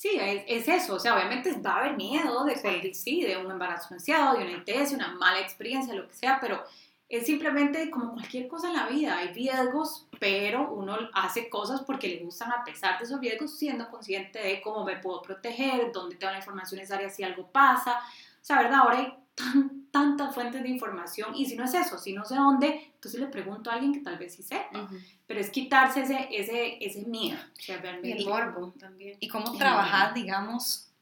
Sí, 0.00 0.18
es, 0.18 0.44
es 0.46 0.66
eso, 0.66 0.94
o 0.94 0.98
sea, 0.98 1.14
obviamente 1.14 1.52
va 1.60 1.72
a 1.72 1.80
haber 1.80 1.96
miedo 1.98 2.44
de, 2.44 2.56
Sí. 2.56 2.94
sí, 2.94 3.22
de 3.22 3.36
un 3.36 3.50
embarazo 3.50 3.92
deseado, 3.92 4.38
de 4.38 4.44
una 4.44 4.64
ITS, 4.66 4.92
una 4.92 5.08
mala 5.08 5.40
experiencia, 5.40 5.92
lo 5.92 6.08
que 6.08 6.14
sea, 6.14 6.38
pero 6.40 6.64
es 7.06 7.26
simplemente 7.26 7.90
como 7.90 8.14
cualquier 8.14 8.48
cosa 8.48 8.68
en 8.68 8.76
la 8.76 8.86
vida, 8.86 9.18
hay 9.18 9.34
riesgos, 9.34 10.06
pero 10.18 10.72
uno 10.72 10.96
hace 11.12 11.50
cosas 11.50 11.82
porque 11.82 12.08
le 12.08 12.24
gustan 12.24 12.50
a 12.50 12.64
pesar 12.64 12.98
de 12.98 13.04
esos 13.04 13.20
riesgos, 13.20 13.58
siendo 13.58 13.90
consciente 13.90 14.38
de 14.38 14.62
cómo 14.62 14.86
me 14.86 14.96
puedo 14.96 15.20
proteger, 15.20 15.92
dónde 15.92 16.16
tengo 16.16 16.32
la 16.32 16.38
información 16.38 16.78
necesaria 16.78 17.10
si 17.10 17.22
algo 17.22 17.48
pasa, 17.48 17.98
o 17.98 18.44
sea, 18.44 18.62
¿verdad? 18.62 18.78
Ahora 18.80 18.98
hay 19.00 19.14
tan- 19.52 19.80
tantas 19.90 20.34
fuentes 20.34 20.62
de 20.62 20.68
información 20.68 21.34
y 21.34 21.46
si 21.46 21.56
no 21.56 21.64
es 21.64 21.74
eso, 21.74 21.98
si 21.98 22.12
no 22.12 22.24
sé 22.24 22.36
dónde, 22.36 22.90
entonces 22.94 23.20
le 23.20 23.26
pregunto 23.26 23.70
a 23.70 23.74
alguien 23.74 23.92
que 23.92 24.00
tal 24.00 24.18
vez 24.18 24.34
sí 24.34 24.42
sepa, 24.42 24.84
Ujú. 24.84 24.96
pero 25.26 25.40
es 25.40 25.50
quitarse 25.50 26.02
ese, 26.02 26.28
ese, 26.30 26.78
ese 26.84 27.04
miedo, 27.06 27.38
o 27.38 27.60
sea, 27.60 28.00
Y 28.02 28.12
el 28.12 28.24
morbo 28.24 28.72
también. 28.78 29.16
¿Y 29.20 29.28
cómo 29.28 29.56
trabajar, 29.56 30.14
digamos, 30.14 30.92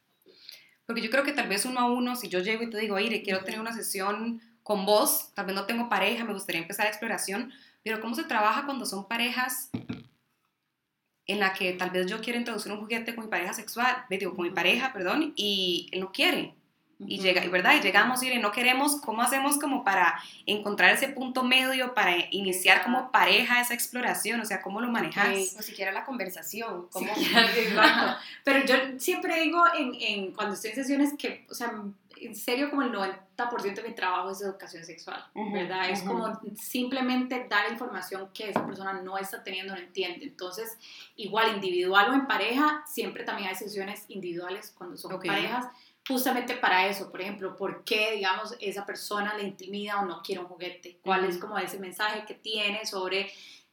Porque 0.87 1.03
yo 1.03 1.11
creo 1.11 1.22
que 1.22 1.33
tal 1.33 1.48
vez 1.48 1.66
uno 1.66 1.81
a 1.81 1.90
uno, 1.92 2.16
si 2.16 2.29
yo 2.29 2.40
llego 2.40 2.62
y 2.62 2.70
te 2.70 2.79
digo, 2.79 2.94
oye, 2.96 3.22
quiero 3.22 3.44
tener 3.44 3.61
una 3.61 3.74
sesión 3.74 4.40
con 4.62 4.87
vos, 4.87 5.33
tal 5.35 5.44
vez 5.46 5.55
no 5.55 5.66
tengo 5.66 5.88
pareja, 5.90 6.24
me 6.24 6.33
gustaría 6.33 6.62
empezar 6.62 6.87
exploración, 6.87 7.53
pero 7.83 8.01
¿cómo 8.01 8.14
se 8.14 8.24
trabaja 8.24 8.64
cuando 8.64 8.87
son 8.87 9.07
parejas 9.07 9.70
en 11.27 11.40
la 11.40 11.53
que 11.53 11.74
tal 11.74 11.90
vez 11.90 12.07
yo 12.07 12.20
quiero 12.22 12.38
introducir 12.38 12.72
un 12.72 12.81
juguete 12.81 13.14
con 13.14 13.24
mi 13.24 13.31
pareja 13.31 13.53
sexual, 13.53 14.05
digo, 14.09 14.35
con 14.35 14.44
mi 14.46 14.51
pareja, 14.51 14.92
perdón, 14.94 15.35
y 15.37 15.88
él 15.92 16.01
no 16.01 16.11
quiere? 16.11 16.55
Y, 17.07 17.21
llega, 17.21 17.47
¿verdad? 17.49 17.75
y 17.79 17.81
llegamos 17.81 18.23
y 18.23 18.39
no 18.39 18.51
queremos, 18.51 19.01
¿cómo 19.01 19.23
hacemos 19.23 19.59
como 19.59 19.85
para 19.85 20.21
encontrar 20.47 20.93
ese 20.93 21.09
punto 21.09 21.45
medio, 21.45 21.95
para 21.95 22.17
iniciar 22.33 22.83
como 22.83 23.13
pareja 23.13 23.61
esa 23.61 23.75
exploración? 23.75 24.41
O 24.41 24.45
sea, 24.45 24.61
¿cómo 24.61 24.81
lo 24.81 24.89
manejas? 24.89 25.55
O 25.57 25.63
siquiera 25.63 25.93
la 25.93 26.05
conversación. 26.05 26.89
¿cómo? 26.91 27.13
Pero 28.45 28.67
yo 28.67 28.99
siempre 28.99 29.41
digo 29.41 29.63
en, 29.77 29.95
en, 30.01 30.33
cuando 30.33 30.55
estoy 30.55 30.71
en 30.71 30.77
sesiones 30.77 31.15
que, 31.17 31.47
o 31.49 31.55
sea, 31.55 31.73
en 32.21 32.35
serio 32.35 32.71
como 32.71 32.83
el 32.83 32.93
90% 32.93 33.75
de 33.75 33.83
mi 33.83 33.95
trabajo 33.95 34.31
es 34.31 34.41
educación 34.41 34.85
sexual, 34.85 35.25
¿verdad? 35.35 35.91
Es 35.91 36.03
como 36.03 36.41
simplemente 36.57 37.47
dar 37.49 37.71
información 37.71 38.29
que 38.33 38.51
esa 38.51 38.67
persona 38.67 38.95
no 38.95 39.19
está 39.19 39.43
teniendo, 39.43 39.75
no 39.75 39.81
entiende. 39.81 40.25
Entonces, 40.25 40.77
igual 41.17 41.55
individual 41.55 42.11
o 42.11 42.15
en 42.15 42.27
pareja, 42.27 42.83
siempre 42.87 43.25
también 43.25 43.49
hay 43.49 43.55
sesiones 43.55 44.05
individuales 44.09 44.75
cuando 44.77 44.97
son 44.97 45.21
parejas 45.21 45.67
justamente 46.09 46.57
para 46.57 46.88
eso, 46.88 47.11
por 47.11 47.21
ejemplo, 47.21 47.55
por 47.55 47.85
qué, 47.85 48.12
digamos, 48.16 48.57
esa 48.61 48.85
persona 48.85 49.35
le 49.35 49.44
intimida 49.44 50.01
o 50.01 50.07
no 50.07 50.23
quiere 50.23 50.40
un 50.40 50.49
juguete, 50.49 50.99
cuál 51.03 51.25
es 51.25 51.38
como 51.38 51.59
ese 51.59 51.79
mensaje 51.79 52.25
que 52.25 52.35
tiene 52.35 52.87
sobre 52.87 53.31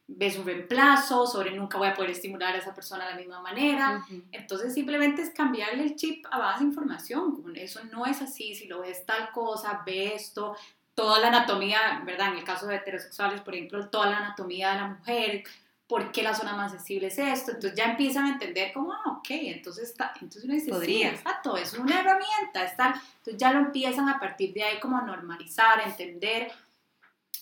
ves 0.08 0.38
un 0.38 0.46
reemplazo, 0.46 1.26
sobre 1.26 1.50
nunca 1.50 1.78
voy 1.78 1.88
a 1.88 1.94
poder 1.94 2.10
estimular 2.10 2.54
a 2.54 2.58
esa 2.58 2.74
persona 2.74 3.06
de 3.06 3.10
la 3.10 3.16
misma 3.16 3.40
manera. 3.40 4.06
Entonces 4.30 4.72
simplemente 4.72 5.22
es 5.22 5.30
cambiarle 5.30 5.82
el 5.82 5.96
chip 5.96 6.24
a 6.30 6.38
base 6.38 6.60
de 6.60 6.66
información. 6.66 7.42
Eso 7.56 7.80
no 7.90 8.06
es 8.06 8.22
así, 8.22 8.54
si 8.54 8.68
lo 8.68 8.82
ves 8.82 9.04
tal 9.04 9.32
cosa, 9.32 9.82
ve 9.84 10.14
esto, 10.14 10.56
toda 10.94 11.18
la 11.18 11.28
anatomía, 11.28 12.02
¿verdad? 12.04 12.28
En 12.32 12.38
el 12.38 12.44
caso 12.44 12.66
de 12.66 12.76
heterosexuales, 12.76 13.40
por 13.40 13.54
ejemplo, 13.54 13.88
toda 13.88 14.10
la 14.10 14.18
anatomía 14.18 14.70
de 14.70 14.76
la 14.76 14.86
mujer, 14.88 15.42
por 15.86 16.10
qué 16.10 16.22
la 16.22 16.34
zona 16.34 16.56
más 16.56 16.72
sensible 16.72 17.08
es 17.08 17.18
esto. 17.18 17.52
Entonces 17.52 17.76
ya 17.76 17.84
empiezan 17.84 18.24
a 18.26 18.32
entender 18.32 18.72
como, 18.72 18.92
ah, 18.92 19.18
ok, 19.18 19.26
entonces, 19.30 19.90
está, 19.90 20.12
entonces 20.14 20.44
uno 20.44 20.54
dice, 20.54 20.70
Podría. 20.70 21.10
sí, 21.10 21.16
exacto, 21.16 21.56
es 21.56 21.74
una 21.74 22.00
herramienta, 22.00 22.64
está. 22.64 23.00
Entonces 23.18 23.36
ya 23.36 23.52
lo 23.52 23.60
empiezan 23.60 24.08
a 24.08 24.18
partir 24.18 24.52
de 24.52 24.64
ahí 24.64 24.80
como 24.80 24.98
a 24.98 25.02
normalizar, 25.02 25.80
a 25.80 25.84
entender, 25.84 26.50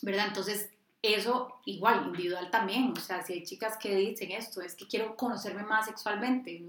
¿verdad? 0.02 0.26
Entonces 0.28 0.70
eso 1.04 1.60
igual, 1.66 2.06
individual 2.06 2.50
también, 2.50 2.94
o 2.96 3.00
sea, 3.00 3.22
si 3.22 3.34
hay 3.34 3.42
chicas 3.42 3.76
que 3.76 3.94
dicen 3.94 4.32
esto, 4.32 4.62
es 4.62 4.74
que 4.74 4.86
quiero 4.86 5.16
conocerme 5.16 5.62
más 5.62 5.84
sexualmente, 5.84 6.62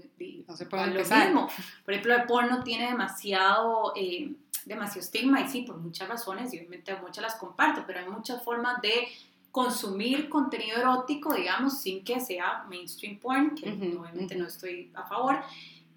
no 0.46 0.54
se 0.54 0.66
puede 0.66 0.84
empezar. 0.84 1.30
Lo 1.30 1.42
mismo. 1.42 1.48
Por 1.84 1.94
ejemplo, 1.94 2.14
el 2.14 2.24
porno 2.24 2.62
tiene 2.62 2.88
demasiado, 2.88 3.94
eh, 3.96 4.34
demasiado 4.66 5.00
estigma 5.00 5.40
y 5.40 5.48
sí, 5.48 5.62
por 5.62 5.78
muchas 5.78 6.08
razones, 6.08 6.52
y 6.52 6.58
obviamente 6.58 6.94
muchas 6.96 7.22
las 7.22 7.36
comparto, 7.36 7.84
pero 7.86 8.00
hay 8.00 8.10
muchas 8.10 8.44
formas 8.44 8.82
de 8.82 9.08
consumir 9.56 10.28
contenido 10.28 10.76
erótico, 10.76 11.32
digamos, 11.32 11.80
sin 11.80 12.04
que 12.04 12.20
sea 12.20 12.66
mainstream 12.68 13.18
porn, 13.18 13.54
que 13.54 13.70
obviamente 13.70 14.34
no 14.34 14.46
estoy 14.46 14.90
a 14.92 15.04
favor, 15.04 15.40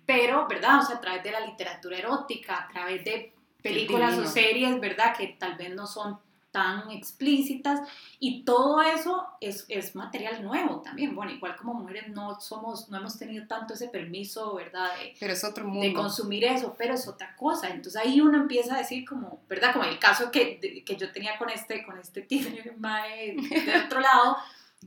pero, 0.06 0.48
¿verdad? 0.48 0.80
O 0.80 0.86
sea, 0.86 0.96
a 0.96 1.02
través 1.02 1.26
de 1.26 1.32
la 1.32 1.42
literatura 1.42 1.98
erótica, 1.98 2.64
a 2.64 2.68
través 2.70 3.04
de 3.04 3.34
películas 3.62 4.18
o 4.18 4.26
series, 4.26 4.80
¿verdad? 4.80 5.14
Que 5.14 5.36
tal 5.38 5.58
vez 5.58 5.76
no 5.76 5.88
son 5.88 6.18
tan 6.52 6.90
explícitas 6.92 7.82
y 8.20 8.44
todo 8.44 8.82
eso 8.82 9.28
es, 9.40 9.66
es, 9.68 9.96
material 9.96 10.44
nuevo 10.44 10.82
también. 10.82 11.16
Bueno, 11.16 11.32
igual 11.32 11.56
como 11.56 11.74
mujeres 11.74 12.10
no 12.10 12.40
somos, 12.42 12.90
no 12.90 12.98
hemos 12.98 13.18
tenido 13.18 13.48
tanto 13.48 13.74
ese 13.74 13.90
permiso, 13.90 14.56
¿verdad? 14.56 14.90
De, 14.98 15.16
pero 15.20 15.34
es 15.34 15.44
otro 15.44 15.66
mundo. 15.66 15.82
De 15.82 15.94
consumir 15.94 16.44
eso, 16.46 16.76
pero 16.78 16.96
es 16.96 17.08
otra 17.08 17.36
cosa. 17.36 17.70
Entonces 17.70 18.02
ahí 18.02 18.20
uno 18.22 18.38
empieza 18.38 18.76
a 18.76 18.80
decir 18.80 19.08
como, 19.08 19.42
¿verdad? 19.48 19.74
Como 19.74 19.86
el 19.86 20.00
caso 20.00 20.32
que, 20.32 20.84
que 20.86 20.96
yo 20.96 21.12
tenía 21.12 21.38
con 21.38 21.50
este, 21.50 21.86
con 21.86 21.98
este 22.00 22.22
tío 22.22 22.50
de 22.50 23.84
otro 23.86 24.00
lado, 24.00 24.38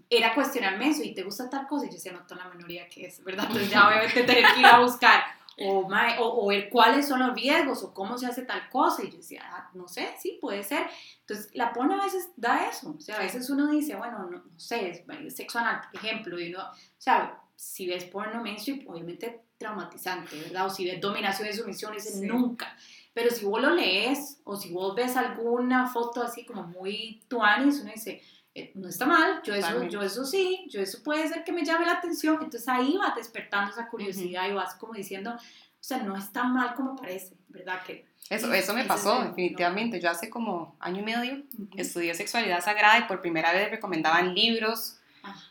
era 0.09 0.35
cuestionarme 0.35 0.89
eso 0.89 1.03
y 1.03 1.15
te 1.15 1.23
gusta 1.23 1.51
tal 1.51 1.67
cosa 1.67 1.87
y 1.87 1.89
yo 1.89 1.95
decía, 1.95 2.13
no, 2.13 2.27
toda 2.27 2.45
la 2.45 2.55
minoría 2.55 2.89
que 2.89 3.07
es, 3.07 3.23
¿verdad? 3.23 3.47
Entonces 3.47 3.71
ya 3.71 3.87
obviamente 3.87 4.25
tener 4.25 4.45
que 4.55 4.61
ir 4.61 4.67
a 4.67 4.81
buscar 4.81 5.23
o, 5.59 5.87
o, 6.19 6.47
ver 6.49 6.71
cuáles 6.71 7.09
son 7.09 7.21
los 7.21 7.35
riesgos 7.35 7.83
o 7.83 7.93
cómo 7.93 8.19
se 8.19 8.27
hace 8.27 8.43
tal 8.43 8.69
cosa. 8.71 9.03
Y 9.03 9.11
yo 9.11 9.19
decía, 9.19 9.43
ah, 9.45 9.71
no 9.75 9.89
sé, 9.89 10.15
sí, 10.19 10.39
puede 10.41 10.63
ser. 10.63 10.87
Entonces, 11.21 11.51
la 11.55 11.73
porno 11.73 12.01
a 12.01 12.05
veces 12.05 12.31
da 12.37 12.69
eso. 12.69 12.95
O 12.97 13.01
sea, 13.01 13.17
a 13.17 13.23
veces 13.23 13.49
uno 13.51 13.71
dice, 13.71 13.97
bueno, 13.97 14.19
no, 14.19 14.31
no 14.31 14.59
sé, 14.59 14.91
es 14.91 15.37
sexo 15.37 15.59
anal, 15.59 15.81
por 15.91 16.03
ejemplo, 16.03 16.41
y 16.41 16.53
uno, 16.53 16.65
o 16.65 17.01
sea, 17.01 17.39
si 17.57 17.87
ves 17.87 18.05
porno 18.05 18.43
mainstream, 18.43 18.85
obviamente 18.89 19.43
traumatizante, 19.59 20.37
¿verdad? 20.41 20.67
O 20.67 20.71
si 20.71 20.85
ves 20.85 21.01
dominación 21.01 21.49
y 21.49 21.53
sumisión, 21.53 21.93
dices, 21.93 22.21
nunca. 22.21 22.77
Pero 23.15 23.31
si 23.31 23.45
vos 23.45 23.61
lo 23.61 23.71
lees 23.71 24.41
o 24.45 24.57
si 24.57 24.73
vos 24.73 24.95
ves 24.97 25.17
alguna 25.17 25.87
foto 25.87 26.23
así 26.23 26.45
como 26.45 26.65
muy 26.65 27.23
tuanis, 27.29 27.81
uno 27.81 27.93
dice, 27.93 28.23
eh, 28.55 28.71
no 28.75 28.89
está 28.89 29.07
mal, 29.07 29.41
yo 29.45 29.55
eso, 29.55 29.83
yo 29.85 30.03
eso 30.03 30.27
sí, 30.27 30.67
yo 30.69 30.81
eso 30.81 31.03
puede 31.03 31.27
ser 31.27 31.43
que 31.43 31.53
me 31.53 31.65
llame 31.65 31.87
la 31.87 31.93
atención, 31.93 32.35
entonces 32.35 32.69
ahí 32.69 32.99
va 32.99 33.15
despertando 33.17 33.71
esa 33.71 33.89
curiosidad 33.89 34.47
y 34.49 34.53
vas 34.53 34.75
como 34.75 34.93
diciendo, 34.93 35.33
o 35.33 35.39
sea, 35.81 35.99
no 35.99 36.17
es 36.17 36.31
tan 36.33 36.53
mal 36.53 36.75
como 36.75 36.95
parece, 36.95 37.35
¿verdad? 37.49 37.83
Que, 37.83 38.07
eso, 38.31 38.53
eso 38.53 38.73
me 38.73 38.85
pasó, 38.85 39.25
definitivamente. 39.25 40.01
Yo 40.01 40.11
hace 40.11 40.31
como 40.31 40.77
año 40.81 41.01
y 41.01 41.03
medio 41.03 41.43
estudié 41.77 42.15
sexualidad 42.15 42.63
sagrada 42.63 43.01
y 43.01 43.03
por 43.03 43.21
primera 43.21 43.53
vez 43.53 43.71
recomendaban 43.71 44.35
libros, 44.35 44.99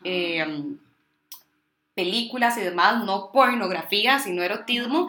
em, 0.02 0.78
películas 1.94 2.56
y 2.56 2.62
demás, 2.62 3.04
no 3.04 3.30
pornografía, 3.30 4.18
sino 4.18 4.42
erotismo. 4.42 5.08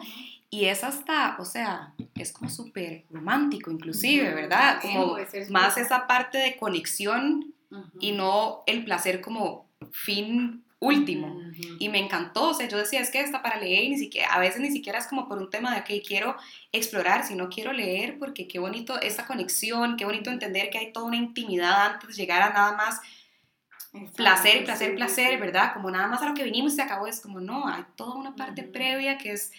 Y 0.50 0.66
es 0.66 0.84
hasta, 0.84 1.36
o 1.40 1.44
sea, 1.44 1.94
es 2.14 2.32
como 2.32 2.48
súper 2.48 3.04
romántico 3.10 3.72
inclusive, 3.72 4.34
¿verdad? 4.34 4.80
Como 4.80 5.16
más 5.48 5.76
esa 5.76 6.06
parte 6.06 6.38
de 6.38 6.56
conexión 6.56 7.53
y 8.00 8.12
no 8.12 8.62
el 8.66 8.84
placer 8.84 9.20
como 9.20 9.70
fin 9.92 10.64
último. 10.84 11.40
Y 11.78 11.88
me 11.88 11.98
encantó, 11.98 12.50
o 12.50 12.54
sea, 12.54 12.68
yo 12.68 12.78
decía, 12.78 13.00
es 13.00 13.10
que 13.10 13.20
está 13.20 13.42
para 13.42 13.58
leer 13.58 13.88
ni 13.88 13.98
siquiera, 13.98 14.32
a 14.32 14.38
veces 14.38 14.60
ni 14.60 14.70
siquiera 14.70 14.98
es 14.98 15.06
como 15.06 15.28
por 15.28 15.38
un 15.38 15.50
tema 15.50 15.74
de 15.74 15.84
que 15.84 16.02
quiero 16.02 16.36
explorar, 16.72 17.26
sino 17.26 17.48
quiero 17.48 17.72
leer 17.72 18.18
porque 18.18 18.46
qué 18.46 18.58
bonito 18.58 19.00
esta 19.00 19.26
conexión, 19.26 19.96
qué 19.96 20.04
bonito 20.04 20.30
entender 20.30 20.70
que 20.70 20.78
hay 20.78 20.92
toda 20.92 21.06
una 21.06 21.16
intimidad 21.16 21.92
antes 21.92 22.10
de 22.10 22.14
llegar 22.14 22.42
a 22.42 22.52
nada 22.52 22.76
más 22.76 23.00
placer, 24.16 24.64
placer, 24.64 24.94
placer, 24.96 25.38
¿verdad? 25.38 25.72
Como 25.72 25.90
nada 25.90 26.08
más 26.08 26.20
a 26.20 26.28
lo 26.28 26.34
que 26.34 26.44
vinimos 26.44 26.72
y 26.72 26.76
se 26.76 26.82
acabó, 26.82 27.06
es 27.06 27.20
como, 27.20 27.40
no, 27.40 27.66
hay 27.68 27.84
toda 27.96 28.16
una 28.16 28.34
parte 28.34 28.64
previa 28.64 29.18
que 29.18 29.32
es 29.32 29.52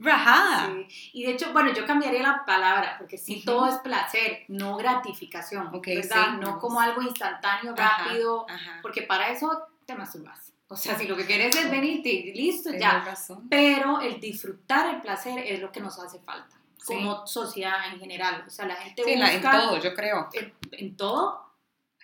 rajada. 0.00 0.74
Y 1.12 1.24
de 1.24 1.32
hecho, 1.32 1.52
bueno, 1.52 1.72
yo 1.72 1.86
cambiaría 1.86 2.22
la 2.22 2.44
palabra, 2.44 2.96
porque 2.98 3.18
sí, 3.18 3.42
todo 3.44 3.68
es 3.68 3.76
placer, 3.76 4.44
no 4.48 4.76
gratificación, 4.76 5.70
¿verdad? 5.70 6.38
no 6.40 6.58
como 6.58 6.80
algo 6.80 7.02
instantáneo, 7.02 7.74
rápido, 7.76 8.46
porque 8.82 9.02
para 9.02 9.30
eso 9.30 9.68
te 9.86 9.94
masturbas. 9.94 10.52
O 10.68 10.76
sea, 10.76 10.96
si 10.96 11.06
lo 11.06 11.16
que 11.16 11.26
quieres 11.26 11.54
es 11.56 11.70
venirte 11.70 12.08
y 12.08 12.32
listo, 12.32 12.70
ya. 12.72 13.04
Pero 13.48 14.00
el 14.00 14.20
disfrutar 14.20 14.94
el 14.94 15.00
placer 15.00 15.40
es 15.44 15.60
lo 15.60 15.70
que 15.72 15.80
nos 15.80 15.98
hace 15.98 16.20
falta, 16.20 16.56
como 16.86 17.26
sociedad 17.26 17.92
en 17.92 17.98
general. 17.98 18.44
O 18.46 18.50
sea, 18.50 18.66
la 18.66 18.76
gente 18.76 19.02
busca... 19.02 19.32
en 19.32 19.42
todo, 19.42 19.78
yo 19.78 19.94
creo. 19.94 20.28
en 20.72 20.96
todo, 20.96 21.49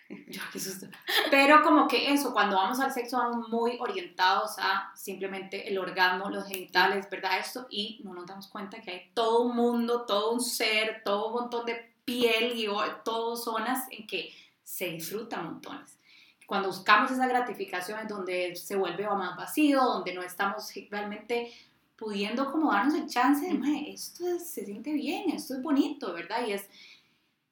Pero 1.30 1.62
como 1.62 1.88
que 1.88 2.12
eso, 2.12 2.32
cuando 2.32 2.56
vamos 2.56 2.78
al 2.80 2.92
sexo 2.92 3.18
vamos 3.18 3.48
muy 3.48 3.76
orientados 3.80 4.56
a 4.58 4.92
simplemente 4.94 5.68
el 5.68 5.78
orgasmo, 5.78 6.30
los 6.30 6.46
genitales, 6.46 7.08
¿verdad? 7.10 7.38
Esto, 7.38 7.66
y 7.70 8.00
no 8.04 8.14
nos 8.14 8.26
damos 8.26 8.46
cuenta 8.48 8.80
que 8.80 8.90
hay 8.90 9.10
todo 9.14 9.42
un 9.42 9.56
mundo, 9.56 10.02
todo 10.06 10.32
un 10.32 10.40
ser, 10.40 11.02
todo 11.04 11.28
un 11.28 11.34
montón 11.34 11.66
de 11.66 11.94
piel 12.04 12.52
y 12.56 12.68
todo 13.04 13.36
zonas 13.36 13.86
en 13.90 14.06
que 14.06 14.32
se 14.62 14.86
disfrutan 14.86 15.44
montones. 15.44 15.98
Cuando 16.46 16.68
buscamos 16.68 17.10
esa 17.10 17.26
gratificación 17.26 17.98
es 17.98 18.08
donde 18.08 18.54
se 18.54 18.76
vuelve 18.76 19.04
más 19.08 19.36
vacío, 19.36 19.82
donde 19.82 20.14
no 20.14 20.22
estamos 20.22 20.72
realmente 20.90 21.52
pudiendo 21.96 22.52
como 22.52 22.72
darnos 22.72 22.94
el 22.94 23.08
chance 23.08 23.46
de, 23.46 23.90
esto 23.90 24.24
se 24.38 24.64
siente 24.64 24.92
bien, 24.92 25.30
esto 25.30 25.54
es 25.54 25.62
bonito, 25.62 26.12
¿verdad? 26.12 26.46
Y 26.46 26.52
es, 26.52 26.68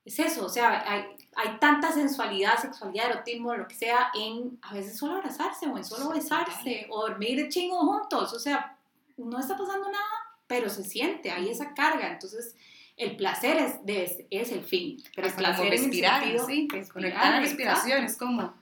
es 0.04 0.18
eso, 0.18 0.44
o 0.44 0.48
sea, 0.48 0.84
hay, 0.90 1.04
hay 1.34 1.58
tanta 1.58 1.90
sensualidad, 1.90 2.58
sexualidad, 2.58 3.10
erotismo, 3.10 3.54
lo 3.54 3.66
que 3.66 3.74
sea, 3.74 4.10
en 4.14 4.58
a 4.62 4.74
veces 4.74 4.98
solo 4.98 5.14
abrazarse 5.14 5.66
o 5.66 5.78
en 5.78 5.84
solo 5.84 6.10
besarse 6.10 6.86
o 6.90 7.08
dormir 7.08 7.48
chingo 7.48 7.78
juntos. 7.78 8.34
O 8.34 8.38
sea, 8.38 8.76
no 9.16 9.40
está 9.40 9.56
pasando 9.56 9.90
nada, 9.90 10.04
pero 10.46 10.68
se 10.68 10.84
siente, 10.84 11.30
hay 11.30 11.48
esa 11.48 11.72
carga. 11.72 12.12
Entonces, 12.12 12.54
el 12.98 13.16
placer 13.16 13.56
es, 13.56 13.84
de, 13.86 14.26
es 14.30 14.52
el 14.52 14.62
fin. 14.62 15.02
Pero 15.14 15.28
el 15.28 15.34
placer 15.34 15.56
como 15.56 15.70
respirar, 15.70 16.22
sí, 16.46 16.68
conectar 16.92 17.30
la 17.30 17.40
respiración, 17.40 18.04
es 18.04 18.18
como, 18.18 18.54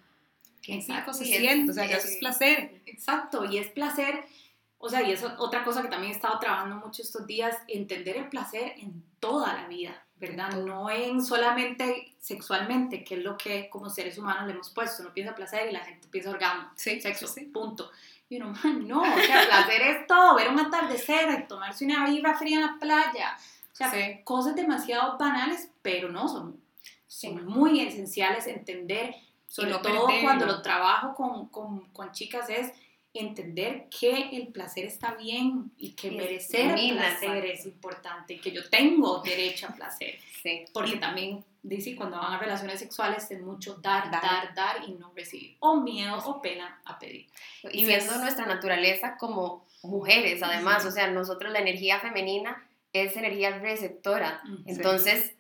qué 0.63 0.75
rico 0.75 1.13
se 1.13 1.25
siente, 1.25 1.73
o 1.73 1.75
sea, 1.75 1.87
ya 1.87 1.97
es 1.97 2.19
placer. 2.21 2.83
Exacto, 2.87 3.45
y 3.45 3.59
es 3.59 3.69
placer, 3.69 4.25
o 4.79 4.89
sea, 4.89 5.03
y 5.03 5.11
es 5.11 5.25
otra 5.25 5.65
cosa 5.65 5.83
que 5.83 5.89
también 5.89 6.13
he 6.13 6.15
estado 6.15 6.39
trabajando 6.39 6.77
mucho 6.77 7.03
estos 7.03 7.27
días, 7.27 7.57
entender 7.67 8.17
el 8.17 8.29
placer 8.29 8.75
en 8.77 9.03
toda 9.19 9.53
la 9.55 9.67
vida 9.67 10.07
¿verdad? 10.23 10.51
No 10.53 10.89
en 10.89 11.21
solamente 11.21 12.15
sexualmente, 12.21 13.03
que 13.03 13.17
es 13.17 13.25
lo 13.25 13.37
que 13.37 13.69
como 13.69 13.91
seres 13.91 14.17
humanos 14.17 14.47
le 14.47 14.53
hemos 14.53 14.71
puesto. 14.71 15.03
Uno 15.03 15.13
piensa 15.13 15.35
placer 15.35 15.69
y 15.69 15.73
la 15.73 15.81
gente 15.81 16.07
piensa 16.09 16.31
orgasmo, 16.31 16.71
sí, 16.77 17.01
sexo, 17.01 17.27
punto. 17.53 17.91
Y 18.29 18.37
uno, 18.37 18.55
man, 18.63 18.87
no, 18.87 19.03
o 19.03 19.21
sea, 19.21 19.45
placer 19.49 19.83
es 19.83 20.07
todo, 20.07 20.37
ver 20.37 20.49
un 20.49 20.61
atardecer, 20.61 21.49
tomarse 21.49 21.85
una 21.85 22.09
vibra 22.09 22.39
fría 22.39 22.59
en 22.59 22.63
la 22.63 22.77
playa, 22.81 23.37
o 23.73 23.75
sea, 23.75 23.91
Sí. 23.91 24.21
cosas 24.23 24.55
demasiado 24.55 25.19
banales, 25.19 25.69
pero 25.83 26.09
no, 26.09 26.29
son, 26.29 26.57
son 27.09 27.45
muy 27.45 27.81
esenciales 27.81 28.47
entender, 28.47 29.17
sobre 29.49 29.71
no 29.71 29.83
todo 29.83 30.07
perderlo. 30.07 30.23
cuando 30.23 30.47
lo 30.47 30.63
trabajo 30.63 31.17
con, 31.17 31.49
con, 31.49 31.81
con 31.93 32.13
chicas, 32.13 32.49
es 32.49 32.73
entender 33.15 33.89
que 33.91 34.31
el 34.37 34.49
placer 34.49 34.87
está 34.87 35.15
bien 35.15 35.71
y 35.77 35.93
que 35.93 36.09
Y 36.09 36.11
es 36.13 36.17
merecer 36.17 36.79
el 36.79 36.97
placer 36.97 37.45
es 37.47 37.67
importante, 37.67 38.39
que 38.41 38.51
yo 38.53 38.69
tengo 38.71 39.19
derecho 39.23 39.67
a 39.69 39.75
placer. 39.75 40.19
Sí. 40.43 40.65
Porque 40.73 40.97
también, 40.97 41.45
dice, 41.63 41.95
cuando 41.95 42.17
van 42.19 42.33
a 42.33 42.39
relaciones 42.39 42.79
sexuales 42.81 43.31
es 43.31 43.41
mucho 43.43 43.75
dar, 43.77 44.11
Dar. 44.11 44.23
dar, 44.23 44.55
dar, 44.55 44.77
y 44.89 44.93
no 44.93 45.13
recibir. 45.15 45.57
O 45.61 45.77
miedo 45.81 46.17
o 46.25 46.41
pena 46.41 46.81
a 46.85 46.99
pedir. 46.99 47.27
Y 47.71 47.81
Sí, 47.81 47.85
viendo 47.85 48.13
es- 48.15 48.21
nuestra 48.21 48.47
naturaleza 48.47 49.17
como 49.19 49.67
mujeres, 49.83 50.43
además, 50.43 50.85
o 50.87 50.91
sea, 50.91 51.09
nosotros 51.09 51.53
la 51.53 51.59
energía 51.61 52.01
femenina 52.01 52.67
es 52.93 53.17
energía 53.17 53.59
receptora. 53.59 54.43
Entonces, 54.67 55.35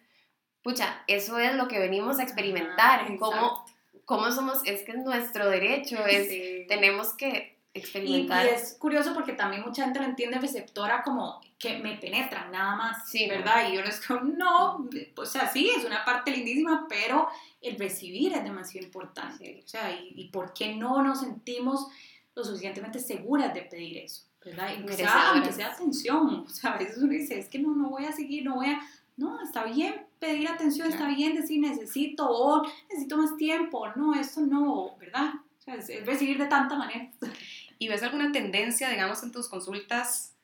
pucha, 0.62 1.02
eso 1.06 1.38
es 1.38 1.54
lo 1.54 1.68
que 1.68 1.78
venimos 1.78 2.18
a 2.18 2.22
experimentar, 2.22 3.00
Ajá, 3.00 3.16
cómo, 3.18 3.64
cómo 4.04 4.30
somos, 4.30 4.60
es 4.64 4.82
que 4.82 4.92
es 4.92 4.98
nuestro 4.98 5.48
derecho, 5.50 6.04
es, 6.06 6.28
Sí. 6.28 6.64
tenemos 6.68 7.14
que 7.14 7.51
Y, 7.74 7.78
y 7.78 7.80
experimentar. 7.80 8.46
es 8.46 8.76
curioso 8.78 9.14
porque 9.14 9.32
también 9.32 9.62
mucha 9.62 9.84
gente 9.84 9.98
lo 9.98 10.04
entiende 10.04 10.38
receptora 10.38 11.02
como 11.02 11.40
que 11.58 11.78
me 11.78 11.96
penetran 11.96 12.50
nada 12.52 12.76
más, 12.76 13.08
Sí, 13.08 13.26
¿no? 13.26 13.34
¿verdad? 13.34 13.68
Y 13.70 13.76
yo 13.76 13.82
les 13.82 14.00
digo, 14.06 14.20
no, 14.20 14.88
o 15.16 15.24
sea, 15.26 15.48
sí, 15.48 15.70
es 15.76 15.84
una 15.84 16.04
parte 16.04 16.30
lindísima, 16.32 16.86
pero 16.88 17.28
el 17.60 17.78
recibir 17.78 18.32
es 18.34 18.42
demasiado 18.44 18.86
importante. 18.86 19.44
Sí. 19.44 19.62
O 19.64 19.68
sea, 19.68 19.90
y, 19.92 20.12
y 20.16 20.28
por 20.28 20.52
qué 20.52 20.74
no 20.74 21.02
nos 21.02 21.20
sentimos 21.20 21.86
lo 22.34 22.44
suficientemente 22.44 22.98
seguras 22.98 23.54
de 23.54 23.62
pedir 23.62 23.98
eso, 23.98 24.24
¿verdad? 24.44 24.70
Y 24.72 24.88
sea, 24.94 25.30
aunque 25.30 25.52
sea 25.52 25.68
atención, 25.68 26.44
o 26.46 26.48
sea, 26.48 26.72
a 26.72 26.78
veces 26.78 26.98
uno 26.98 27.12
dice, 27.12 27.38
es 27.38 27.48
que 27.48 27.58
no, 27.58 27.74
no 27.74 27.90
voy 27.90 28.04
a 28.06 28.12
seguir, 28.12 28.44
no 28.44 28.56
voy 28.56 28.66
a... 28.68 28.80
No, 29.16 29.40
está 29.42 29.64
bien 29.64 30.06
pedir 30.18 30.48
atención, 30.48 30.88
Claro. 30.88 31.04
está 31.04 31.14
bien 31.16 31.34
decir 31.36 31.60
necesito 31.60 32.26
o 32.28 32.62
necesito 32.88 33.18
más 33.18 33.36
tiempo, 33.36 33.86
no, 33.94 34.14
esto 34.14 34.40
no, 34.40 34.96
¿verdad? 34.98 35.34
O 35.58 35.62
sea, 35.62 35.74
es, 35.74 35.90
es 35.90 36.06
recibir 36.06 36.38
de 36.38 36.46
tanta 36.46 36.74
manera. 36.76 37.08
¿Y 37.82 37.88
ves 37.88 38.00
alguna 38.04 38.30
tendencia, 38.30 38.88
digamos, 38.90 39.24
en 39.24 39.32
tus 39.32 39.48
consultas 39.48 40.36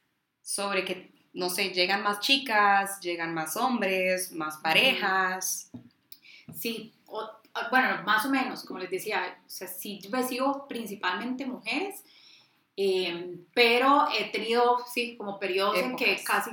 sobre 0.43 0.85
que, 0.85 1.13
no 1.35 1.49
sé, 1.51 1.69
llegan 1.71 2.03
más 2.03 2.19
chicas, 2.19 2.99
llegan 3.01 3.33
más 3.33 3.57
hombres, 3.57 4.33
más 4.33 4.57
parejas? 4.57 5.71
Sí, 6.59 6.93
o- 7.07 7.21
o- 7.21 7.71
bueno, 7.71 8.03
más 8.05 8.27
o 8.27 8.29
menos, 8.29 8.65
como 8.65 8.81
les 8.81 8.91
decía, 8.91 9.39
o 9.47 9.49
sea, 9.49 9.69
sí 9.69 10.01
recibo 10.11 10.67
principalmente 10.67 11.47
mujeres, 11.47 12.03
eh, 12.77 13.37
pero 13.55 14.09
he 14.19 14.31
tenido, 14.33 14.79
sí, 14.93 15.17
como 15.17 15.39
periodos 15.39 15.77
en 15.79 15.95
que 15.95 16.15
Épocas. 16.15 16.25
casi, 16.45 16.51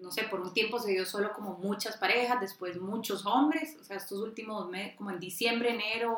no 0.00 0.12
sé, 0.12 0.22
por 0.30 0.40
un 0.42 0.54
tiempo 0.54 0.78
se 0.78 0.92
dio 0.92 1.04
solo 1.06 1.32
como 1.32 1.54
muchas 1.58 1.96
parejas, 1.96 2.40
después 2.40 2.80
muchos 2.80 3.26
hombres, 3.26 3.76
o 3.80 3.82
sea, 3.84 3.96
estos 3.96 4.20
últimos 4.20 4.68
meses, 4.68 4.94
como 4.96 5.10
en 5.10 5.18
diciembre, 5.18 5.70
enero, 5.74 6.16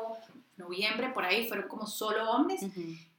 noviembre, 0.57 1.09
por 1.09 1.25
ahí, 1.25 1.47
fueron 1.47 1.67
como 1.67 1.87
solo 1.87 2.29
hombres, 2.29 2.61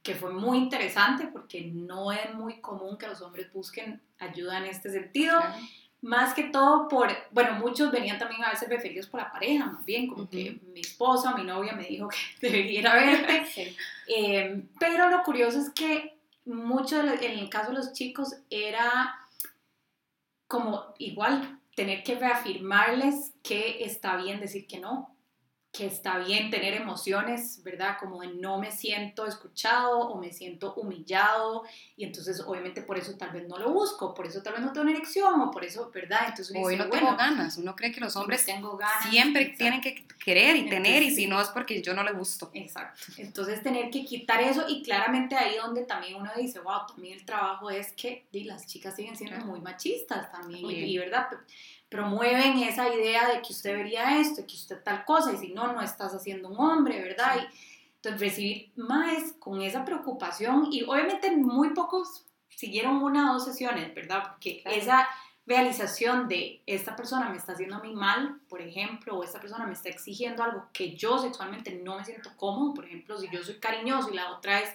que 0.05 0.13
fue 0.13 0.31
muy 0.31 0.59
interesante 0.59 1.27
porque 1.33 1.61
no 1.73 2.11
es 2.11 2.31
muy 2.35 2.61
común 2.61 2.95
que 2.95 3.07
los 3.07 3.23
hombres 3.23 3.51
busquen 3.51 3.99
ayuda 4.19 4.59
en 4.59 4.65
este 4.65 4.91
sentido. 4.91 5.39
Claro. 5.39 5.55
Más 6.01 6.35
que 6.35 6.43
todo 6.43 6.87
por, 6.87 7.09
bueno, 7.31 7.53
muchos 7.53 7.91
venían 7.91 8.19
también 8.19 8.43
a 8.43 8.51
veces 8.51 8.69
referidos 8.69 9.07
por 9.07 9.19
la 9.19 9.31
pareja, 9.31 9.65
más 9.65 9.83
bien, 9.83 10.05
como 10.05 10.29
que 10.29 10.59
mi 10.71 10.81
esposa, 10.81 11.35
mi 11.35 11.43
novia 11.43 11.73
me 11.73 11.85
dijo 11.85 12.07
que 12.07 12.17
debería 12.47 12.79
ir 12.79 12.87
a 12.87 12.95
verte. 12.95 13.45
Sí. 13.51 13.75
Eh, 14.07 14.63
pero 14.79 15.09
lo 15.09 15.23
curioso 15.23 15.59
es 15.59 15.71
que 15.71 16.19
mucho, 16.45 17.01
en 17.01 17.39
el 17.39 17.49
caso 17.49 17.71
de 17.71 17.77
los 17.77 17.93
chicos, 17.93 18.35
era 18.51 19.17
como 20.47 20.93
igual 20.99 21.59
tener 21.75 22.03
que 22.03 22.13
reafirmarles 22.13 23.33
que 23.41 23.83
está 23.83 24.17
bien 24.17 24.39
decir 24.39 24.67
que 24.67 24.79
no, 24.79 25.14
que 25.75 25.85
está 25.85 26.19
bien 26.19 26.49
tener 26.49 26.73
emociones, 26.73 27.61
¿verdad? 27.63 27.97
Como 27.99 28.21
de 28.21 28.27
no 28.29 28.59
me 28.59 28.71
siento 28.71 29.25
escuchado 29.25 29.99
o 30.09 30.19
me 30.19 30.31
siento 30.31 30.73
humillado 30.75 31.63
y 31.97 32.05
entonces 32.05 32.41
obviamente 32.45 32.81
por 32.81 32.97
eso 32.97 33.15
tal 33.17 33.31
vez 33.31 33.47
no 33.47 33.57
lo 33.57 33.71
busco, 33.71 34.13
por 34.13 34.25
eso 34.25 34.41
tal 34.41 34.53
vez 34.53 34.61
no 34.61 34.71
tengo 34.71 34.83
una 34.83 34.91
erección 34.91 35.41
o 35.41 35.51
por 35.51 35.65
eso, 35.65 35.91
¿verdad? 35.93 36.21
Entonces 36.27 36.51
uno 36.51 36.65
Hoy 36.65 36.73
dice, 36.75 36.85
no 36.85 36.89
tengo 36.89 37.05
bueno, 37.07 37.17
ganas. 37.17 37.57
Uno 37.57 37.75
cree 37.75 37.91
que 37.91 37.99
los 37.99 38.15
hombres 38.15 38.45
tengo 38.45 38.77
ganas, 38.77 39.09
siempre 39.09 39.41
exacto. 39.41 39.57
tienen 39.57 39.81
que 39.81 40.07
querer 40.23 40.55
y 40.55 40.69
tener, 40.69 41.03
y 41.03 41.13
si 41.13 41.27
no 41.27 41.41
es 41.41 41.49
porque 41.49 41.81
yo 41.81 41.93
no 41.93 42.03
le 42.03 42.13
gusto. 42.13 42.49
Exacto. 42.53 43.01
Entonces 43.17 43.61
tener 43.61 43.89
que 43.89 44.05
quitar 44.05 44.41
eso 44.41 44.65
y 44.67 44.81
claramente 44.81 45.35
ahí 45.35 45.57
donde 45.57 45.83
también 45.83 46.15
uno 46.15 46.31
dice, 46.37 46.59
wow, 46.59 46.87
también 46.87 47.19
el 47.19 47.25
trabajo 47.25 47.69
es 47.69 47.91
que 47.93 48.25
las 48.31 48.65
chicas 48.65 48.95
siguen 48.95 49.15
siendo 49.15 49.45
muy 49.45 49.59
machistas 49.59 50.31
también 50.31 50.65
y, 50.65 50.97
verdad 50.97 51.27
promueven 51.89 52.59
esa 52.59 52.93
idea 52.93 53.29
de 53.29 53.41
que 53.41 53.53
usted 53.53 53.71
debería 53.71 54.19
esto, 54.19 54.45
que 54.45 54.55
usted 54.55 54.81
tal 54.83 55.05
cosa 55.05 55.33
y 55.33 55.37
si 55.37 55.53
no, 55.53 55.71
no 55.73 55.81
estás 55.81 56.13
haciendo 56.13 56.49
un 56.49 56.59
hombre, 56.59 57.01
¿verdad? 57.01 57.37
Y, 57.41 57.75
entonces 58.05 58.21
recibir 58.21 58.71
más 58.75 59.33
con 59.39 59.61
esa 59.61 59.83
preocupación 59.83 60.67
y 60.71 60.83
obviamente 60.83 61.35
muy 61.35 61.71
pocos 61.71 62.23
siguieron 62.49 63.01
una 63.01 63.31
o 63.31 63.33
dos 63.33 63.45
sesiones, 63.45 63.93
¿verdad? 63.95 64.23
Porque 64.29 64.61
Claro. 64.61 64.77
esa 64.77 65.07
realización 65.47 66.27
de 66.27 66.61
esta 66.65 66.95
persona 66.95 67.29
me 67.29 67.37
está 67.37 67.53
haciendo 67.53 67.75
a 67.75 67.79
mí 67.79 67.93
mal, 67.93 68.39
por 68.47 68.61
ejemplo, 68.61 69.17
o 69.17 69.23
esta 69.23 69.39
persona 69.39 69.65
me 69.65 69.73
está 69.73 69.89
exigiendo 69.89 70.43
algo 70.43 70.67
que 70.73 70.95
yo 70.95 71.17
sexualmente 71.19 71.71
no 71.83 71.97
me 71.97 72.05
siento 72.05 72.31
cómodo, 72.35 72.73
por 72.73 72.85
ejemplo, 72.85 73.17
si 73.17 73.27
yo 73.29 73.43
soy 73.43 73.55
cariñoso 73.55 74.09
y 74.11 74.15
la 74.15 74.31
otra 74.31 74.59
es 74.59 74.69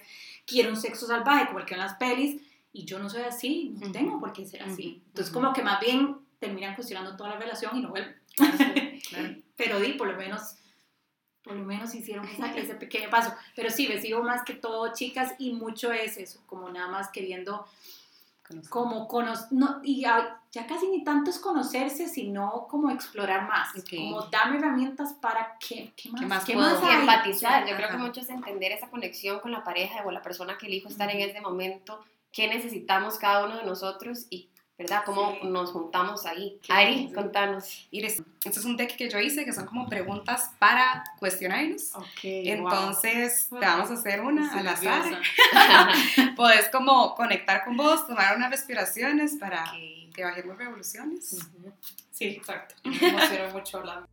quiero 0.45 0.69
un 0.69 0.77
sexo 0.77 1.07
salvaje 1.07 1.47
como 1.47 1.59
el 1.59 1.65
que 1.65 1.73
en 1.73 1.79
las 1.79 1.95
pelis 1.95 2.41
y 2.73 2.85
yo 2.85 2.99
no 2.99 3.09
soy 3.09 3.23
así, 3.23 3.75
no 3.79 3.91
tengo 3.91 4.19
por 4.19 4.31
qué 4.33 4.45
ser 4.45 4.63
así. 4.63 5.01
Entonces 5.07 5.33
ujú. 5.33 5.41
como 5.41 5.53
que 5.53 5.61
más 5.61 5.79
bien 5.81 6.17
terminan 6.41 6.75
cuestionando 6.75 7.15
toda 7.15 7.29
la 7.29 7.37
relación 7.37 7.77
y 7.77 7.81
no 7.81 7.89
vuelven. 7.91 8.19
Claro. 8.35 9.35
Pero 9.55 9.79
di, 9.79 9.93
por 9.93 10.07
lo 10.07 10.17
menos 10.17 10.55
por 11.43 11.55
lo 11.55 11.63
menos 11.65 11.95
hicieron 11.95 12.27
esa- 12.27 12.55
ese 12.55 12.75
pequeño 12.75 13.09
paso. 13.09 13.33
Pero 13.55 13.69
sí, 13.71 13.87
recibo 13.87 14.21
más 14.21 14.43
que 14.43 14.53
todo 14.53 14.93
chicas 14.93 15.33
y 15.39 15.53
mucho 15.53 15.91
es 15.91 16.17
eso, 16.17 16.39
como 16.45 16.69
nada 16.69 16.87
más 16.89 17.09
queriendo 17.09 17.65
como 18.69 19.07
conocer, 19.07 19.47
no, 19.51 19.79
y 19.81 20.01
ya, 20.01 20.41
ya 20.51 20.67
casi 20.67 20.85
ni 20.89 21.05
tanto 21.05 21.29
es 21.31 21.39
conocerse, 21.39 22.09
sino 22.09 22.67
como 22.69 22.89
explorar 22.91 23.47
más, 23.47 23.69
Ok. 23.77 23.89
como 23.95 24.21
darme 24.27 24.57
herramientas 24.57 25.13
para 25.13 25.57
qué, 25.57 25.93
qué 25.95 26.09
más, 26.09 26.21
más 26.27 26.43
qué 26.45 26.53
puedo? 26.55 26.69
más 26.69 26.83
Y 26.83 26.85
hay? 26.93 26.99
empatizar, 26.99 27.63
yo 27.65 27.69
Ajá. 27.69 27.77
creo 27.77 27.89
que 27.91 27.97
mucho 28.03 28.19
es 28.19 28.29
entender 28.29 28.73
esa 28.73 28.89
conexión 28.89 29.39
con 29.39 29.53
la 29.53 29.63
pareja 29.63 30.03
o 30.05 30.11
la 30.11 30.21
persona 30.21 30.57
que 30.57 30.67
elijo 30.67 30.89
estar 30.89 31.09
en 31.09 31.17
Ujú. 31.21 31.29
ese 31.29 31.39
momento, 31.39 32.03
qué 32.33 32.49
necesitamos 32.49 33.17
cada 33.17 33.45
uno 33.45 33.55
de 33.57 33.63
nosotros 33.63 34.25
y, 34.29 34.49
¿verdad? 34.77 35.03
Cómo 35.05 35.31
Sí. 35.41 35.47
nos 35.47 35.71
juntamos 35.71 36.25
ahí. 36.25 36.59
Ari, 36.69 37.11
contanos. 37.13 37.87
Iris, 37.91 38.23
este 38.43 38.59
es 38.59 38.65
un 38.65 38.77
deck 38.77 38.95
que 38.95 39.09
yo 39.09 39.19
hice 39.19 39.45
que 39.45 39.53
son 39.53 39.65
como 39.65 39.87
preguntas 39.87 40.51
para 40.59 41.03
cuestionarnos. 41.19 41.93
Ok, 41.95 42.05
Entonces, 42.23 43.47
te 43.49 43.55
vamos 43.65 43.91
a 43.91 43.93
hacer 43.93 44.21
una 44.21 44.51
al 44.53 44.67
azar. 44.67 45.21
Puedes 46.35 46.69
como 46.71 47.15
conectar 47.15 47.63
con 47.63 47.77
vos, 47.77 48.07
tomar 48.07 48.35
unas 48.35 48.49
respiraciones 48.49 49.35
para 49.35 49.71
que 50.13 50.23
bajemos 50.23 50.57
revoluciones. 50.57 51.37
Sí, 52.11 52.25
exacto. 52.25 52.75
Me 52.83 53.53
mucho 53.53 53.77
hablando. 53.77 54.07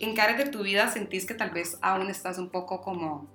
¿En 0.00 0.14
qué 0.14 0.20
áreas 0.20 0.38
de 0.38 0.50
tu 0.50 0.62
vida 0.62 0.88
sentís 0.88 1.26
que 1.26 1.34
tal 1.34 1.50
vez 1.50 1.76
aún 1.82 2.08
estás 2.08 2.38
un 2.38 2.50
poco 2.50 2.80
como 2.80 3.28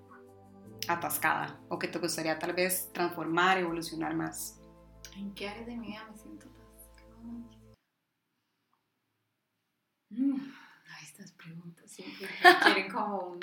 atascada 0.88 1.60
o 1.68 1.78
que 1.78 1.90
te 1.90 2.00
gustaría 2.00 2.40
tal 2.40 2.54
vez 2.54 2.90
transformar, 2.94 3.58
evolucionar 3.58 4.16
más? 4.16 4.62
¿En 5.18 5.34
qué 5.36 5.50
áreas 5.50 5.66
de 5.66 5.76
mi 5.76 5.88
vida 5.88 6.08
me 6.10 6.18
siento 6.18 6.48
atascada? 6.48 7.18
Mm, 10.10 10.54
ay, 10.88 11.06
estas 11.06 11.32
preguntas 11.34 11.92
siempre 11.92 12.30
quieren 12.64 12.90
como 12.90 13.18
un... 13.28 13.40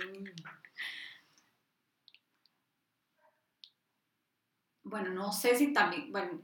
Bueno, 4.82 5.10
no 5.10 5.30
sé 5.30 5.56
si 5.56 5.74
también, 5.74 6.10
bueno, 6.10 6.42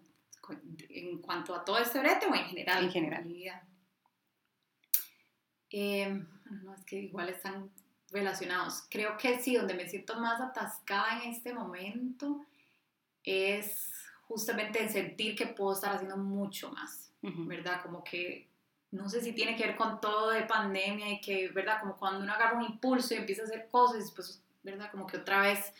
en 0.90 1.22
cuanto 1.22 1.54
a 1.54 1.64
todo 1.64 1.78
este 1.78 2.00
brete 2.00 2.26
o 2.26 2.34
en 2.34 2.44
general. 2.44 2.84
En 2.84 2.90
general. 2.90 3.24
mi 3.24 3.32
vida. 3.32 3.66
Eh, 5.70 6.22
bueno, 6.48 6.62
no, 6.64 6.74
es 6.74 6.84
que 6.84 6.96
igual 6.96 7.28
están 7.28 7.70
relacionados. 8.10 8.84
Creo 8.90 9.16
que 9.16 9.40
sí, 9.40 9.56
donde 9.56 9.74
me 9.74 9.88
siento 9.88 10.18
más 10.20 10.40
atascada 10.40 11.22
en 11.22 11.30
este 11.32 11.52
momento 11.52 12.44
es 13.24 13.92
justamente 14.28 14.80
en 14.80 14.90
sentir 14.90 15.34
que 15.34 15.46
puedo 15.46 15.72
estar 15.72 15.94
haciendo 15.94 16.16
mucho 16.16 16.70
más. 16.70 17.06
¿verdad? 17.22 17.82
Como 17.82 18.04
que 18.04 18.48
no 18.90 19.08
sé 19.08 19.20
si 19.20 19.32
tiene 19.32 19.56
que 19.56 19.66
ver 19.66 19.76
con 19.76 20.00
todo 20.00 20.30
de 20.30 20.42
pandemia 20.42 21.10
y 21.10 21.20
que, 21.20 21.48
¿verdad? 21.48 21.80
Como 21.80 21.96
cuando 21.96 22.20
uno 22.20 22.32
agarra 22.32 22.56
un 22.56 22.64
impulso 22.64 23.14
y 23.14 23.18
empieza 23.18 23.42
a 23.42 23.46
hacer 23.46 23.68
cosas, 23.68 23.98
después, 23.98 24.42
¿verdad? 24.62 24.90
Como 24.90 25.06
que 25.06 25.18
otra 25.18 25.40
vez 25.40 25.72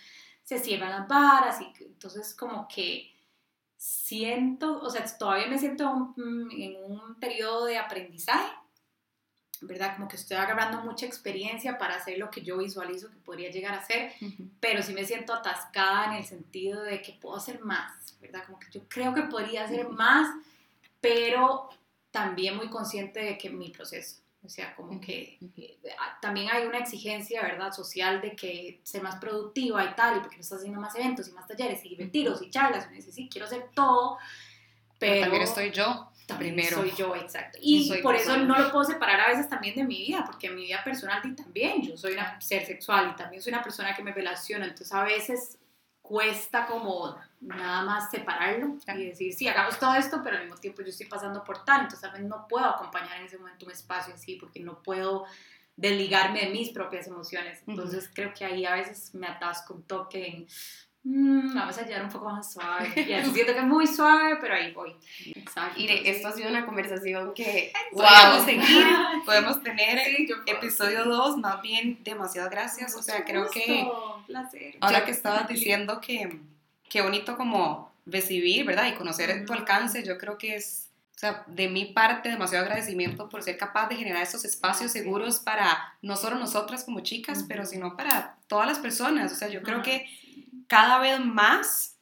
se 0.42 0.58
cierran 0.58 0.90
las 0.90 1.08
varas 1.08 1.60
y 1.60 1.84
entonces 1.84 2.34
como 2.34 2.68
que 2.68 3.12
siento, 3.76 4.80
o 4.80 4.90
sea, 4.90 5.04
todavía 5.18 5.46
me 5.46 5.58
siento 5.58 6.14
mm, 6.16 6.50
en 6.50 6.76
un 6.84 7.14
periodo 7.20 7.66
de 7.66 7.78
aprendizaje, 7.78 8.52
¿verdad? 9.62 9.96
Como 9.96 10.08
que 10.08 10.16
estoy 10.16 10.36
agarrando 10.36 10.82
mucha 10.82 11.06
experiencia 11.06 11.78
para 11.78 11.96
hacer 11.96 12.18
lo 12.18 12.30
que 12.30 12.42
yo 12.42 12.58
visualizo 12.58 13.10
que 13.10 13.16
podría 13.16 13.50
llegar 13.50 13.74
a 13.74 13.84
ser, 13.84 14.12
pero 14.60 14.82
sí 14.82 14.92
me 14.92 15.04
siento 15.04 15.34
atascada 15.34 16.06
en 16.06 16.12
el 16.18 16.24
sentido 16.24 16.82
de 16.82 17.02
que 17.02 17.12
puedo 17.12 17.36
hacer 17.36 17.60
más, 17.60 18.16
¿verdad? 18.20 18.44
Como 18.46 18.58
que 18.58 18.66
yo 18.70 18.82
creo 18.88 19.14
que 19.14 19.22
podría 19.22 19.64
hacer 19.64 19.88
más, 19.88 20.28
pero 21.00 21.70
también 22.10 22.56
muy 22.56 22.68
consciente 22.68 23.20
de 23.20 23.38
que 23.38 23.50
mi 23.50 23.70
proceso, 23.70 24.20
o 24.42 24.48
sea, 24.48 24.74
como 24.74 25.00
que 25.00 25.38
ah, 25.98 26.18
también 26.20 26.48
hay 26.50 26.66
una 26.66 26.78
exigencia, 26.78 27.42
¿verdad? 27.42 27.72
Social 27.72 28.20
de 28.20 28.36
que 28.36 28.80
ser 28.84 29.02
más 29.02 29.16
productiva 29.16 29.84
y 29.84 29.94
tal, 29.94 30.16
y 30.16 30.20
porque 30.20 30.36
no 30.36 30.42
estás 30.42 30.58
haciendo 30.58 30.80
más 30.80 30.94
eventos 30.94 31.28
y 31.28 31.32
más 31.32 31.46
talleres 31.46 31.84
y 31.84 31.96
retiros 31.96 32.42
y 32.42 32.50
charlas, 32.50 32.86
y 32.86 32.90
me 32.90 32.96
dice, 32.96 33.12
sí, 33.12 33.28
quiero 33.30 33.46
hacer 33.46 33.70
todo, 33.74 34.18
pero, 34.98 35.22
también 35.22 35.42
estoy 35.42 35.70
yo. 35.70 36.08
Primero. 36.34 36.78
Soy 36.78 36.92
yo, 36.96 37.14
exacto. 37.14 37.58
Y 37.60 38.00
por 38.02 38.14
eso 38.14 38.36
no 38.36 38.58
lo 38.58 38.72
puedo 38.72 38.84
separar 38.84 39.20
a 39.20 39.28
veces 39.28 39.48
también 39.48 39.76
de 39.76 39.84
mi 39.84 39.98
vida, 39.98 40.24
porque 40.26 40.48
en 40.48 40.56
mi 40.56 40.64
vida 40.64 40.82
personal 40.82 41.20
y 41.24 41.34
también 41.34 41.82
yo 41.82 41.96
soy 41.96 42.14
una 42.14 42.40
ser 42.40 42.66
sexual 42.66 43.12
y 43.12 43.16
también 43.16 43.40
soy 43.40 43.52
una 43.52 43.62
persona 43.62 43.94
que 43.94 44.02
me 44.02 44.12
relaciona, 44.12 44.64
entonces 44.64 44.92
a 44.92 45.04
veces 45.04 45.58
cuesta 46.02 46.66
como 46.66 47.16
nada 47.40 47.82
más 47.82 48.10
separarlo 48.10 48.76
y 48.94 49.06
decir, 49.06 49.32
sí, 49.34 49.48
hagamos 49.48 49.78
todo 49.78 49.94
esto, 49.94 50.20
pero 50.22 50.36
al 50.36 50.44
mismo 50.44 50.58
tiempo 50.58 50.82
yo 50.82 50.88
estoy 50.88 51.06
pasando 51.06 51.42
por 51.42 51.64
tal, 51.64 51.82
entonces 51.82 52.00
tal 52.00 52.12
vez 52.12 52.22
no 52.22 52.46
puedo 52.48 52.64
acompañar 52.64 53.18
en 53.18 53.26
ese 53.26 53.38
momento 53.38 53.66
un 53.66 53.72
espacio 53.72 54.14
así, 54.14 54.36
porque 54.36 54.60
no 54.60 54.82
puedo 54.82 55.26
desligarme 55.76 56.40
de 56.40 56.50
mis 56.50 56.70
propias 56.70 57.06
emociones. 57.06 57.62
Entonces 57.66 58.10
creo 58.12 58.32
que 58.32 58.44
ahí 58.44 58.64
a 58.64 58.74
veces 58.74 59.14
me 59.14 59.26
atasco 59.26 59.74
un 59.74 59.82
toque 59.82 60.26
en 60.26 60.46
Mm, 61.08 61.54
vamos 61.54 61.78
a 61.78 61.86
llegar 61.86 62.02
un 62.02 62.10
poco 62.10 62.28
más 62.28 62.52
suave. 62.52 62.92
Ya 63.08 63.22
siento 63.24 63.52
que 63.52 63.60
es 63.60 63.64
muy 63.64 63.86
suave, 63.86 64.38
pero 64.40 64.54
ahí 64.54 64.72
voy. 64.72 64.92
Exacto. 65.36 65.78
Mire, 65.78 66.10
esto 66.10 66.26
ha 66.26 66.32
sido 66.32 66.50
una 66.50 66.66
conversación 66.66 67.32
que 67.32 67.72
podemos 67.92 68.44
seguir, 68.44 68.86
podemos 69.24 69.62
tener 69.62 70.00
episodio 70.46 71.04
2, 71.04 71.36
más 71.36 71.62
bien 71.62 72.00
demasiadas 72.02 72.50
gracias. 72.50 72.96
o 72.96 73.02
sea, 73.02 73.24
creo 73.24 73.48
que 73.48 73.88
placer. 74.26 74.76
ahora 74.80 75.04
que 75.04 75.12
estabas 75.12 75.46
diciendo 75.46 76.00
que 76.00 76.40
qué 76.88 77.02
bonito 77.02 77.36
como 77.36 77.92
recibir, 78.04 78.64
¿verdad? 78.66 78.88
Y 78.88 78.94
conocer 78.94 79.46
tu 79.46 79.52
alcance, 79.52 80.02
yo 80.02 80.18
creo 80.18 80.36
que 80.38 80.56
es 80.56 80.90
o 81.14 81.18
sea, 81.18 81.44
de 81.46 81.68
mi 81.68 81.86
parte, 81.86 82.28
demasiado 82.28 82.64
agradecimiento 82.64 83.30
por 83.30 83.42
ser 83.42 83.56
capaz 83.56 83.88
de 83.88 83.96
generar 83.96 84.22
esos 84.22 84.44
espacios 84.44 84.92
seguros 84.92 85.38
para 85.38 85.94
no 86.02 86.14
solo 86.14 86.36
nosotras 86.36 86.84
como 86.84 87.00
chicas, 87.00 87.46
pero 87.48 87.64
sino 87.64 87.96
para 87.96 88.36
todas 88.48 88.66
las 88.66 88.78
personas. 88.80 89.32
O 89.32 89.34
sea, 89.34 89.48
yo 89.48 89.62
creo 89.62 89.82
que 89.82 90.06
cada 90.66 90.98
vez 90.98 91.20
más 91.24 91.96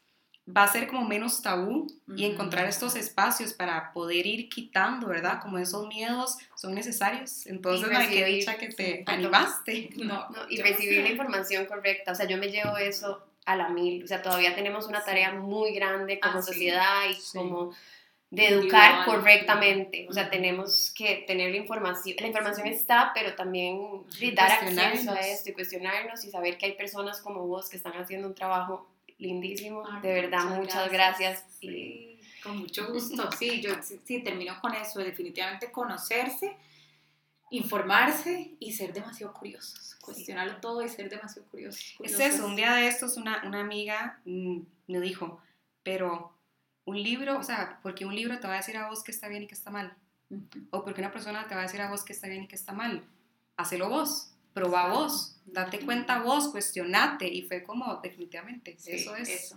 va 0.46 0.64
a 0.64 0.68
ser 0.68 0.86
como 0.88 1.06
menos 1.06 1.40
tabú 1.40 1.86
y 2.14 2.24
encontrar 2.26 2.66
estos 2.66 2.96
espacios 2.96 3.54
para 3.54 3.92
poder 3.92 4.26
ir 4.26 4.48
quitando, 4.50 5.08
¿verdad? 5.08 5.40
Como 5.40 5.56
esos 5.56 5.86
miedos 5.88 6.36
son 6.54 6.74
necesarios. 6.74 7.46
Entonces, 7.46 7.90
no 7.90 7.98
hay 7.98 8.08
que 8.08 8.24
dicha 8.26 8.56
que 8.56 8.68
te 8.68 9.04
animaste. 9.06 9.90
No, 9.96 10.28
no 10.28 10.40
y 10.50 10.60
recibir 10.60 11.02
la 11.02 11.10
información 11.10 11.64
correcta. 11.66 12.12
O 12.12 12.14
sea, 12.14 12.26
yo 12.26 12.36
me 12.36 12.50
llevo 12.50 12.76
eso 12.76 13.26
a 13.46 13.56
la 13.56 13.68
mil. 13.68 14.04
O 14.04 14.06
sea, 14.06 14.20
todavía 14.20 14.54
tenemos 14.54 14.86
una 14.86 15.02
tarea 15.02 15.32
muy 15.32 15.72
grande 15.72 16.20
como 16.20 16.38
ah, 16.38 16.42
sociedad 16.42 17.02
y 17.10 17.18
como 17.32 17.74
de 18.34 18.48
educar 18.48 19.04
correctamente. 19.04 20.06
O 20.08 20.12
sea, 20.12 20.28
tenemos 20.28 20.92
que 20.94 21.24
tener 21.26 21.50
la 21.50 21.56
información. 21.56 22.16
La 22.20 22.26
información 22.26 22.66
está, 22.66 23.12
pero 23.14 23.34
también 23.34 23.78
dar 24.34 24.50
acceso 24.50 25.12
a 25.12 25.20
esto 25.20 25.50
y 25.50 25.52
cuestionarnos 25.52 26.24
y 26.24 26.30
saber 26.30 26.58
que 26.58 26.66
hay 26.66 26.72
personas 26.72 27.20
como 27.20 27.46
vos 27.46 27.68
que 27.68 27.76
están 27.76 27.92
haciendo 27.92 28.28
un 28.28 28.34
trabajo 28.34 28.88
lindísimo. 29.18 29.84
de 30.02 30.12
verdad, 30.12 30.44
muchas, 30.44 30.90
gracias. 30.90 31.44
con 32.42 32.58
mucho 32.58 32.86
gusto. 32.92 33.30
Sí, 33.38 33.60
yo 33.60 33.70
sí, 33.82 34.20
termino 34.20 34.60
con 34.60 34.74
eso. 34.74 34.98
Definitivamente 34.98 35.70
conocerse, 35.70 36.56
informarse 37.50 38.52
y 38.58 38.72
ser 38.72 38.92
demasiado 38.92 39.32
curiosos. 39.32 39.96
Cuestionarlo 40.00 40.56
todo 40.56 40.82
y 40.82 40.88
ser 40.88 41.08
demasiado 41.08 41.48
curiosos. 41.48 41.94
Es 42.02 42.18
eso. 42.18 42.46
Un 42.46 42.56
día 42.56 42.74
de 42.74 42.88
estos 42.88 43.16
una, 43.16 43.42
una 43.46 43.60
amiga 43.60 44.18
mm, 44.24 44.58
me 44.88 45.00
dijo, 45.00 45.40
pero 45.82 46.33
un 46.84 47.02
libro, 47.02 47.38
o 47.38 47.42
sea, 47.42 47.78
porque 47.82 48.04
un 48.04 48.14
libro 48.14 48.38
te 48.40 48.46
va 48.46 48.54
a 48.54 48.56
decir 48.58 48.76
a 48.76 48.88
vos 48.88 49.02
que 49.02 49.10
está 49.10 49.28
bien 49.28 49.44
y 49.44 49.46
que 49.46 49.54
está 49.54 49.70
mal. 49.70 49.94
O 50.70 50.84
porque 50.84 51.00
una 51.00 51.12
persona 51.12 51.46
te 51.48 51.54
va 51.54 51.62
a 51.62 51.64
decir 51.64 51.80
a 51.80 51.90
vos 51.90 52.02
que 52.02 52.12
está 52.12 52.28
bien 52.28 52.44
y 52.44 52.48
que 52.48 52.56
está 52.56 52.72
mal. 52.72 53.02
Hacelo 53.56 53.88
vos, 53.88 54.32
proba 54.52 54.88
vos, 54.88 55.36
date 55.46 55.80
cuenta 55.80 56.22
vos, 56.22 56.48
cuestionate. 56.48 57.28
Y 57.28 57.42
fue 57.42 57.62
como, 57.62 57.96
definitivamente, 58.02 58.76
eso 58.84 59.14
es. 59.16 59.28
Eso. 59.28 59.56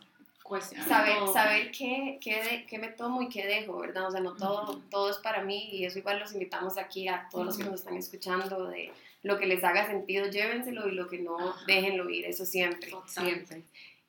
Saber, 0.88 1.18
saber 1.34 1.72
qué, 1.72 2.20
qué, 2.22 2.66
qué, 2.70 2.80
me 2.80 2.88
tomo 2.88 3.22
y 3.22 3.28
qué 3.28 3.46
dejo, 3.46 3.80
¿verdad? 3.80 4.08
O 4.08 4.12
sea, 4.12 4.22
no 4.22 4.34
todo, 4.34 4.82
todo 4.90 5.10
es 5.10 5.18
para 5.18 5.44
mí 5.44 5.70
y 5.74 5.84
eso 5.84 6.00
igual 6.00 6.20
los 6.20 6.32
invitamos 6.32 6.78
aquí 6.78 7.10
a 7.10 7.28
todos 7.30 7.46
los 7.46 7.58
que 7.58 7.66
nos 7.66 7.82
están 7.82 7.98
escuchando 7.98 8.66
de 8.68 8.94
lo 9.24 9.38
que 9.38 9.46
les 9.46 9.62
haga 9.66 9.88
sentido, 9.88 10.28
llévenselo 10.28 10.88
y 10.88 10.94
lo 10.94 11.10
que 11.10 11.20
no, 11.20 11.54
déjenlo 11.66 12.10
ir, 12.10 12.26
eso 12.26 12.46
siempre. 12.46 12.92
Siempre. 13.08 13.64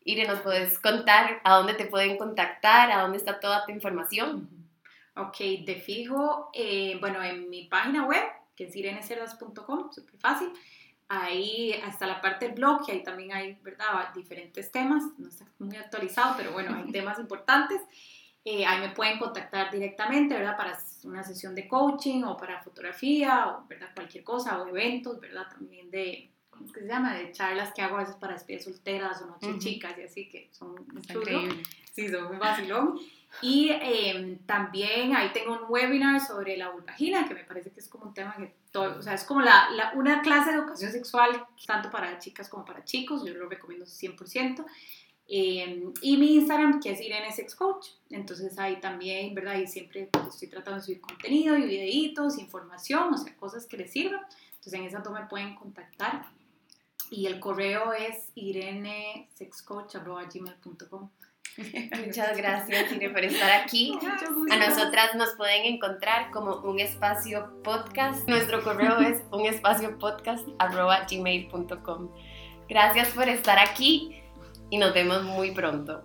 Ire, 0.05 0.27
¿nos 0.27 0.41
puedes 0.41 0.79
contar 0.79 1.41
a 1.45 1.57
dónde 1.57 1.75
te 1.75 1.87
pueden 1.87 2.17
contactar, 2.17 2.91
a 2.91 3.03
dónde 3.03 3.19
está 3.19 3.41
toda 3.41 3.65
tu 3.67 3.73
información? 3.73 4.49
Ok, 5.17 5.39
de 5.67 5.83
fijo, 5.85 6.51
eh, 6.55 6.97
bueno, 7.01 7.23
en 7.23 7.51
mi 7.51 7.65
página 7.65 8.07
web, 8.07 8.23
que 8.55 8.65
es 8.65 8.77
irenecerdas.com, 8.77 9.91
súper 9.93 10.19
fácil. 10.19 10.49
Ahí 11.09 11.73
está 11.73 12.07
la 12.07 12.21
parte 12.21 12.47
del 12.47 12.55
blog, 12.55 12.83
y 12.87 12.93
ahí 12.93 13.03
también 13.03 13.33
hay, 13.33 13.59
¿verdad?, 13.63 14.13
diferentes 14.15 14.71
temas. 14.71 15.03
No 15.19 15.29
está 15.29 15.47
muy 15.59 15.77
actualizado, 15.77 16.35
pero 16.37 16.53
bueno, 16.53 16.75
hay 16.77 16.93
temas 16.93 17.19
importantes. 17.19 17.81
Eh, 18.45 18.65
ahí 18.65 18.81
me 18.81 18.95
pueden 18.95 19.19
contactar 19.19 19.71
directamente, 19.71 20.35
¿verdad? 20.35 20.57
Para 20.57 20.79
una 21.05 21.25
sesión 21.25 21.55
de 21.55 21.67
coaching 21.67 22.23
o 22.23 22.37
para 22.37 22.63
fotografía, 22.63 23.49
o, 23.49 23.67
¿verdad? 23.67 23.91
Cualquier 23.95 24.23
cosa, 24.23 24.63
o 24.63 24.69
eventos, 24.69 25.19
¿verdad? 25.21 25.49
También 25.51 25.91
de 25.91 26.31
¿cómo 26.59 26.73
se 26.73 26.87
llama? 26.87 27.15
De 27.15 27.33
charlas 27.33 27.73
que 27.73 27.83
hago 27.83 27.97
a 27.97 28.01
veces 28.01 28.17
para 28.17 28.35
despedidas 28.35 28.65
solteras 28.65 29.23
o 29.23 29.27
noches 29.27 29.59
chicas 29.59 29.97
y 29.99 30.03
así, 30.03 30.29
que 30.29 30.49
son 30.53 30.75
increíbles. 30.93 31.67
Sí, 31.93 32.09
son 32.09 32.29
muy 32.29 32.37
vacilón. 32.37 32.99
Y 33.43 33.71
em, 33.71 34.39
también 34.47 35.15
ahí 35.15 35.31
tengo 35.33 35.53
un 35.53 35.67
webinar 35.69 36.21
sobre 36.21 36.57
la 36.57 36.71
vulvagina, 36.71 37.27
que 37.29 37.35
me 37.35 37.45
parece 37.45 37.71
que 37.71 37.81
es 37.81 37.89
como 37.89 38.07
un 38.07 38.15
tema 38.15 38.35
que 38.37 38.55
todo, 38.73 38.99
o 38.99 39.03
sea, 39.03 39.15
es 39.15 39.25
como 39.25 39.41
la, 39.41 39.71
la, 39.71 39.93
una 39.95 40.23
clase 40.23 40.51
de 40.51 40.59
educación 40.59 40.91
sexual, 40.91 41.47
tanto 41.67 41.91
para 41.91 42.19
chicas 42.19 42.49
como 42.49 42.65
para 42.65 42.85
chicos, 42.85 43.25
yo 43.25 43.35
lo 43.35 43.49
recomiendo 43.49 43.87
100%. 43.87 44.65
Em, 45.31 45.93
y 46.01 46.17
mi 46.17 46.37
Instagram, 46.37 46.81
que 46.81 46.93
es 46.93 47.01
Irene 47.03 47.31
Sex 47.33 47.55
Coach. 47.55 47.89
Entonces 48.09 48.59
ahí 48.59 48.81
también, 48.81 49.35
¿verdad? 49.35 49.59
Y 49.59 49.67
siempre 49.67 50.09
estoy 50.27 50.49
tratando 50.49 50.81
de 50.81 50.87
subir 50.87 51.01
contenido 51.03 51.57
y 51.57 51.67
videitos, 51.67 52.39
información, 52.39 53.13
o 53.13 53.17
sea, 53.19 53.37
cosas 53.37 53.67
que 53.67 53.77
les 53.77 53.93
sirvan. 53.93 54.23
Entonces 54.55 54.73
en 54.73 54.85
esa 54.85 54.99
me 55.11 55.27
pueden 55.27 55.55
contactar 55.55 56.27
y 57.11 57.27
el 57.27 57.41
correo 57.41 57.93
es 57.93 58.31
irenesexcoach.gmail.com. 58.35 61.11
Muchas 62.07 62.37
gracias, 62.37 62.93
Irene, 62.93 63.11
por 63.11 63.25
estar 63.25 63.51
aquí. 63.51 63.99
A 64.51 64.57
nosotras 64.57 65.15
nos 65.17 65.35
pueden 65.35 65.75
encontrar 65.75 66.31
como 66.31 66.57
un 66.57 66.79
espacio 66.79 67.53
podcast. 67.65 68.29
Nuestro 68.29 68.63
correo 68.63 69.01
es 69.01 69.23
un 69.33 69.47
espacio. 69.47 69.99
Gracias 72.69 73.09
por 73.09 73.29
estar 73.29 73.59
aquí 73.59 74.23
y 74.71 74.79
nos 74.79 74.95
vemos 74.95 75.25
muy 75.25 75.51
pronto. 75.51 76.05